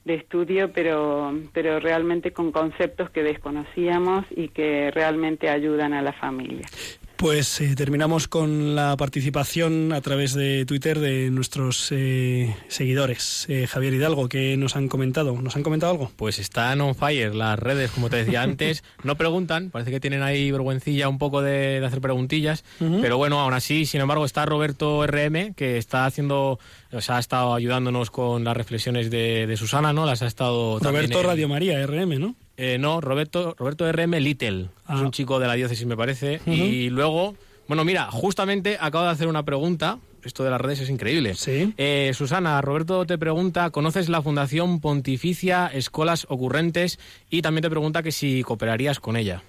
de 0.04 0.14
estudio, 0.14 0.72
pero, 0.72 1.34
pero 1.52 1.78
realmente 1.80 2.32
con 2.32 2.52
conceptos 2.52 3.10
que 3.10 3.22
desconocíamos 3.22 4.24
y 4.30 4.48
que 4.48 4.90
realmente 4.92 5.50
ayudan 5.50 5.92
a 5.92 6.00
la 6.00 6.14
familia. 6.14 6.72
Pues 7.18 7.60
eh, 7.60 7.74
terminamos 7.74 8.28
con 8.28 8.76
la 8.76 8.96
participación 8.96 9.92
a 9.92 10.00
través 10.00 10.34
de 10.34 10.64
Twitter 10.66 11.00
de 11.00 11.32
nuestros 11.32 11.88
eh, 11.90 12.54
seguidores. 12.68 13.44
Eh, 13.48 13.66
Javier 13.66 13.92
Hidalgo, 13.94 14.28
¿qué 14.28 14.56
nos 14.56 14.76
han 14.76 14.86
comentado? 14.86 15.32
¿Nos 15.42 15.56
han 15.56 15.64
comentado 15.64 15.90
algo? 15.90 16.12
Pues 16.14 16.38
están 16.38 16.80
on 16.80 16.94
fire 16.94 17.34
las 17.34 17.58
redes, 17.58 17.90
como 17.90 18.08
te 18.08 18.16
decía 18.18 18.42
antes. 18.42 18.84
No 19.02 19.16
preguntan, 19.16 19.70
parece 19.70 19.90
que 19.90 19.98
tienen 19.98 20.22
ahí 20.22 20.52
vergüencilla 20.52 21.08
un 21.08 21.18
poco 21.18 21.42
de, 21.42 21.80
de 21.80 21.86
hacer 21.86 22.00
preguntillas. 22.00 22.62
Pero 22.78 23.16
bueno, 23.16 23.40
aún 23.40 23.52
así, 23.54 23.84
sin 23.84 24.00
embargo, 24.00 24.24
está 24.24 24.46
Roberto 24.46 25.04
RM, 25.06 25.54
que 25.54 25.76
está 25.76 26.06
haciendo, 26.06 26.58
o 26.92 27.00
sea, 27.00 27.16
ha 27.16 27.20
estado 27.20 27.52
ayudándonos 27.54 28.10
con 28.12 28.44
las 28.44 28.56
reflexiones 28.56 29.10
de, 29.10 29.46
de 29.48 29.56
Susana, 29.56 29.92
¿no? 29.92 30.06
Las 30.06 30.22
ha 30.22 30.26
estado 30.28 30.78
Roberto 30.78 31.20
en- 31.20 31.26
Radio 31.26 31.48
María, 31.48 31.84
RM, 31.84 32.18
¿no? 32.20 32.36
Eh, 32.58 32.76
no, 32.78 33.00
Roberto, 33.00 33.54
Roberto 33.58 33.90
RM 33.90 34.18
Little. 34.20 34.62
Es 34.64 34.68
Ah. 34.86 35.00
un 35.00 35.12
chico 35.12 35.38
de 35.38 35.46
la 35.46 35.54
diócesis, 35.54 35.86
me 35.86 35.96
parece. 35.96 36.40
Y 36.44 36.90
luego, 36.90 37.34
bueno, 37.68 37.84
mira, 37.84 38.10
justamente 38.10 38.76
acabo 38.80 39.04
de 39.04 39.10
hacer 39.12 39.28
una 39.28 39.44
pregunta. 39.44 39.98
Esto 40.24 40.42
de 40.42 40.50
las 40.50 40.60
redes 40.60 40.80
es 40.80 40.90
increíble. 40.90 41.34
Sí. 41.34 41.72
Eh, 41.78 42.10
Susana, 42.12 42.60
Roberto 42.60 43.06
te 43.06 43.16
pregunta, 43.16 43.70
¿conoces 43.70 44.08
la 44.08 44.20
Fundación 44.20 44.80
Pontificia 44.80 45.68
Escolas 45.72 46.26
Ocurrentes? 46.28 46.98
Y 47.30 47.40
también 47.40 47.62
te 47.62 47.70
pregunta 47.70 48.02
que 48.02 48.10
si 48.10 48.42
cooperarías 48.42 48.98
con 48.98 49.16
ella. 49.16 49.42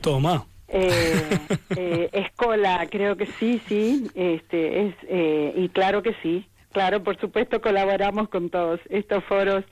Toma. 0.00 0.46
Eh, 0.68 1.38
eh, 1.76 2.08
Escola, 2.12 2.86
creo 2.90 3.16
que 3.16 3.26
sí, 3.40 3.60
sí, 3.68 4.08
este, 4.14 4.86
es, 4.86 4.94
eh, 5.08 5.52
y 5.56 5.68
claro 5.70 6.02
que 6.02 6.14
sí, 6.22 6.46
claro, 6.72 7.02
por 7.02 7.18
supuesto 7.18 7.60
colaboramos 7.60 8.28
con 8.28 8.50
todos. 8.50 8.78
Estos 8.90 9.24
foros 9.24 9.64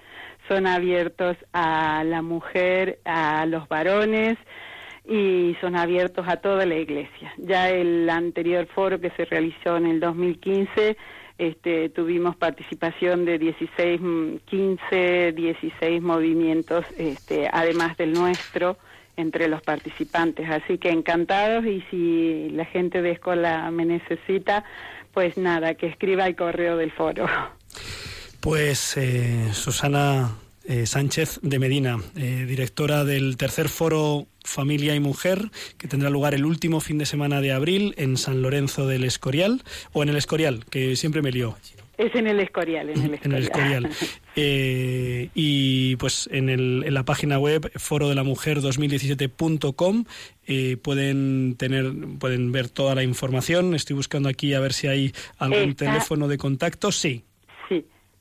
son 0.49 0.67
abiertos 0.67 1.37
a 1.53 2.05
la 2.05 2.23
mujer, 2.23 2.99
a 3.05 3.47
los 3.47 3.69
varones 3.69 4.39
y 5.09 5.57
son 5.61 5.77
abiertos 5.77 6.27
a 6.29 6.37
toda 6.37 6.67
la 6.67 6.77
iglesia. 6.77 7.33
Ya 7.39 7.71
el 7.71 8.09
anterior 8.11 8.67
foro 8.67 9.01
que 9.01 9.11
se 9.11 9.25
realizó 9.25 9.77
en 9.77 9.87
el 9.87 10.01
2015, 10.01 10.97
este, 11.39 11.89
tuvimos 11.91 12.37
participación 12.37 13.25
de 13.25 13.39
16, 13.39 14.01
mm, 14.01 14.37
15, 14.47 15.33
16 15.33 16.03
movimientos, 16.03 16.85
este, 16.97 17.49
además 17.53 17.97
del 17.97 18.13
nuestro 18.13 18.79
entre 19.17 19.49
los 19.49 19.63
participantes. 19.63 20.49
Así 20.51 20.79
que 20.79 20.91
encantados 20.91 21.65
y 21.67 21.83
si 21.91 22.51
la 22.51 22.65
gente 22.65 23.01
de 23.01 23.13
escuela 23.13 23.71
me 23.71 23.85
necesita, 23.85 24.65
pues 25.13 25.39
nada, 25.39 25.75
que 25.75 25.87
escriba 25.87 26.27
el 26.27 26.37
correo 26.37 26.77
del 26.77 26.93
foro. 26.93 27.27
Pues 28.41 28.97
eh, 28.97 29.51
Susana 29.53 30.37
eh, 30.65 30.87
Sánchez 30.87 31.41
de 31.43 31.59
Medina, 31.59 31.99
eh, 32.17 32.45
directora 32.49 33.05
del 33.05 33.37
tercer 33.37 33.69
foro 33.69 34.27
Familia 34.45 34.95
y 34.95 35.01
Mujer, 35.01 35.51
que 35.79 35.89
tendrá 35.89 36.09
lugar 36.11 36.35
el 36.35 36.45
último 36.45 36.81
fin 36.81 36.99
de 36.99 37.07
semana 37.07 37.41
de 37.41 37.53
abril 37.53 37.95
en 37.97 38.17
San 38.17 38.43
Lorenzo 38.43 38.87
del 38.87 39.05
Escorial, 39.05 39.63
o 39.93 40.03
en 40.03 40.09
el 40.11 40.17
Escorial, 40.17 40.65
que 40.71 40.95
siempre 40.97 41.23
me 41.23 41.33
lío. 41.33 41.57
Es 41.99 42.15
en 42.15 42.27
el 42.27 42.41
Escorial, 42.41 42.91
en 42.91 42.99
el 43.05 43.15
Escorial. 43.15 43.21
En 43.25 43.33
el 43.33 43.43
Escorial. 43.45 43.89
Eh, 44.39 45.31
y 45.35 45.97
pues 45.97 46.29
en, 46.31 46.51
el, 46.51 46.83
en 46.85 46.93
la 46.93 47.07
página 47.07 47.39
web 47.39 47.73
forodelamujer2017.com 47.73 50.05
eh, 50.47 50.77
pueden 50.77 51.55
tener 51.57 51.91
pueden 52.19 52.53
ver 52.53 52.69
toda 52.69 52.95
la 52.95 53.03
información. 53.03 53.75
Estoy 53.75 53.97
buscando 53.97 54.29
aquí 54.29 54.53
a 54.53 54.61
ver 54.61 54.75
si 54.75 54.89
hay 54.89 55.15
algún 55.39 55.71
Está- 55.71 55.87
teléfono 55.87 56.29
de 56.29 56.37
contacto. 56.37 56.93
Sí. 56.93 57.25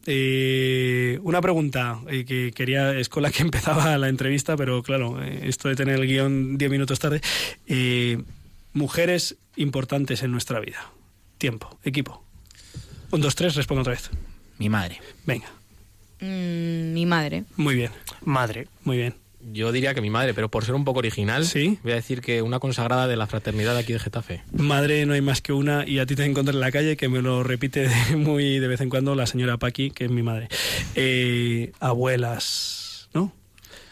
Una 1.22 1.40
pregunta 1.40 2.00
que 2.26 2.52
quería, 2.54 2.96
es 2.98 3.08
con 3.08 3.22
la 3.22 3.30
que 3.30 3.42
empezaba 3.44 3.96
la 3.98 4.08
entrevista, 4.08 4.56
pero 4.56 4.82
claro, 4.82 5.22
esto 5.22 5.68
de 5.68 5.76
tener 5.76 6.00
el 6.00 6.06
guion 6.06 6.58
10 6.58 6.70
minutos 6.70 6.98
tarde. 6.98 7.20
Eh, 7.66 8.22
mujeres 8.72 9.36
importantes 9.56 10.22
en 10.22 10.32
nuestra 10.32 10.60
vida. 10.60 10.90
Tiempo, 11.44 11.78
equipo. 11.84 12.24
Un, 13.10 13.20
dos, 13.20 13.34
tres, 13.34 13.54
respondo 13.54 13.82
otra 13.82 13.92
vez. 13.92 14.08
Mi 14.58 14.70
madre. 14.70 14.98
Venga, 15.26 15.46
Mm, 16.20 16.94
mi 16.94 17.04
madre. 17.04 17.44
muy 17.56 17.74
bien. 17.74 17.90
Madre. 18.22 18.66
Muy 18.84 18.96
bien. 18.96 19.14
Yo 19.52 19.70
diría 19.72 19.92
que 19.92 20.00
mi 20.00 20.08
madre, 20.08 20.32
pero 20.32 20.48
por 20.48 20.64
ser 20.64 20.74
un 20.74 20.86
poco 20.86 21.00
original, 21.00 21.46
voy 21.82 21.92
a 21.92 21.96
decir 21.96 22.22
que 22.22 22.40
una 22.40 22.60
consagrada 22.60 23.06
de 23.08 23.16
la 23.16 23.26
fraternidad 23.26 23.76
aquí 23.76 23.92
de 23.92 23.98
Getafe. 23.98 24.42
Madre 24.52 25.04
no 25.04 25.12
hay 25.12 25.20
más 25.20 25.42
que 25.42 25.52
una 25.52 25.86
y 25.86 25.98
a 25.98 26.06
ti 26.06 26.14
te 26.16 26.24
encontré 26.24 26.54
en 26.54 26.60
la 26.60 26.72
calle 26.72 26.96
que 26.96 27.10
me 27.10 27.20
lo 27.20 27.42
repite 27.42 27.88
de- 27.90 28.16
muy 28.16 28.58
de 28.58 28.66
vez 28.68 28.80
en 28.80 28.88
cuando 28.88 29.14
la 29.14 29.26
señora 29.26 29.58
Paqui, 29.58 29.90
que 29.90 30.06
es 30.06 30.10
mi 30.10 30.22
madre. 30.22 30.48
Eh, 30.94 31.72
abuelas. 31.78 32.93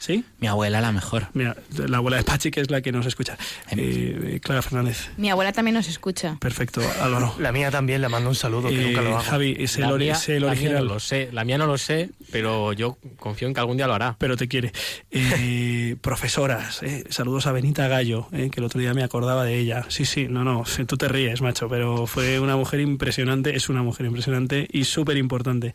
¿Sí? 0.02 0.24
Mi 0.40 0.48
abuela 0.48 0.80
la 0.80 0.90
mejor. 0.90 1.28
Mira, 1.32 1.54
la 1.76 1.98
abuela 1.98 2.16
de 2.16 2.24
Pachi, 2.24 2.50
que 2.50 2.60
es 2.60 2.68
la 2.72 2.80
que 2.80 2.90
nos 2.90 3.06
escucha. 3.06 3.38
Eh, 3.70 4.40
Clara 4.42 4.60
Fernández. 4.60 5.10
Mi 5.16 5.30
abuela 5.30 5.52
también 5.52 5.76
nos 5.76 5.86
escucha. 5.86 6.38
Perfecto, 6.40 6.80
Álvaro. 7.00 7.36
La 7.38 7.52
mía 7.52 7.70
también, 7.70 8.00
le 8.00 8.08
mando 8.08 8.28
un 8.28 8.34
saludo, 8.34 8.68
que 8.68 8.80
Eh, 8.82 8.86
nunca 8.88 9.00
lo 9.02 9.10
hago. 9.16 9.20
Javi, 9.20 9.54
es 9.60 9.76
el, 9.76 9.82
La 9.82 9.90
ori- 9.92 9.98
mía- 10.06 10.12
es 10.14 10.28
el 10.28 10.40
la 10.40 10.46
mía 10.46 10.50
original. 10.54 10.86
no 10.88 10.94
lo 10.94 10.98
sé, 10.98 11.28
la 11.32 11.44
mía 11.44 11.56
no 11.58 11.66
lo 11.68 11.78
sé, 11.78 12.10
pero 12.32 12.72
yo 12.72 12.98
confío 13.18 13.46
en 13.46 13.54
que 13.54 13.60
algún 13.60 13.76
día 13.76 13.86
lo 13.86 13.94
hará. 13.94 14.16
Pero 14.18 14.36
te 14.36 14.48
quiere. 14.48 14.72
Eh, 15.10 15.96
profesoras, 16.00 16.82
eh, 16.82 17.04
saludos 17.10 17.46
a 17.46 17.52
Benita 17.52 17.86
Gallo, 17.86 18.26
eh, 18.32 18.48
que 18.50 18.60
el 18.60 18.64
otro 18.64 18.80
día 18.80 18.94
me 18.94 19.04
acordaba 19.04 19.44
de 19.44 19.58
ella. 19.58 19.84
Sí, 19.88 20.04
sí, 20.04 20.26
no, 20.28 20.42
no, 20.42 20.64
tú 20.86 20.96
te 20.96 21.06
ríes, 21.08 21.42
macho, 21.42 21.68
pero 21.68 22.06
fue 22.06 22.40
una 22.40 22.56
mujer 22.56 22.80
impresionante, 22.80 23.54
es 23.54 23.68
una 23.68 23.82
mujer 23.82 24.06
impresionante 24.06 24.66
y 24.72 24.84
súper 24.84 25.16
importante. 25.18 25.74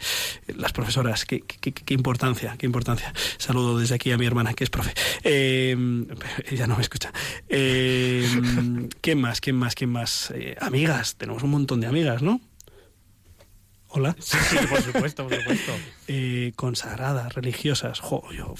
Las 0.56 0.74
profesoras, 0.74 1.24
qué, 1.26 1.42
qué- 1.42 1.94
importancia, 1.94 2.56
qué 2.58 2.66
importancia. 2.66 3.14
Saludo 3.38 3.78
desde 3.80 3.96
aquí 3.96 4.12
a 4.12 4.18
mi 4.18 4.26
hermana, 4.26 4.54
que 4.54 4.64
es 4.64 4.70
profe. 4.70 4.94
Eh, 5.24 5.76
ella 6.52 6.68
no 6.68 6.76
me 6.76 6.82
escucha. 6.82 7.12
Eh, 7.48 8.26
¿Quién 9.02 9.22
más? 9.22 9.40
¿Quién 9.42 9.56
más? 9.56 9.76
¿Quién 9.76 9.90
más? 9.92 10.32
Eh, 10.36 10.56
amigas, 10.60 11.16
tenemos 11.16 11.44
un 11.44 11.52
montón 11.52 11.80
de 11.82 11.88
amigas, 11.88 12.22
¿no? 12.22 12.42
Hola. 13.90 14.16
Sí, 14.20 14.38
sí, 14.50 14.58
por 14.70 14.82
supuesto, 14.82 15.28
por 15.28 15.36
supuesto. 15.38 15.72
Eh, 16.10 16.54
consagradas, 16.56 17.34
religiosas, 17.34 18.00
jo, 18.00 18.24
yo, 18.32 18.54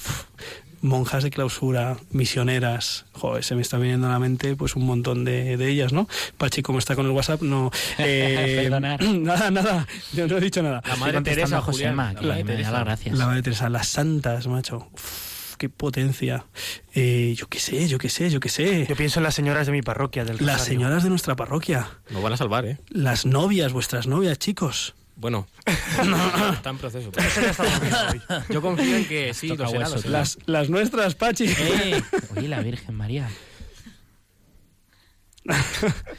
monjas 0.82 1.22
de 1.24 1.30
clausura, 1.30 1.96
misioneras, 2.10 3.06
jo, 3.12 3.40
se 3.42 3.54
me 3.54 3.62
está 3.62 3.78
viniendo 3.78 4.06
a 4.06 4.10
la 4.10 4.18
mente 4.18 4.54
pues 4.54 4.76
un 4.76 4.84
montón 4.84 5.24
de, 5.24 5.56
de 5.56 5.68
ellas, 5.70 5.94
¿no? 5.94 6.06
Pachi, 6.36 6.60
como 6.60 6.78
está 6.78 6.94
con 6.94 7.06
el 7.06 7.12
WhatsApp, 7.12 7.40
no... 7.40 7.70
eh, 7.98 8.60
Perdonar. 8.62 9.02
Nada, 9.02 9.50
nada, 9.50 9.86
yo 10.12 10.28
no 10.28 10.36
he 10.36 10.40
dicho 10.40 10.62
nada. 10.62 10.82
La 10.86 10.96
madre 10.96 11.22
Teresa, 11.22 11.58
a 11.58 11.60
Josema, 11.62 12.12
la 12.20 12.34
me 12.34 12.44
Teresa. 12.44 12.84
gracias. 12.84 13.16
La 13.16 13.26
Madre 13.26 13.42
Teresa, 13.42 13.70
las 13.70 13.88
santas, 13.88 14.46
macho. 14.46 14.90
Uf, 14.92 15.56
qué 15.56 15.70
potencia. 15.70 16.44
Eh, 16.94 17.34
yo 17.36 17.48
qué 17.48 17.60
sé, 17.60 17.88
yo 17.88 17.96
qué 17.98 18.10
sé, 18.10 18.28
yo 18.28 18.40
qué 18.40 18.50
sé. 18.50 18.86
Yo 18.86 18.94
pienso 18.94 19.20
en 19.20 19.24
las 19.24 19.34
señoras 19.34 19.66
de 19.66 19.72
mi 19.72 19.80
parroquia, 19.80 20.24
del 20.26 20.36
Las 20.36 20.58
Rosario. 20.58 20.64
señoras 20.64 21.02
de 21.02 21.08
nuestra 21.08 21.34
parroquia. 21.34 21.88
Nos 22.10 22.22
van 22.22 22.34
a 22.34 22.36
salvar, 22.36 22.66
¿eh? 22.66 22.78
Las 22.90 23.24
novias, 23.24 23.72
vuestras 23.72 24.06
novias, 24.06 24.38
chicos. 24.38 24.94
Bueno, 25.20 25.48
está 26.54 26.70
en 26.70 26.78
proceso. 26.78 27.10
Yo 28.50 28.62
confío 28.62 28.96
en 28.96 29.04
que 29.08 29.34
sí, 29.34 29.48
lo 29.48 29.56
será, 29.56 29.70
hueso, 29.70 29.96
lo 29.96 30.00
será. 30.02 30.12
Las, 30.20 30.38
las 30.46 30.70
nuestras, 30.70 31.14
Pachi. 31.16 31.46
Eh, 31.48 32.00
oye, 32.36 32.46
la 32.48 32.60
Virgen 32.60 32.94
María. 32.94 33.28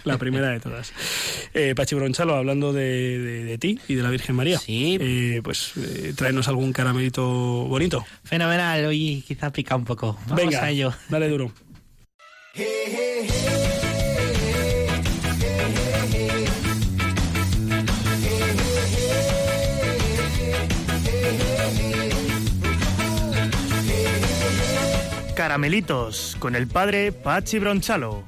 La 0.03 0.17
primera 0.17 0.49
de 0.49 0.59
todas. 0.59 0.91
Eh, 1.53 1.75
Pachi 1.75 1.95
Bronchalo, 1.95 2.35
hablando 2.35 2.73
de, 2.73 3.19
de- 3.19 3.43
de 3.45 3.57
ti 3.57 3.79
y 3.87 3.95
de 3.95 4.03
la 4.03 4.09
Virgen 4.09 4.35
María. 4.35 4.57
Sí. 4.59 4.97
Eh, 4.99 5.39
pues 5.43 5.73
eh, 5.77 6.13
tráenos 6.15 6.47
algún 6.47 6.73
caramelito 6.73 7.23
bonito. 7.25 8.05
Fenomenal, 8.23 8.85
hoy 8.85 9.23
quizá 9.25 9.51
pica 9.51 9.75
un 9.75 9.85
poco. 9.85 10.17
Vamos 10.27 10.35
Venga, 10.35 10.63
a 10.63 10.69
ello. 10.71 10.93
dale 11.09 11.29
duro. 11.29 11.53
Caramelitos, 25.39 26.35
con 26.37 26.53
el 26.53 26.67
padre 26.67 27.13
Pachi 27.13 27.59
Bronchalo. 27.59 28.25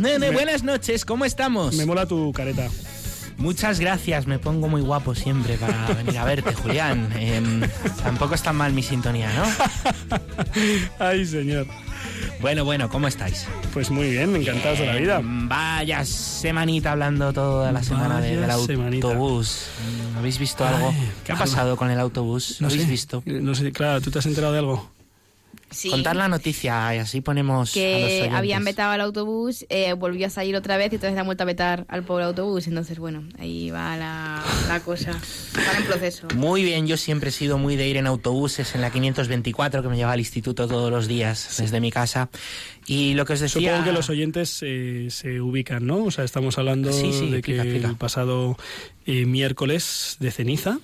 Nene, 0.00 0.30
buenas 0.30 0.62
noches, 0.62 1.04
¿cómo 1.04 1.26
estamos? 1.26 1.74
Me 1.74 1.84
mola 1.84 2.06
tu 2.06 2.32
careta. 2.32 2.70
Muchas 3.36 3.78
gracias, 3.78 4.26
me 4.26 4.38
pongo 4.38 4.66
muy 4.66 4.80
guapo 4.80 5.14
siempre 5.14 5.58
para 5.58 5.86
venir 5.94 6.16
a 6.16 6.24
verte, 6.24 6.54
Julián. 6.54 7.12
Em, 7.16 7.60
tampoco 8.02 8.34
está 8.34 8.54
mal 8.54 8.72
mi 8.72 8.82
sintonía, 8.82 9.30
¿no? 9.34 9.44
Ay, 11.04 11.26
señor. 11.26 11.66
Bueno, 12.40 12.64
bueno, 12.64 12.88
¿cómo 12.88 13.08
estáis? 13.08 13.46
Pues 13.72 13.90
muy 13.90 14.10
bien, 14.10 14.36
encantados 14.36 14.78
de 14.78 14.86
la 14.86 14.96
vida. 14.96 15.20
Vaya 15.22 16.04
semanita 16.04 16.92
hablando 16.92 17.32
toda 17.32 17.72
la 17.72 17.82
semana 17.82 18.20
de- 18.20 18.36
Vaya 18.36 18.56
del 18.56 18.66
semanita. 18.66 19.06
autobús. 19.08 19.66
¿Habéis 20.18 20.38
visto 20.38 20.64
algo? 20.66 20.94
¿Qué 21.24 21.32
ha 21.32 21.36
pasado 21.36 21.76
con 21.76 21.90
el 21.90 21.98
autobús? 21.98 22.60
No 22.60 22.66
¿Lo 22.68 22.72
habéis 22.72 22.84
sé, 22.84 22.90
visto? 22.90 23.22
No 23.26 23.54
sé, 23.54 23.72
claro, 23.72 24.00
¿tú 24.00 24.10
te 24.10 24.18
has 24.18 24.26
enterado 24.26 24.52
de 24.52 24.58
algo? 24.60 24.90
Sí. 25.70 25.90
Contar 25.90 26.14
la 26.16 26.28
noticia 26.28 26.94
y 26.94 26.98
así 26.98 27.20
ponemos 27.20 27.56
a 27.56 27.60
los 27.60 27.70
que 27.72 27.94
oyentes. 28.04 28.32
habían 28.32 28.64
vetado 28.64 28.92
al 28.92 29.00
autobús, 29.00 29.66
eh, 29.68 29.92
volvió 29.94 30.26
a 30.28 30.30
salir 30.30 30.54
otra 30.56 30.76
vez 30.76 30.92
y 30.92 30.94
entonces 30.94 31.14
le 31.14 31.20
han 31.20 31.26
vuelto 31.26 31.42
a 31.42 31.46
vetar 31.46 31.84
al 31.88 32.04
pobre 32.04 32.24
autobús. 32.24 32.66
Entonces, 32.68 32.98
bueno, 32.98 33.24
ahí 33.38 33.70
va 33.70 33.96
la, 33.96 34.42
la 34.68 34.80
cosa. 34.80 35.10
Están 35.10 35.76
en 35.76 35.84
proceso. 35.84 36.28
Muy 36.36 36.62
bien, 36.62 36.86
yo 36.86 36.96
siempre 36.96 37.30
he 37.30 37.32
sido 37.32 37.58
muy 37.58 37.74
de 37.76 37.88
ir 37.88 37.96
en 37.96 38.06
autobuses 38.06 38.74
en 38.76 38.80
la 38.80 38.90
524 38.90 39.82
que 39.82 39.88
me 39.88 39.96
lleva 39.96 40.12
al 40.12 40.20
instituto 40.20 40.68
todos 40.68 40.90
los 40.90 41.08
días 41.08 41.56
desde 41.58 41.80
mi 41.80 41.90
casa. 41.90 42.30
Y 42.86 43.14
lo 43.14 43.24
que 43.24 43.32
os 43.32 43.40
decía... 43.40 43.70
Supongo 43.70 43.84
que 43.84 43.92
los 43.92 44.08
oyentes 44.08 44.60
eh, 44.62 45.08
se 45.10 45.40
ubican, 45.40 45.84
¿no? 45.84 46.04
O 46.04 46.10
sea, 46.12 46.24
estamos 46.24 46.56
hablando 46.58 46.92
Sí, 46.92 47.12
sí, 47.12 47.28
de 47.28 47.38
explica, 47.38 47.62
que 47.64 47.68
explica. 47.70 47.88
el 47.88 47.96
pasado 47.96 48.56
eh, 49.04 49.26
miércoles 49.26 50.16
de 50.20 50.30
ceniza, 50.30 50.78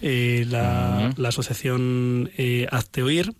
eh, 0.00 0.46
la, 0.48 1.12
la 1.16 1.28
asociación 1.28 2.30
eh, 2.38 2.68
Hazte 2.70 3.02
Oír, 3.02 3.34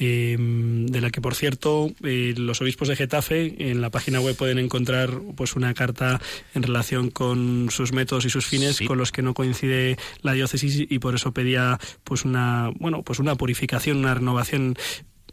eh, 0.00 0.36
de 0.38 1.00
la 1.00 1.10
que, 1.10 1.20
por 1.20 1.34
cierto, 1.34 1.90
eh, 2.04 2.34
los 2.36 2.60
obispos 2.60 2.88
de 2.88 2.96
Getafe 2.96 3.70
en 3.70 3.80
la 3.80 3.90
página 3.90 4.20
web 4.20 4.36
pueden 4.36 4.58
encontrar 4.58 5.10
pues 5.36 5.56
una 5.56 5.74
carta 5.74 6.20
en 6.54 6.62
relación 6.62 7.10
con 7.10 7.68
sus 7.70 7.92
métodos 7.92 8.24
y 8.24 8.30
sus 8.30 8.46
fines 8.46 8.80
con 8.86 8.98
los 8.98 9.10
que 9.10 9.22
no 9.22 9.34
coincide 9.34 9.96
la 10.22 10.32
diócesis 10.32 10.86
y 10.88 10.98
por 10.98 11.14
eso 11.14 11.32
pedía 11.32 11.78
pues 12.04 12.24
una 12.24 12.70
bueno 12.78 13.02
pues 13.02 13.18
una 13.18 13.34
purificación, 13.34 13.98
una 13.98 14.14
renovación 14.14 14.76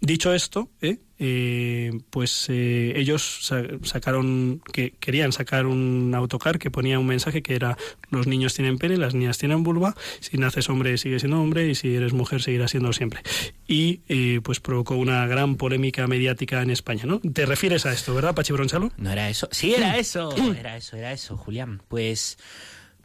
Dicho 0.02 0.34
esto, 0.34 0.70
¿eh? 0.82 0.98
Eh, 1.18 1.92
pues 2.10 2.48
eh, 2.50 2.94
ellos 2.98 3.40
sa- 3.44 3.64
sacaron, 3.84 4.62
que 4.74 4.92
querían 5.00 5.32
sacar 5.32 5.66
un 5.66 6.12
autocar 6.14 6.60
que 6.60 6.70
ponía 6.70 7.00
un 7.00 7.08
mensaje 7.08 7.42
que 7.42 7.56
era 7.56 7.78
los 8.10 8.28
niños 8.28 8.54
tienen 8.54 8.78
pene, 8.78 8.98
las 8.98 9.14
niñas 9.16 9.38
tienen 9.38 9.64
vulva, 9.64 9.96
si 10.20 10.38
naces 10.38 10.70
hombre 10.70 10.98
sigue 10.98 11.20
siendo 11.20 11.42
hombre 11.42 11.70
y 11.70 11.76
si 11.76 11.96
eres 11.96 12.12
mujer 12.12 12.42
seguirá 12.42 12.68
siendo 12.68 12.92
siempre. 12.92 13.22
Y 13.68 14.02
eh, 14.10 14.42
pues 14.44 14.60
provocó 14.60 14.96
una 14.98 15.26
gran 15.28 15.56
polémica 15.56 16.06
mediática 16.08 16.62
en 16.62 16.70
España, 16.70 17.06
¿no? 17.06 17.20
¿Te 17.22 17.46
refieres 17.46 17.86
a 17.86 17.94
esto, 17.94 18.14
verdad, 18.14 18.36
Pachi 18.36 18.52
Bronchalo? 18.52 18.92
No 18.98 19.12
era 19.12 19.30
eso. 19.30 19.48
Sí, 19.52 19.74
era 19.74 19.98
eso. 19.98 20.36
Era 20.58 20.76
eso, 20.76 20.98
era 20.98 21.14
eso, 21.14 21.38
Julián. 21.38 21.82
Pues. 21.88 22.38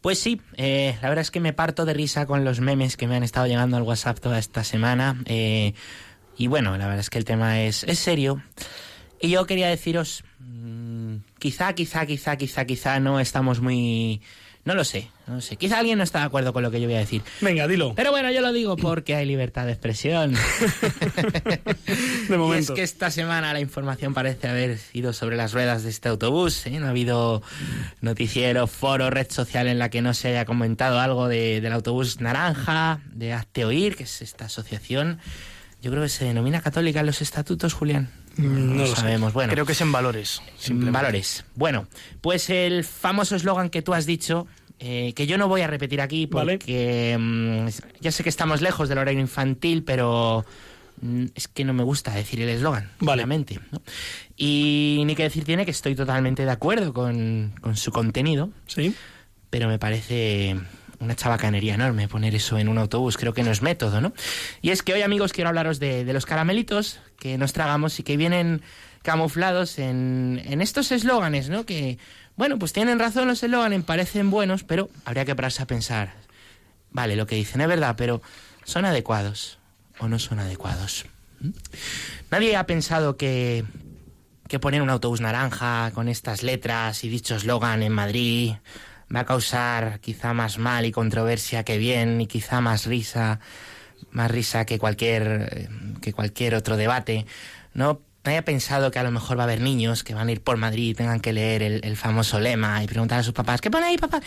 Pues 0.00 0.18
sí, 0.18 0.40
eh, 0.56 0.96
la 1.02 1.10
verdad 1.10 1.20
es 1.20 1.30
que 1.30 1.40
me 1.40 1.52
parto 1.52 1.84
de 1.84 1.92
risa 1.92 2.24
con 2.26 2.42
los 2.42 2.60
memes 2.60 2.96
que 2.96 3.06
me 3.06 3.16
han 3.16 3.22
estado 3.22 3.46
llegando 3.46 3.76
al 3.76 3.82
WhatsApp 3.82 4.18
toda 4.18 4.38
esta 4.38 4.64
semana. 4.64 5.20
eh, 5.26 5.74
y 6.40 6.46
bueno, 6.48 6.76
la 6.78 6.86
verdad 6.86 7.00
es 7.00 7.10
que 7.10 7.18
el 7.18 7.24
tema 7.24 7.60
es, 7.62 7.84
es 7.84 7.98
serio. 7.98 8.42
Y 9.20 9.28
yo 9.30 9.44
quería 9.46 9.68
deciros, 9.68 10.24
mm, 10.38 11.16
quizá, 11.38 11.74
quizá, 11.74 12.06
quizá, 12.06 12.36
quizá, 12.36 12.64
quizá 12.64 12.98
no 13.00 13.20
estamos 13.20 13.60
muy... 13.60 14.22
No 14.62 14.74
lo 14.74 14.84
sé, 14.84 15.08
no 15.26 15.36
lo 15.36 15.40
sé. 15.40 15.56
Quizá 15.56 15.78
alguien 15.78 15.96
no 15.96 16.04
está 16.04 16.18
de 16.20 16.26
acuerdo 16.26 16.52
con 16.52 16.62
lo 16.62 16.70
que 16.70 16.80
yo 16.82 16.86
voy 16.86 16.96
a 16.96 16.98
decir. 17.00 17.22
Venga, 17.40 17.66
dilo. 17.66 17.94
Pero 17.94 18.10
bueno, 18.10 18.30
yo 18.30 18.42
lo 18.42 18.52
digo 18.52 18.76
porque 18.76 19.14
hay 19.14 19.24
libertad 19.24 19.64
de 19.64 19.72
expresión. 19.72 20.34
De 22.28 22.34
Y 22.34 22.38
momento. 22.38 22.72
es 22.74 22.76
que 22.76 22.82
esta 22.82 23.10
semana 23.10 23.52
la 23.54 23.60
información 23.60 24.12
parece 24.14 24.48
haber 24.48 24.78
ido 24.92 25.12
sobre 25.14 25.36
las 25.36 25.52
ruedas 25.52 25.82
de 25.82 25.90
este 25.90 26.08
autobús. 26.10 26.66
¿eh? 26.66 26.78
No 26.78 26.86
ha 26.86 26.90
habido 26.90 27.42
noticiero, 28.02 28.66
foro, 28.66 29.08
red 29.10 29.30
social 29.30 29.66
en 29.66 29.78
la 29.78 29.88
que 29.88 30.02
no 30.02 30.12
se 30.14 30.28
haya 30.28 30.44
comentado 30.44 31.00
algo 31.00 31.26
de- 31.28 31.60
del 31.62 31.72
autobús 31.72 32.20
naranja, 32.20 33.00
de 33.12 33.32
Hazte 33.32 33.64
Oír, 33.64 33.96
que 33.96 34.04
es 34.04 34.20
esta 34.22 34.44
asociación. 34.46 35.20
Yo 35.82 35.90
creo 35.90 36.02
que 36.02 36.08
se 36.08 36.24
denomina 36.26 36.60
católica 36.60 37.00
en 37.00 37.06
los 37.06 37.22
estatutos, 37.22 37.72
Julián. 37.74 38.10
Mm, 38.36 38.76
No, 38.76 38.86
lo 38.86 38.94
sabemos. 38.94 39.32
Bueno, 39.32 39.52
Creo 39.52 39.64
que 39.66 39.72
es 39.72 39.80
en 39.80 39.90
valores. 39.92 40.42
Valores. 40.70 41.44
Bueno, 41.54 41.86
pues 42.20 42.50
el 42.50 42.84
famoso 42.84 43.34
eslogan 43.36 43.70
que 43.70 43.82
tú 43.82 43.94
has 43.94 44.04
dicho, 44.06 44.46
eh, 44.78 45.12
que 45.14 45.26
yo 45.26 45.38
no 45.38 45.48
voy 45.48 45.62
a 45.62 45.66
repetir 45.66 46.00
aquí 46.00 46.26
porque 46.26 47.16
mm, 47.18 47.66
ya 48.00 48.12
sé 48.12 48.22
que 48.22 48.28
estamos 48.28 48.60
lejos 48.60 48.88
del 48.88 48.98
horario 48.98 49.20
infantil, 49.20 49.82
pero 49.82 50.44
mm, 51.00 51.26
es 51.34 51.48
que 51.48 51.64
no 51.64 51.72
me 51.72 51.82
gusta 51.82 52.12
decir 52.12 52.40
el 52.42 52.48
eslogan, 52.50 52.90
claramente. 52.98 53.58
¿no? 53.72 53.82
Y 54.36 55.02
ni 55.06 55.14
que 55.14 55.22
decir 55.24 55.44
tiene 55.44 55.64
que 55.64 55.70
estoy 55.70 55.94
totalmente 55.94 56.44
de 56.44 56.50
acuerdo 56.50 56.92
con, 56.92 57.54
con 57.60 57.76
su 57.76 57.90
contenido. 57.90 58.50
Sí. 58.66 58.94
Pero 59.50 59.66
me 59.66 59.78
parece 59.78 60.56
una 61.00 61.16
chabacanería 61.16 61.74
enorme 61.74 62.08
poner 62.08 62.34
eso 62.34 62.58
en 62.58 62.68
un 62.68 62.78
autobús. 62.78 63.16
Creo 63.16 63.32
que 63.32 63.42
no 63.42 63.50
es 63.50 63.62
método, 63.62 64.00
¿no? 64.00 64.12
Y 64.62 64.70
es 64.70 64.82
que 64.82 64.92
hoy, 64.92 65.02
amigos, 65.02 65.32
quiero 65.32 65.48
hablaros 65.48 65.80
de, 65.80 66.04
los 66.12 66.26
caramelitos 66.26 67.00
que 67.18 67.38
nos 67.38 67.52
tragamos 67.52 67.98
y 67.98 68.02
que 68.02 68.16
vienen 68.16 68.62
camuflados 69.02 69.78
en, 69.78 70.42
en 70.44 70.60
estos 70.60 70.92
eslóganes, 70.92 71.48
¿no? 71.48 71.64
Que, 71.64 71.98
bueno, 72.36 72.58
pues 72.58 72.72
tienen 72.72 72.98
razón 72.98 73.28
los 73.28 73.42
eslóganes, 73.42 73.82
parecen 73.84 74.30
buenos, 74.30 74.62
pero 74.62 74.90
habría 75.04 75.24
que 75.24 75.34
pararse 75.34 75.62
a 75.62 75.66
pensar. 75.66 76.12
Vale, 76.90 77.16
lo 77.16 77.26
que 77.26 77.36
dicen 77.36 77.62
es 77.62 77.68
verdad, 77.68 77.94
pero 77.96 78.20
¿son 78.64 78.84
adecuados 78.84 79.58
o 79.98 80.08
no 80.08 80.18
son 80.18 80.38
adecuados? 80.38 81.06
¿Mm? 81.40 81.50
Nadie 82.30 82.56
ha 82.56 82.66
pensado 82.66 83.16
que, 83.16 83.64
que 84.48 84.58
poner 84.58 84.82
un 84.82 84.90
autobús 84.90 85.22
naranja 85.22 85.92
con 85.94 86.08
estas 86.08 86.42
letras 86.42 87.04
y 87.04 87.08
dicho 87.08 87.36
eslogan 87.36 87.82
en 87.82 87.92
Madrid 87.92 88.54
va 89.14 89.20
a 89.20 89.24
causar 89.24 90.00
quizá 90.00 90.34
más 90.34 90.58
mal 90.58 90.84
y 90.84 90.92
controversia 90.92 91.64
que 91.64 91.78
bien 91.78 92.20
y 92.20 92.26
quizá 92.26 92.60
más 92.60 92.86
risa, 92.86 93.40
más 94.10 94.30
risa 94.30 94.64
que 94.64 94.78
cualquier 94.78 95.48
eh, 95.52 95.68
que 96.00 96.12
cualquier 96.12 96.54
otro 96.54 96.76
debate. 96.76 97.26
No 97.74 98.00
nadie 98.24 98.38
ha 98.38 98.44
pensado 98.44 98.90
que 98.90 98.98
a 98.98 99.02
lo 99.02 99.10
mejor 99.10 99.38
va 99.38 99.42
a 99.42 99.44
haber 99.44 99.60
niños 99.60 100.04
que 100.04 100.14
van 100.14 100.28
a 100.28 100.32
ir 100.32 100.42
por 100.42 100.56
Madrid 100.56 100.90
y 100.90 100.94
tengan 100.94 101.20
que 101.20 101.32
leer 101.32 101.62
el, 101.62 101.96
famoso 101.96 102.38
lema 102.38 102.82
y 102.82 102.86
preguntar 102.86 103.20
a 103.20 103.22
sus 103.22 103.32
papás, 103.32 103.60
¿qué 103.60 103.70
pone 103.70 103.86
ahí, 103.86 103.98
papá? 103.98 104.20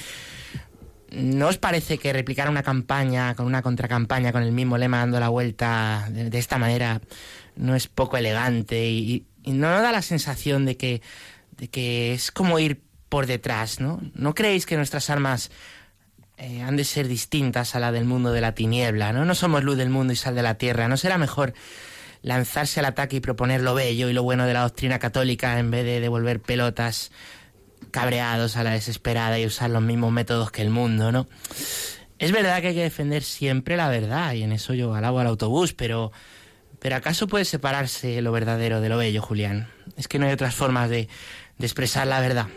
¿No 1.11 1.47
os 1.47 1.59
parece 1.59 1.99
que 1.99 2.11
replicar 2.11 2.49
una 2.49 2.63
campaña 2.63 3.35
con 3.35 3.45
una 3.45 3.61
contracampaña 3.61 4.31
con 4.31 4.41
el 4.41 4.51
mismo 4.51 4.79
lema 4.79 4.97
dando 4.97 5.19
la 5.19 5.29
vuelta 5.29 6.07
de, 6.09 6.31
de 6.31 6.39
esta 6.39 6.57
manera 6.57 7.01
no 7.55 7.75
es 7.75 7.87
poco 7.87 8.17
elegante 8.17 8.89
y, 8.89 9.27
y 9.43 9.51
no 9.51 9.69
da 9.69 9.91
la 9.91 10.01
sensación 10.01 10.65
de 10.65 10.75
que, 10.75 11.01
de 11.57 11.67
que 11.67 12.13
es 12.13 12.31
como 12.31 12.57
ir 12.57 12.81
por 13.13 13.27
detrás, 13.27 13.79
¿no? 13.79 14.01
¿No 14.15 14.33
creéis 14.33 14.65
que 14.65 14.75
nuestras 14.75 15.11
armas 15.11 15.51
eh, 16.37 16.63
han 16.63 16.75
de 16.77 16.83
ser 16.83 17.07
distintas 17.07 17.75
a 17.75 17.79
la 17.79 17.91
del 17.91 18.05
mundo 18.05 18.31
de 18.31 18.41
la 18.41 18.55
tiniebla, 18.55 19.13
¿no? 19.13 19.23
No 19.23 19.35
somos 19.35 19.63
luz 19.63 19.77
del 19.77 19.91
mundo 19.91 20.13
y 20.13 20.15
sal 20.15 20.33
de 20.33 20.41
la 20.41 20.55
tierra. 20.55 20.87
¿No 20.87 20.97
será 20.97 21.19
mejor 21.19 21.53
lanzarse 22.23 22.79
al 22.79 22.87
ataque 22.87 23.17
y 23.17 23.19
proponer 23.19 23.61
lo 23.61 23.75
bello 23.75 24.09
y 24.09 24.13
lo 24.13 24.23
bueno 24.23 24.47
de 24.47 24.53
la 24.53 24.61
doctrina 24.61 24.97
católica 24.97 25.59
en 25.59 25.69
vez 25.69 25.85
de 25.85 25.99
devolver 25.99 26.41
pelotas 26.41 27.11
cabreados 27.91 28.57
a 28.57 28.63
la 28.63 28.71
desesperada 28.71 29.37
y 29.37 29.45
usar 29.45 29.69
los 29.69 29.83
mismos 29.83 30.11
métodos 30.11 30.49
que 30.49 30.63
el 30.63 30.71
mundo, 30.71 31.11
¿no? 31.11 31.27
Es 32.17 32.31
verdad 32.31 32.61
que 32.61 32.69
hay 32.69 32.73
que 32.73 32.81
defender 32.81 33.21
siempre 33.21 33.77
la 33.77 33.89
verdad 33.89 34.33
y 34.33 34.41
en 34.41 34.53
eso 34.53 34.73
yo 34.73 34.95
alabo 34.95 35.19
al 35.19 35.27
autobús, 35.27 35.73
pero 35.73 36.11
pero 36.79 36.95
¿acaso 36.95 37.27
puede 37.27 37.45
separarse 37.45 38.21
lo 38.23 38.31
verdadero 38.31 38.81
de 38.81 38.89
lo 38.89 38.97
bello, 38.97 39.21
Julián? 39.21 39.69
Es 39.95 40.09
que 40.09 40.19
no 40.19 40.25
hay 40.25 40.33
otras 40.33 40.53
formas 40.53 40.89
de, 40.89 41.07
de 41.57 41.65
expresar 41.65 42.07
la 42.07 42.19
verdad. 42.19 42.47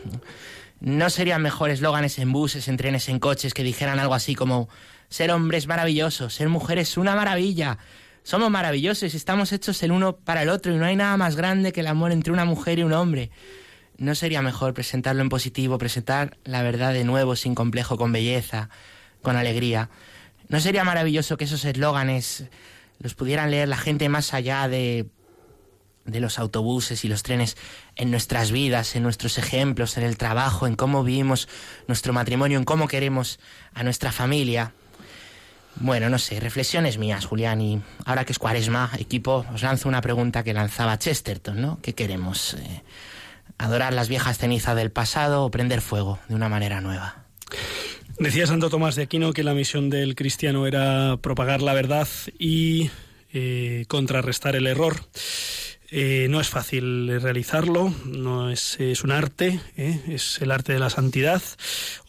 ¿No 0.80 1.09
serían 1.11 1.42
mejor 1.42 1.70
eslóganes 1.70 2.18
en 2.18 2.32
buses, 2.32 2.68
en 2.68 2.76
trenes, 2.76 3.09
en 3.09 3.18
coches 3.18 3.55
que 3.55 3.62
dijeran 3.62 3.99
algo 3.99 4.14
así 4.14 4.34
como 4.34 4.68
ser 5.09 5.30
hombre 5.30 5.59
es 5.59 5.66
maravilloso, 5.66 6.28
ser 6.28 6.49
mujer 6.49 6.78
es 6.78 6.97
una 6.97 7.14
maravilla? 7.14 7.78
Somos 8.22 8.51
maravillosos 8.51 9.14
estamos 9.14 9.53
hechos 9.53 9.82
el 9.82 9.92
uno 9.92 10.16
para 10.16 10.42
el 10.42 10.49
otro 10.49 10.74
y 10.74 10.76
no 10.76 10.84
hay 10.84 10.97
nada 10.97 11.16
más 11.16 11.36
grande 11.36 11.72
que 11.72 11.80
el 11.80 11.86
amor 11.86 12.12
entre 12.12 12.32
una 12.32 12.44
mujer 12.44 12.78
y 12.78 12.82
un 12.82 12.92
hombre. 12.92 13.30
¿No 13.99 14.14
sería 14.14 14.42
mejor 14.42 14.74
presentarlo 14.74 15.22
en 15.22 15.28
positivo, 15.28 15.78
presentar 15.78 16.36
la 16.44 16.62
verdad 16.62 16.92
de 16.92 17.05
nuevo, 17.05 17.36
sin 17.36 17.55
complejo, 17.55 17.97
con 17.97 18.12
belleza, 18.12 18.68
con 19.22 19.36
alegría? 19.36 19.88
¿No 20.49 20.61
sería 20.61 20.84
maravilloso 20.84 21.36
que 21.36 21.44
esos 21.44 21.64
eslóganes 21.64 22.44
los 22.99 23.14
pudieran 23.14 23.51
leer 23.51 23.68
la 23.68 23.76
gente 23.76 24.09
más 24.09 24.34
allá 24.34 24.68
de, 24.68 25.07
de 26.07 26.20
los 26.20 26.38
autobuses 26.38 27.04
y 27.04 27.09
los 27.09 27.22
trenes 27.22 27.57
en 27.96 28.11
nuestras 28.11 28.52
vidas, 28.52 28.96
en 28.96 29.02
nuestros 29.02 29.38
ejemplos, 29.38 29.96
en 29.96 30.04
el 30.04 30.16
trabajo, 30.16 30.66
en 30.66 30.76
cómo 30.76 31.04
vivimos 31.04 31.48
nuestro 31.88 32.12
matrimonio, 32.12 32.59
en 32.59 32.64
cómo 32.64 32.88
queremos 32.88 33.38
a 33.74 33.82
nuestra 33.82 34.12
familia? 34.12 34.72
Bueno, 35.78 36.09
no 36.09 36.18
sé, 36.18 36.40
reflexiones 36.40 36.96
mías, 36.96 37.26
Julián, 37.26 37.61
y 37.61 37.82
ahora 38.07 38.24
que 38.24 38.32
es 38.32 38.38
cuaresma, 38.38 38.90
equipo, 38.98 39.44
os 39.52 39.62
lanzo 39.62 39.88
una 39.88 40.00
pregunta 40.00 40.42
que 40.42 40.54
lanzaba 40.54 40.98
Chesterton, 40.98 41.61
¿no? 41.61 41.78
¿Qué 41.82 41.94
queremos? 41.94 42.54
Eh, 42.54 42.82
¿Adorar 43.59 43.92
las 43.92 44.09
viejas 44.09 44.38
cenizas 44.38 44.74
del 44.74 44.90
pasado 44.90 45.44
o 45.44 45.50
prender 45.50 45.82
fuego 45.82 46.18
de 46.28 46.34
una 46.34 46.48
manera 46.48 46.80
nueva? 46.80 47.26
Decía 48.18 48.46
Santo 48.46 48.70
Tomás 48.70 48.94
de 48.96 49.02
Aquino 49.02 49.34
que 49.34 49.42
la 49.42 49.52
misión 49.52 49.90
del 49.90 50.14
cristiano 50.14 50.66
era 50.66 51.18
propagar 51.18 51.61
la 51.61 51.74
verdad 51.74 52.09
y 52.38 52.90
eh, 53.34 53.84
contrarrestar 53.88 54.57
el 54.57 54.66
error. 54.66 54.96
Eh, 55.91 56.26
no 56.30 56.41
es 56.41 56.49
fácil 56.49 57.20
realizarlo, 57.20 57.93
no 58.07 58.51
es, 58.51 58.78
es 58.80 59.05
un 59.05 59.12
arte, 59.12 59.61
¿eh? 59.76 60.01
es 60.09 60.41
el 60.43 60.51
arte 60.51 60.72
de 60.72 60.80
la 60.80 60.91
santidad. 60.91 61.43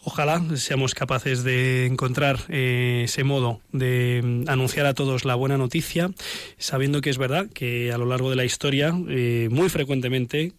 Ojalá 0.02 0.42
seamos 0.56 0.94
capaces 0.94 1.44
de 1.44 1.86
encontrar 1.86 2.40
eh, 2.48 3.02
ese 3.04 3.24
modo 3.24 3.60
de 3.72 4.20
mm, 4.24 4.48
anunciar 4.48 4.86
a 4.86 4.94
todos 4.94 5.24
la 5.24 5.36
buena 5.36 5.58
noticia, 5.58 6.10
sabiendo 6.56 7.00
que 7.00 7.10
es 7.10 7.18
verdad 7.18 7.46
que 7.52 7.92
a 7.92 7.98
lo 7.98 8.06
largo 8.06 8.30
de 8.30 8.36
la 8.36 8.44
historia, 8.44 8.92
muy 8.92 9.68
frecuentemente, 9.68 10.52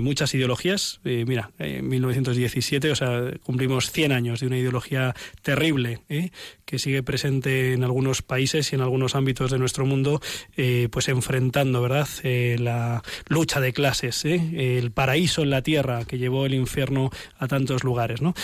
muchas 0.00 0.34
ideologías, 0.34 1.00
mira, 1.04 1.50
en 1.58 1.88
1917, 1.88 2.90
o 2.90 2.96
sea, 2.96 3.32
cumplimos 3.42 3.90
100 3.90 4.12
años 4.12 4.40
de 4.40 4.46
una 4.46 4.58
ideología 4.58 5.14
terrible, 5.42 6.00
que 6.64 6.78
sigue 6.78 7.02
presente 7.02 7.72
en 7.72 7.84
algunos 7.84 8.22
países 8.22 8.72
y 8.72 8.76
en 8.76 8.82
algunos 8.82 9.14
ámbitos 9.14 9.50
de 9.50 9.58
nuestro 9.58 9.84
mundo, 9.86 10.20
pues 10.90 11.08
enfrentando, 11.08 11.82
¿verdad?, 11.82 12.08
la 12.64 13.02
lucha 13.28 13.60
de 13.60 13.72
clases, 13.72 14.24
¿eh? 14.24 14.78
el 14.78 14.90
paraíso 14.90 15.42
en 15.42 15.50
la 15.50 15.62
tierra 15.62 16.04
que 16.04 16.18
llevó 16.18 16.46
el 16.46 16.54
infierno 16.54 17.10
a 17.38 17.48
tantos 17.48 17.84
lugares, 17.84 18.22
¿no? 18.22 18.34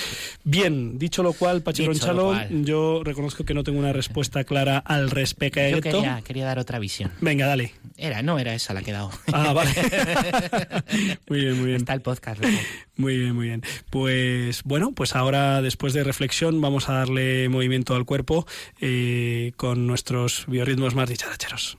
Bien, 0.44 0.98
dicho 0.98 1.22
lo 1.22 1.32
cual, 1.32 1.62
Pachi 1.62 1.82
Dicho 1.82 1.92
lo 1.92 1.98
Ronchalo, 1.98 2.24
cual. 2.26 2.64
yo 2.64 3.02
reconozco 3.04 3.44
que 3.44 3.54
no 3.54 3.64
tengo 3.64 3.78
una 3.78 3.92
respuesta 3.92 4.44
clara 4.44 4.78
al 4.78 5.10
respecto. 5.10 5.60
Yo 5.68 5.80
quería, 5.80 6.22
quería 6.24 6.44
dar 6.44 6.58
otra 6.58 6.78
visión. 6.78 7.12
Venga, 7.20 7.46
dale. 7.46 7.72
Era, 7.96 8.22
no 8.22 8.38
era 8.38 8.54
esa 8.54 8.74
la 8.74 8.82
que 8.82 8.90
he 8.90 8.94
dado. 8.94 9.10
Ah, 9.32 9.52
vale. 9.52 9.70
muy 11.28 11.40
bien, 11.40 11.56
muy 11.56 11.66
bien. 11.66 11.76
Está 11.78 11.94
el 11.94 12.00
podcast. 12.00 12.40
luego. 12.40 12.58
Muy 12.96 13.16
bien, 13.18 13.34
muy 13.34 13.46
bien. 13.46 13.62
Pues 13.90 14.62
bueno, 14.64 14.92
pues 14.92 15.14
ahora 15.14 15.62
después 15.62 15.92
de 15.92 16.04
reflexión 16.04 16.60
vamos 16.60 16.88
a 16.88 16.94
darle 16.94 17.48
movimiento 17.48 17.94
al 17.94 18.04
cuerpo 18.04 18.46
eh, 18.80 19.52
con 19.56 19.86
nuestros 19.86 20.44
biorritmos 20.46 20.94
más 20.94 21.08
dicharacheros. 21.08 21.78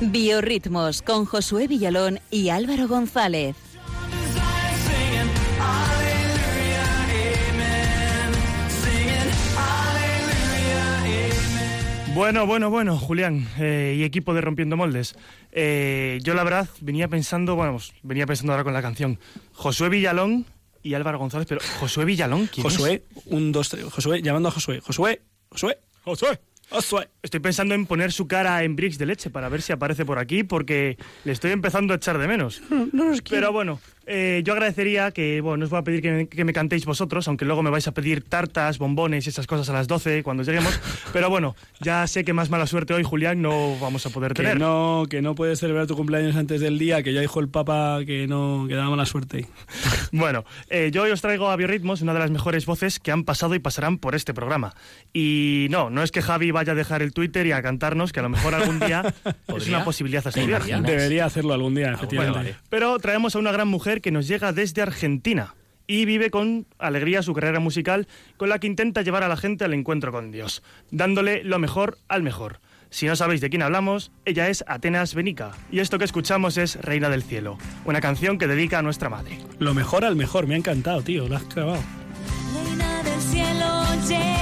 Biorritmos 0.00 1.00
con 1.00 1.24
Josué 1.24 1.68
Villalón 1.68 2.20
y 2.30 2.50
Álvaro 2.50 2.86
González. 2.86 3.56
Bueno, 12.14 12.46
bueno, 12.46 12.70
bueno, 12.70 12.98
Julián 12.98 13.48
eh, 13.58 13.94
y 13.98 14.02
equipo 14.04 14.34
de 14.34 14.42
Rompiendo 14.42 14.76
Moldes. 14.76 15.16
Eh, 15.52 16.18
yo 16.22 16.34
la 16.34 16.44
verdad 16.44 16.68
venía 16.80 17.08
pensando, 17.08 17.56
bueno, 17.56 17.72
pues, 17.72 17.92
venía 18.02 18.26
pensando 18.26 18.52
ahora 18.52 18.64
con 18.64 18.74
la 18.74 18.82
canción. 18.82 19.18
Josué 19.52 19.88
Villalón 19.88 20.44
y 20.82 20.92
Álvaro 20.92 21.18
González, 21.18 21.46
pero 21.48 21.60
Josué 21.80 22.04
Villalón, 22.04 22.48
¿quién 22.52 22.64
Josué, 22.64 23.04
un, 23.26 23.50
dos, 23.50 23.70
tres, 23.70 23.84
Josué, 23.84 24.20
llamando 24.22 24.50
a 24.50 24.52
Josué. 24.52 24.80
Josué, 24.80 25.22
Josué, 25.50 25.78
Josué. 26.04 26.38
Estoy 27.22 27.40
pensando 27.40 27.74
en 27.74 27.86
poner 27.86 28.12
su 28.12 28.26
cara 28.26 28.62
en 28.64 28.76
bricks 28.76 28.98
de 28.98 29.06
leche 29.06 29.30
para 29.30 29.48
ver 29.48 29.62
si 29.62 29.72
aparece 29.72 30.04
por 30.04 30.18
aquí, 30.18 30.42
porque 30.42 30.98
le 31.24 31.32
estoy 31.32 31.52
empezando 31.52 31.92
a 31.92 31.96
echar 31.96 32.18
de 32.18 32.26
menos. 32.28 32.62
Pero 33.30 33.52
bueno, 33.52 33.80
eh, 34.06 34.42
yo 34.44 34.52
agradecería 34.52 35.10
que, 35.10 35.40
bueno, 35.40 35.58
no 35.58 35.64
os 35.64 35.70
voy 35.70 35.80
a 35.80 35.82
pedir 35.82 36.00
que 36.02 36.10
me, 36.12 36.28
que 36.28 36.44
me 36.44 36.52
cantéis 36.52 36.84
vosotros, 36.84 37.26
aunque 37.28 37.44
luego 37.44 37.62
me 37.62 37.70
vais 37.70 37.86
a 37.88 37.92
pedir 37.92 38.22
tartas, 38.22 38.78
bombones 38.78 39.26
y 39.26 39.30
esas 39.30 39.46
cosas 39.46 39.68
a 39.68 39.72
las 39.72 39.88
12 39.88 40.22
cuando 40.22 40.42
lleguemos. 40.42 40.80
Pero 41.12 41.28
bueno, 41.30 41.56
ya 41.80 42.06
sé 42.06 42.24
que 42.24 42.32
más 42.32 42.50
mala 42.50 42.66
suerte 42.66 42.94
hoy, 42.94 43.02
Julián, 43.02 43.42
no 43.42 43.76
vamos 43.80 44.06
a 44.06 44.10
poder 44.10 44.32
Que 44.32 44.42
tener. 44.42 44.58
no, 44.60 45.04
que 45.10 45.22
no 45.22 45.34
puedes 45.34 45.58
celebrar 45.58 45.86
tu 45.86 45.96
cumpleaños 45.96 46.36
antes 46.36 46.60
del 46.60 46.78
día, 46.78 47.02
que 47.02 47.12
ya 47.12 47.20
dijo 47.20 47.40
el 47.40 47.48
Papa 47.48 47.98
que 48.06 48.26
no, 48.26 48.66
que 48.68 48.74
da 48.74 48.88
mala 48.88 49.06
suerte. 49.06 49.46
Bueno, 50.12 50.44
eh, 50.70 50.90
yo 50.92 51.02
hoy 51.02 51.10
os 51.10 51.20
traigo 51.20 51.50
a 51.50 51.56
Biorritmos, 51.56 52.00
una 52.00 52.14
de 52.14 52.20
las 52.20 52.30
mejores 52.30 52.64
voces 52.64 53.00
que 53.00 53.10
han 53.10 53.24
pasado 53.24 53.54
y 53.54 53.58
pasarán 53.58 53.98
por 53.98 54.14
este 54.14 54.32
programa. 54.32 54.74
Y 55.12 55.66
no, 55.68 55.90
no 55.90 56.02
es 56.02 56.12
que 56.12 56.22
Javi 56.22 56.52
vaya 56.52 56.72
a 56.72 56.74
dejar 56.74 57.02
el 57.02 57.12
Twitter 57.12 57.44
y 57.46 57.52
a 57.52 57.60
cantarnos, 57.60 58.12
que 58.12 58.20
a 58.20 58.22
lo 58.22 58.28
mejor 58.28 58.54
algún 58.54 58.78
día 58.78 59.02
es 59.56 59.68
una 59.68 59.84
posibilidad 59.84 60.26
a 60.26 60.30
¿Te 60.30 60.40
estudiar. 60.40 60.62
Debería 60.82 61.24
hacerlo 61.26 61.52
algún 61.54 61.74
día, 61.74 61.92
efectivamente. 61.92 62.38
Bueno, 62.38 62.58
pero 62.70 62.98
traemos 62.98 63.34
a 63.36 63.40
una 63.40 63.52
gran 63.52 63.68
mujer 63.68 63.95
que 64.00 64.12
nos 64.12 64.28
llega 64.28 64.52
desde 64.52 64.82
Argentina 64.82 65.54
y 65.86 66.04
vive 66.04 66.30
con 66.30 66.66
alegría 66.78 67.22
su 67.22 67.32
carrera 67.32 67.60
musical 67.60 68.08
con 68.36 68.48
la 68.48 68.58
que 68.58 68.66
intenta 68.66 69.02
llevar 69.02 69.22
a 69.22 69.28
la 69.28 69.36
gente 69.36 69.64
al 69.64 69.74
encuentro 69.74 70.12
con 70.12 70.30
Dios, 70.30 70.62
dándole 70.90 71.44
lo 71.44 71.58
mejor 71.58 71.98
al 72.08 72.22
mejor. 72.22 72.60
Si 72.90 73.06
no 73.06 73.16
sabéis 73.16 73.40
de 73.40 73.50
quién 73.50 73.62
hablamos, 73.62 74.12
ella 74.24 74.48
es 74.48 74.64
Atenas 74.66 75.14
Benica 75.14 75.52
y 75.70 75.80
esto 75.80 75.98
que 75.98 76.04
escuchamos 76.04 76.56
es 76.56 76.76
Reina 76.76 77.08
del 77.08 77.22
Cielo, 77.22 77.58
una 77.84 78.00
canción 78.00 78.38
que 78.38 78.46
dedica 78.46 78.78
a 78.78 78.82
nuestra 78.82 79.10
madre. 79.10 79.38
Lo 79.58 79.74
mejor 79.74 80.04
al 80.04 80.16
mejor, 80.16 80.46
me 80.46 80.54
ha 80.54 80.58
encantado, 80.58 81.02
tío, 81.02 81.28
lo 81.28 81.36
has 81.36 81.44
clavado. 81.44 81.82
Reina 82.54 83.02
del 83.02 83.20
cielo 83.20 83.84
llena 84.08 84.35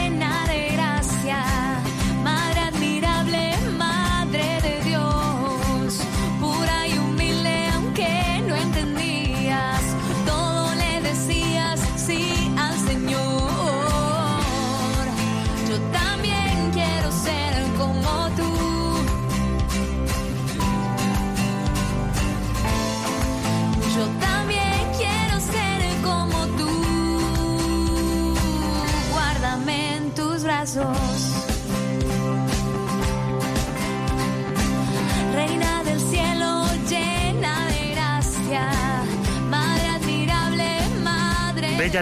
brazos. 30.45 31.34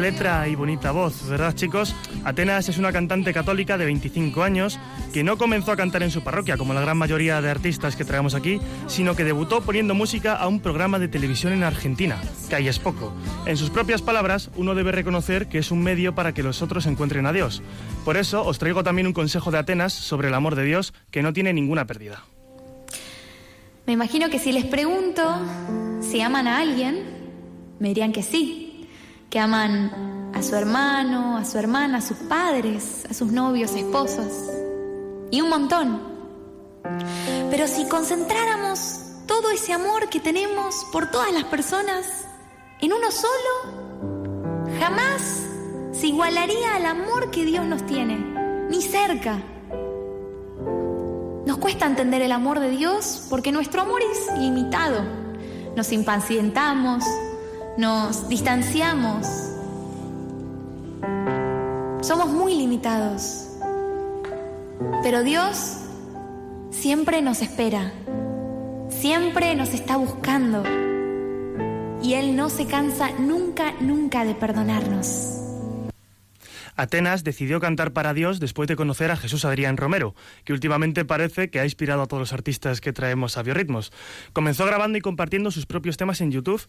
Letra 0.01 0.49
y 0.49 0.55
bonita 0.55 0.91
voz, 0.93 1.29
¿verdad 1.29 1.55
chicos? 1.55 1.95
Atenas 2.25 2.69
es 2.69 2.79
una 2.79 2.93
cantante 2.93 3.33
católica 3.33 3.79
de 3.79 3.85
25 3.85 4.43
años 4.43 4.79
que 5.13 5.25
no 5.25 5.37
comenzó 5.39 5.73
a 5.73 5.77
cantar 5.77 6.03
en 6.03 6.11
su 6.11 6.23
parroquia, 6.23 6.57
como 6.57 6.75
la 6.75 6.81
gran 6.81 6.97
mayoría 6.97 7.41
de 7.41 7.51
artistas 7.51 7.97
que 7.97 8.05
traemos 8.05 8.35
aquí, 8.35 8.61
sino 8.87 9.17
que 9.17 9.25
debutó 9.25 9.63
poniendo 9.63 9.95
música 9.95 10.37
a 10.37 10.49
un 10.49 10.61
programa 10.61 10.99
de 10.99 11.09
televisión 11.09 11.53
en 11.53 11.63
Argentina, 11.63 12.17
que 12.49 12.57
ahí 12.57 12.69
es 12.69 12.79
poco. 12.79 13.13
En 13.47 13.57
sus 13.57 13.71
propias 13.71 14.03
palabras, 14.03 14.51
uno 14.57 14.75
debe 14.75 14.93
reconocer 14.93 15.49
que 15.49 15.59
es 15.59 15.71
un 15.71 15.83
medio 15.83 16.15
para 16.15 16.33
que 16.33 16.43
los 16.43 16.63
otros 16.63 16.87
encuentren 16.87 17.27
a 17.27 17.33
Dios. 17.33 17.63
Por 18.05 18.17
eso 18.17 18.45
os 18.45 18.59
traigo 18.59 18.83
también 18.83 19.07
un 19.07 19.13
consejo 19.13 19.51
de 19.51 19.59
Atenas 19.59 19.93
sobre 19.93 20.29
el 20.29 20.35
amor 20.35 20.55
de 20.55 20.65
Dios 20.65 20.95
que 21.11 21.23
no 21.23 21.33
tiene 21.33 21.53
ninguna 21.53 21.87
pérdida. 21.87 22.25
Me 23.87 23.93
imagino 23.93 24.31
que 24.31 24.39
si 24.39 24.53
les 24.53 24.65
pregunto 24.65 25.23
si 26.01 26.21
aman 26.21 26.47
a 26.47 26.59
alguien, 26.59 27.03
me 27.81 27.89
dirían 27.89 28.13
que 28.13 28.23
sí, 28.23 28.72
que 29.33 29.41
aman 29.41 30.31
a 30.35 30.43
su 30.43 30.55
hermano, 30.55 31.39
a 31.39 31.47
su 31.47 31.57
hermana, 31.57 31.99
a 31.99 32.01
sus 32.03 32.19
padres, 32.19 33.07
a 33.09 33.15
sus 33.15 33.33
novios, 33.33 33.75
esposos, 33.75 34.27
y 35.31 35.41
un 35.41 35.49
montón. 35.49 36.03
Pero 37.51 37.67
si 37.67 37.89
concentráramos 37.89 39.01
todo 39.27 39.51
ese 39.51 39.73
amor 39.73 40.11
que 40.11 40.21
tenemos 40.21 40.87
por 40.93 41.11
todas 41.11 41.33
las 41.33 41.45
personas 41.45 42.27
en 42.83 42.93
uno 42.93 43.11
solo, 43.11 44.69
jamás 44.79 45.47
se 45.93 46.09
igualaría 46.09 46.75
al 46.75 46.85
amor 46.85 47.31
que 47.31 47.47
Dios 47.47 47.65
nos 47.65 47.87
tiene, 47.87 48.19
ni 48.69 48.83
cerca. 48.83 49.41
Nos 51.47 51.57
cuesta 51.57 51.87
entender 51.87 52.21
el 52.21 52.33
amor 52.33 52.61
de 52.61 52.69
Dios 52.69 53.29
porque 53.31 53.51
nuestro 53.51 53.81
amor 53.81 54.03
es 54.03 54.39
limitado. 54.39 55.03
Nos 55.75 55.91
impacientamos, 55.91 57.03
nos 57.77 58.29
distanciamos. 58.29 59.27
Somos 62.01 62.29
muy 62.29 62.55
limitados. 62.55 63.49
Pero 65.03 65.23
Dios 65.23 65.79
siempre 66.71 67.23
nos 67.23 67.43
espera. 67.43 67.93
Siempre 68.89 69.55
nos 69.55 69.75
está 69.75 69.97
buscando. 69.97 70.63
Y 72.03 72.15
Él 72.15 72.37
no 72.37 72.51
se 72.51 72.67
cansa 72.67 73.11
nunca, 73.19 73.73
nunca 73.81 74.25
de 74.25 74.35
perdonarnos. 74.35 75.42
Atenas 76.77 77.25
decidió 77.25 77.61
cantar 77.61 77.93
para 77.93 78.15
Dios 78.15 78.41
después 78.41 78.69
de 78.69 78.77
conocer 78.77 79.11
a 79.11 79.17
Jesús 79.17 79.45
Adrián 79.45 79.77
Romero, 79.77 80.15
que 80.45 80.53
últimamente 80.53 81.05
parece 81.05 81.51
que 81.51 81.61
ha 81.61 81.65
inspirado 81.65 82.03
a 82.03 82.07
todos 82.07 82.21
los 82.21 82.33
artistas 82.33 82.81
que 82.81 82.93
traemos 82.93 83.37
a 83.37 83.43
Biorritmos. 83.43 83.93
Comenzó 84.33 84.65
grabando 84.67 84.99
y 84.99 85.01
compartiendo 85.01 85.51
sus 85.51 85.67
propios 85.67 85.97
temas 85.97 86.21
en 86.21 86.33
YouTube 86.33 86.67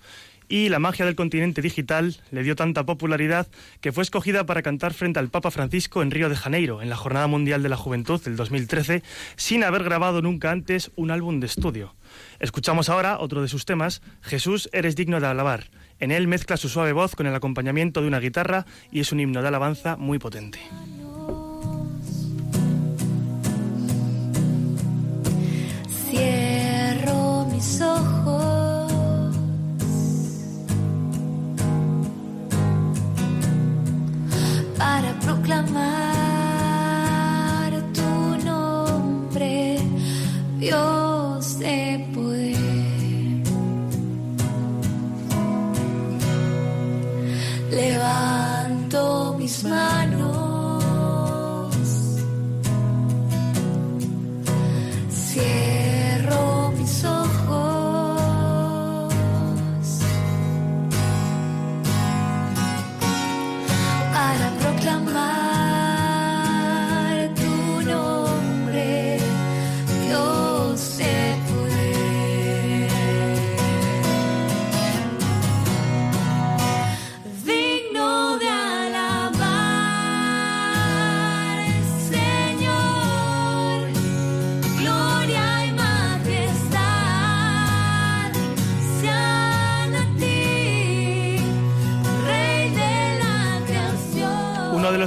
y 0.49 0.69
la 0.69 0.79
magia 0.79 1.05
del 1.05 1.15
continente 1.15 1.61
digital 1.61 2.17
le 2.31 2.43
dio 2.43 2.55
tanta 2.55 2.85
popularidad 2.85 3.47
que 3.81 3.91
fue 3.91 4.03
escogida 4.03 4.45
para 4.45 4.61
cantar 4.61 4.93
frente 4.93 5.19
al 5.19 5.29
Papa 5.29 5.51
Francisco 5.51 6.01
en 6.01 6.11
Río 6.11 6.29
de 6.29 6.35
Janeiro, 6.35 6.81
en 6.81 6.89
la 6.89 6.95
Jornada 6.95 7.27
Mundial 7.27 7.63
de 7.63 7.69
la 7.69 7.77
Juventud 7.77 8.21
del 8.21 8.35
2013, 8.35 9.03
sin 9.35 9.63
haber 9.63 9.83
grabado 9.83 10.21
nunca 10.21 10.51
antes 10.51 10.91
un 10.95 11.11
álbum 11.11 11.39
de 11.39 11.47
estudio. 11.47 11.95
Escuchamos 12.43 12.89
ahora 12.89 13.19
otro 13.21 13.41
de 13.41 13.47
sus 13.47 13.63
temas, 13.63 14.01
Jesús, 14.21 14.69
eres 14.73 14.97
digno 14.97 15.21
de 15.21 15.27
alabar. 15.27 15.69
En 16.01 16.11
él 16.11 16.27
mezcla 16.27 16.57
su 16.57 16.67
suave 16.67 16.91
voz 16.91 17.15
con 17.15 17.25
el 17.25 17.33
acompañamiento 17.33 18.01
de 18.01 18.09
una 18.09 18.19
guitarra 18.19 18.65
y 18.91 18.99
es 18.99 19.13
un 19.13 19.21
himno 19.21 19.41
de 19.41 19.47
alabanza 19.47 19.95
muy 19.95 20.19
potente. 20.19 20.59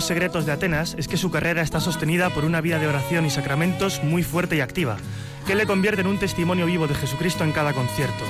Secretos 0.06 0.46
de 0.46 0.52
Atenas 0.52 0.94
es 0.98 1.08
que 1.08 1.16
su 1.16 1.30
carrera 1.30 1.62
está 1.62 1.80
sostenida 1.80 2.30
por 2.30 2.44
una 2.44 2.60
vida 2.60 2.78
de 2.78 2.86
oración 2.86 3.26
y 3.26 3.30
sacramentos 3.30 4.02
muy 4.04 4.22
fuerte 4.22 4.56
y 4.56 4.60
activa, 4.60 4.96
que 5.46 5.54
le 5.54 5.66
convierte 5.66 6.02
en 6.02 6.06
un 6.06 6.18
testimonio 6.18 6.66
vivo 6.66 6.86
de 6.86 6.94
Jesucristo 6.94 7.42
en 7.42 7.52
cada 7.52 7.72
concierto, 7.72 8.24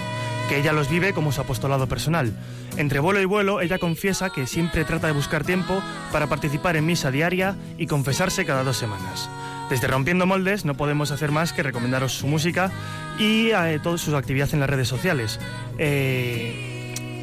que 0.49 0.59
ella 0.59 0.73
los 0.73 0.89
vive 0.89 1.13
como 1.13 1.33
su 1.33 1.41
apostolado 1.41 1.87
personal. 1.87 2.33
Entre 2.79 2.99
vuelo 2.99 3.21
y 3.21 3.27
vuelo, 3.27 3.61
ella 3.61 3.79
confiesa 3.79 4.31
que 4.31 4.47
siempre 4.47 4.85
trata 4.85 5.09
de 5.09 5.13
buscar 5.13 5.45
tiempo 5.45 5.83
para 6.13 6.29
participar 6.29 6.77
en 6.77 6.87
misa 6.87 7.11
diaria 7.11 7.57
y 7.77 7.87
confesarse 7.87 8.47
cada 8.47 8.65
dos 8.65 8.79
semanas. 8.79 9.29
Desde 9.69 9.89
Rompiendo 9.89 10.27
Moldes 10.27 10.65
no 10.65 10.75
podemos 10.75 11.11
hacer 11.11 11.31
más 11.31 11.53
que 11.53 11.63
recomendaros 11.63 12.13
su 12.13 12.27
música 12.27 12.71
y 13.19 13.51
eh, 13.51 13.81
toda 13.83 13.99
su 13.99 14.17
actividad 14.17 14.49
en 14.53 14.61
las 14.61 14.71
redes 14.71 14.89
sociales. 14.89 15.41
Eh, 15.79 16.66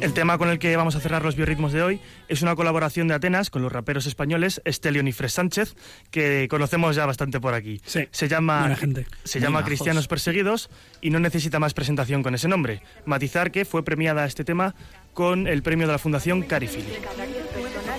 el 0.04 0.12
tema 0.12 0.36
con 0.36 0.50
el 0.50 0.58
que 0.58 0.76
vamos 0.76 0.96
a 0.96 1.00
cerrar 1.00 1.24
los 1.24 1.34
biorritmos 1.34 1.72
de 1.72 1.82
hoy 1.82 2.00
es 2.28 2.42
una 2.42 2.54
colaboración 2.54 3.08
de 3.08 3.14
Atenas 3.14 3.48
con 3.48 3.62
los 3.62 3.72
raperos 3.72 4.04
españoles 4.04 4.60
Estelion 4.66 5.08
y 5.08 5.12
Fres 5.12 5.32
Sánchez, 5.32 5.74
que 6.10 6.46
conocemos 6.50 6.94
ya 6.94 7.06
bastante 7.06 7.40
por 7.40 7.54
aquí. 7.54 7.80
se 7.86 8.28
llama, 8.28 8.60
buena 8.60 8.76
gente. 8.76 9.06
Se 9.24 9.38
Muy 9.38 9.46
llama 9.46 9.60
majos. 9.60 9.68
Cristianos 9.68 10.06
Perseguidos 10.06 10.68
y 11.00 11.08
no 11.08 11.20
necesita 11.20 11.58
más 11.58 11.72
presentación 11.72 12.22
con 12.22 12.34
ese 12.34 12.48
nombre. 12.48 12.82
Matizar 13.06 13.50
que 13.50 13.64
fue 13.64 13.82
premiada 13.82 14.26
este 14.26 14.44
tema 14.44 14.74
con 15.14 15.46
el 15.46 15.62
premio 15.62 15.86
de 15.86 15.94
la 15.94 15.98
Fundación 15.98 16.42
Carifili. 16.42 16.92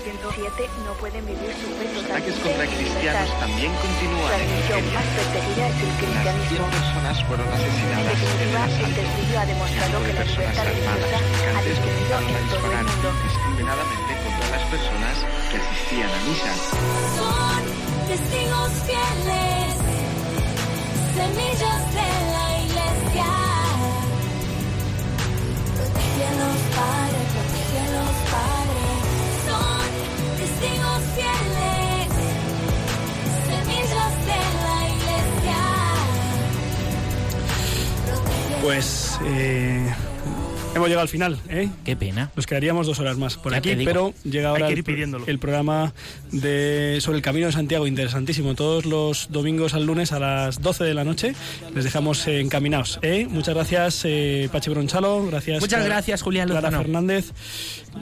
No 0.06 0.92
pueden 1.00 1.26
vivir 1.26 1.50
su 1.58 1.66
fe 1.74 1.90
Los 1.92 2.04
ataques 2.04 2.34
contra 2.38 2.66
cristianos 2.66 3.26
también 3.40 3.72
continúan 3.74 4.30
La 4.30 4.38
en 4.38 4.46
religión 4.46 4.94
más 4.94 5.02
perseguida 5.18 5.66
es 5.66 5.82
el 5.82 5.90
Unas 5.90 6.22
100 6.22 6.38
cristianismo. 6.46 6.66
personas 6.70 7.16
fueron 7.26 7.48
asesinadas 7.50 8.14
en 8.14 8.22
el 8.22 8.46
definitiva, 8.46 8.86
el 8.86 8.94
testigo 8.94 9.34
ha 9.34 9.46
demostrado 9.46 9.96
que 10.06 10.12
la 10.14 10.20
personas 10.22 10.46
libertad 10.46 10.62
armadas 10.62 11.10
religiosa 11.10 11.58
ha 11.58 11.62
disminuido 11.66 12.06
en 12.06 12.26
todo 12.26 12.38
el 12.38 12.46
disparar 12.46 12.84
mundo. 12.86 13.08
indiscriminadamente 13.18 14.12
contra 14.22 14.46
las 14.54 14.64
personas 14.70 15.14
que 15.50 15.56
asistían 15.58 16.10
a 16.14 16.20
misa. 16.22 16.52
Son 17.18 17.62
testigos 18.06 18.70
fieles, 18.86 19.74
semillas 21.18 21.82
de 21.98 22.08
la 22.30 22.46
iglesia. 22.62 23.30
Protégelos, 25.74 26.58
Padre, 26.78 27.20
protégelos, 27.34 27.65
Pues 38.62 39.18
eh, 39.24 39.86
hemos 40.74 40.88
llegado 40.88 41.02
al 41.02 41.08
final, 41.08 41.38
¿eh? 41.48 41.68
Qué 41.84 41.94
pena. 41.94 42.32
Nos 42.34 42.46
quedaríamos 42.46 42.86
dos 42.88 42.98
horas 42.98 43.16
más 43.16 43.36
por 43.36 43.52
Ya 43.52 43.58
aquí, 43.58 43.76
pero 43.84 44.12
llega 44.24 44.48
ahora 44.48 44.68
el, 44.68 45.38
programa 45.38 45.92
de, 46.32 46.98
sobre 47.00 47.18
el 47.18 47.22
Camino 47.22 47.46
de 47.46 47.52
Santiago, 47.52 47.86
interesantísimo. 47.86 48.54
Todos 48.56 48.84
los 48.84 49.28
domingos 49.30 49.74
al 49.74 49.84
lunes 49.86 50.10
a 50.10 50.18
las 50.18 50.60
12 50.60 50.82
de 50.82 50.94
la 50.94 51.04
noche 51.04 51.34
les 51.74 51.84
dejamos 51.84 52.26
eh, 52.26 52.40
encaminados. 52.40 52.98
¿eh? 53.02 53.28
Muchas 53.30 53.54
gracias, 53.54 54.00
eh, 54.04 54.48
Pachi 54.50 54.70
Bronchalo. 54.70 55.26
Gracias, 55.26 55.60
Muchas 55.60 55.78
Clara- 55.78 55.94
gracias, 55.94 56.22
Julián 56.22 56.48
Clara. 56.48 56.70
Fernández. 56.72 57.32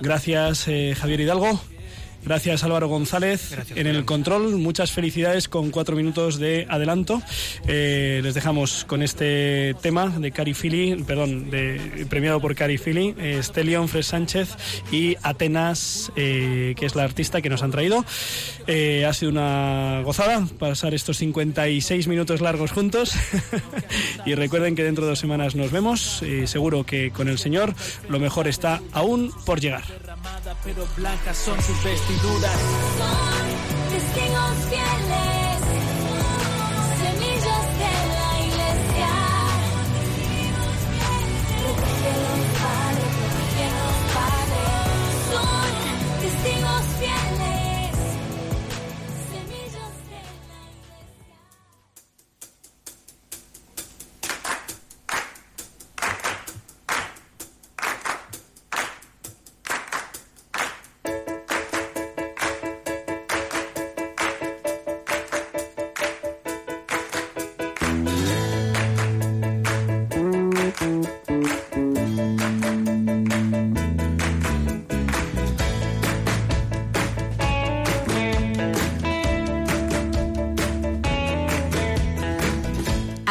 Gracias, 0.00 0.66
eh, 0.68 0.94
Javier 0.98 1.20
Hidalgo. 1.20 1.60
Gracias 2.24 2.64
Álvaro 2.64 2.88
González 2.88 3.56
en 3.74 3.86
el 3.86 4.04
control. 4.04 4.56
Muchas 4.56 4.92
felicidades 4.92 5.48
con 5.48 5.70
cuatro 5.70 5.94
minutos 5.94 6.38
de 6.38 6.66
adelanto. 6.68 7.22
Eh, 7.68 8.20
les 8.22 8.34
dejamos 8.34 8.84
con 8.84 9.02
este 9.02 9.74
tema 9.82 10.08
de 10.08 10.30
Cari 10.30 10.54
Fili, 10.54 11.02
perdón, 11.04 11.50
de, 11.50 12.06
premiado 12.08 12.40
por 12.40 12.54
Cari 12.54 12.78
Fili, 12.78 13.14
eh, 13.18 13.40
Stelion 13.42 13.88
Fres 13.88 14.06
Sánchez 14.06 14.56
y 14.90 15.16
Atenas, 15.22 16.12
eh, 16.16 16.74
que 16.76 16.86
es 16.86 16.94
la 16.94 17.04
artista 17.04 17.42
que 17.42 17.50
nos 17.50 17.62
han 17.62 17.70
traído. 17.70 18.04
Eh, 18.66 19.04
ha 19.04 19.12
sido 19.12 19.30
una 19.30 20.00
gozada 20.04 20.46
pasar 20.58 20.94
estos 20.94 21.18
56 21.18 22.08
minutos 22.08 22.40
largos 22.40 22.72
juntos. 22.72 23.14
y 24.26 24.34
recuerden 24.34 24.74
que 24.74 24.84
dentro 24.84 25.04
de 25.04 25.10
dos 25.10 25.18
semanas 25.18 25.54
nos 25.54 25.70
vemos. 25.70 26.22
Eh, 26.22 26.46
seguro 26.46 26.84
que 26.84 27.10
con 27.10 27.28
el 27.28 27.38
Señor 27.38 27.74
lo 28.08 28.18
mejor 28.18 28.48
está 28.48 28.80
aún 28.92 29.32
por 29.44 29.60
llegar. 29.60 29.84
pero 30.64 30.86
blancas 30.96 31.36
son 31.36 31.60
sus 31.62 31.84
vestiduras. 32.14 32.60
Testigos 33.90 34.58
fieles, 34.68 35.43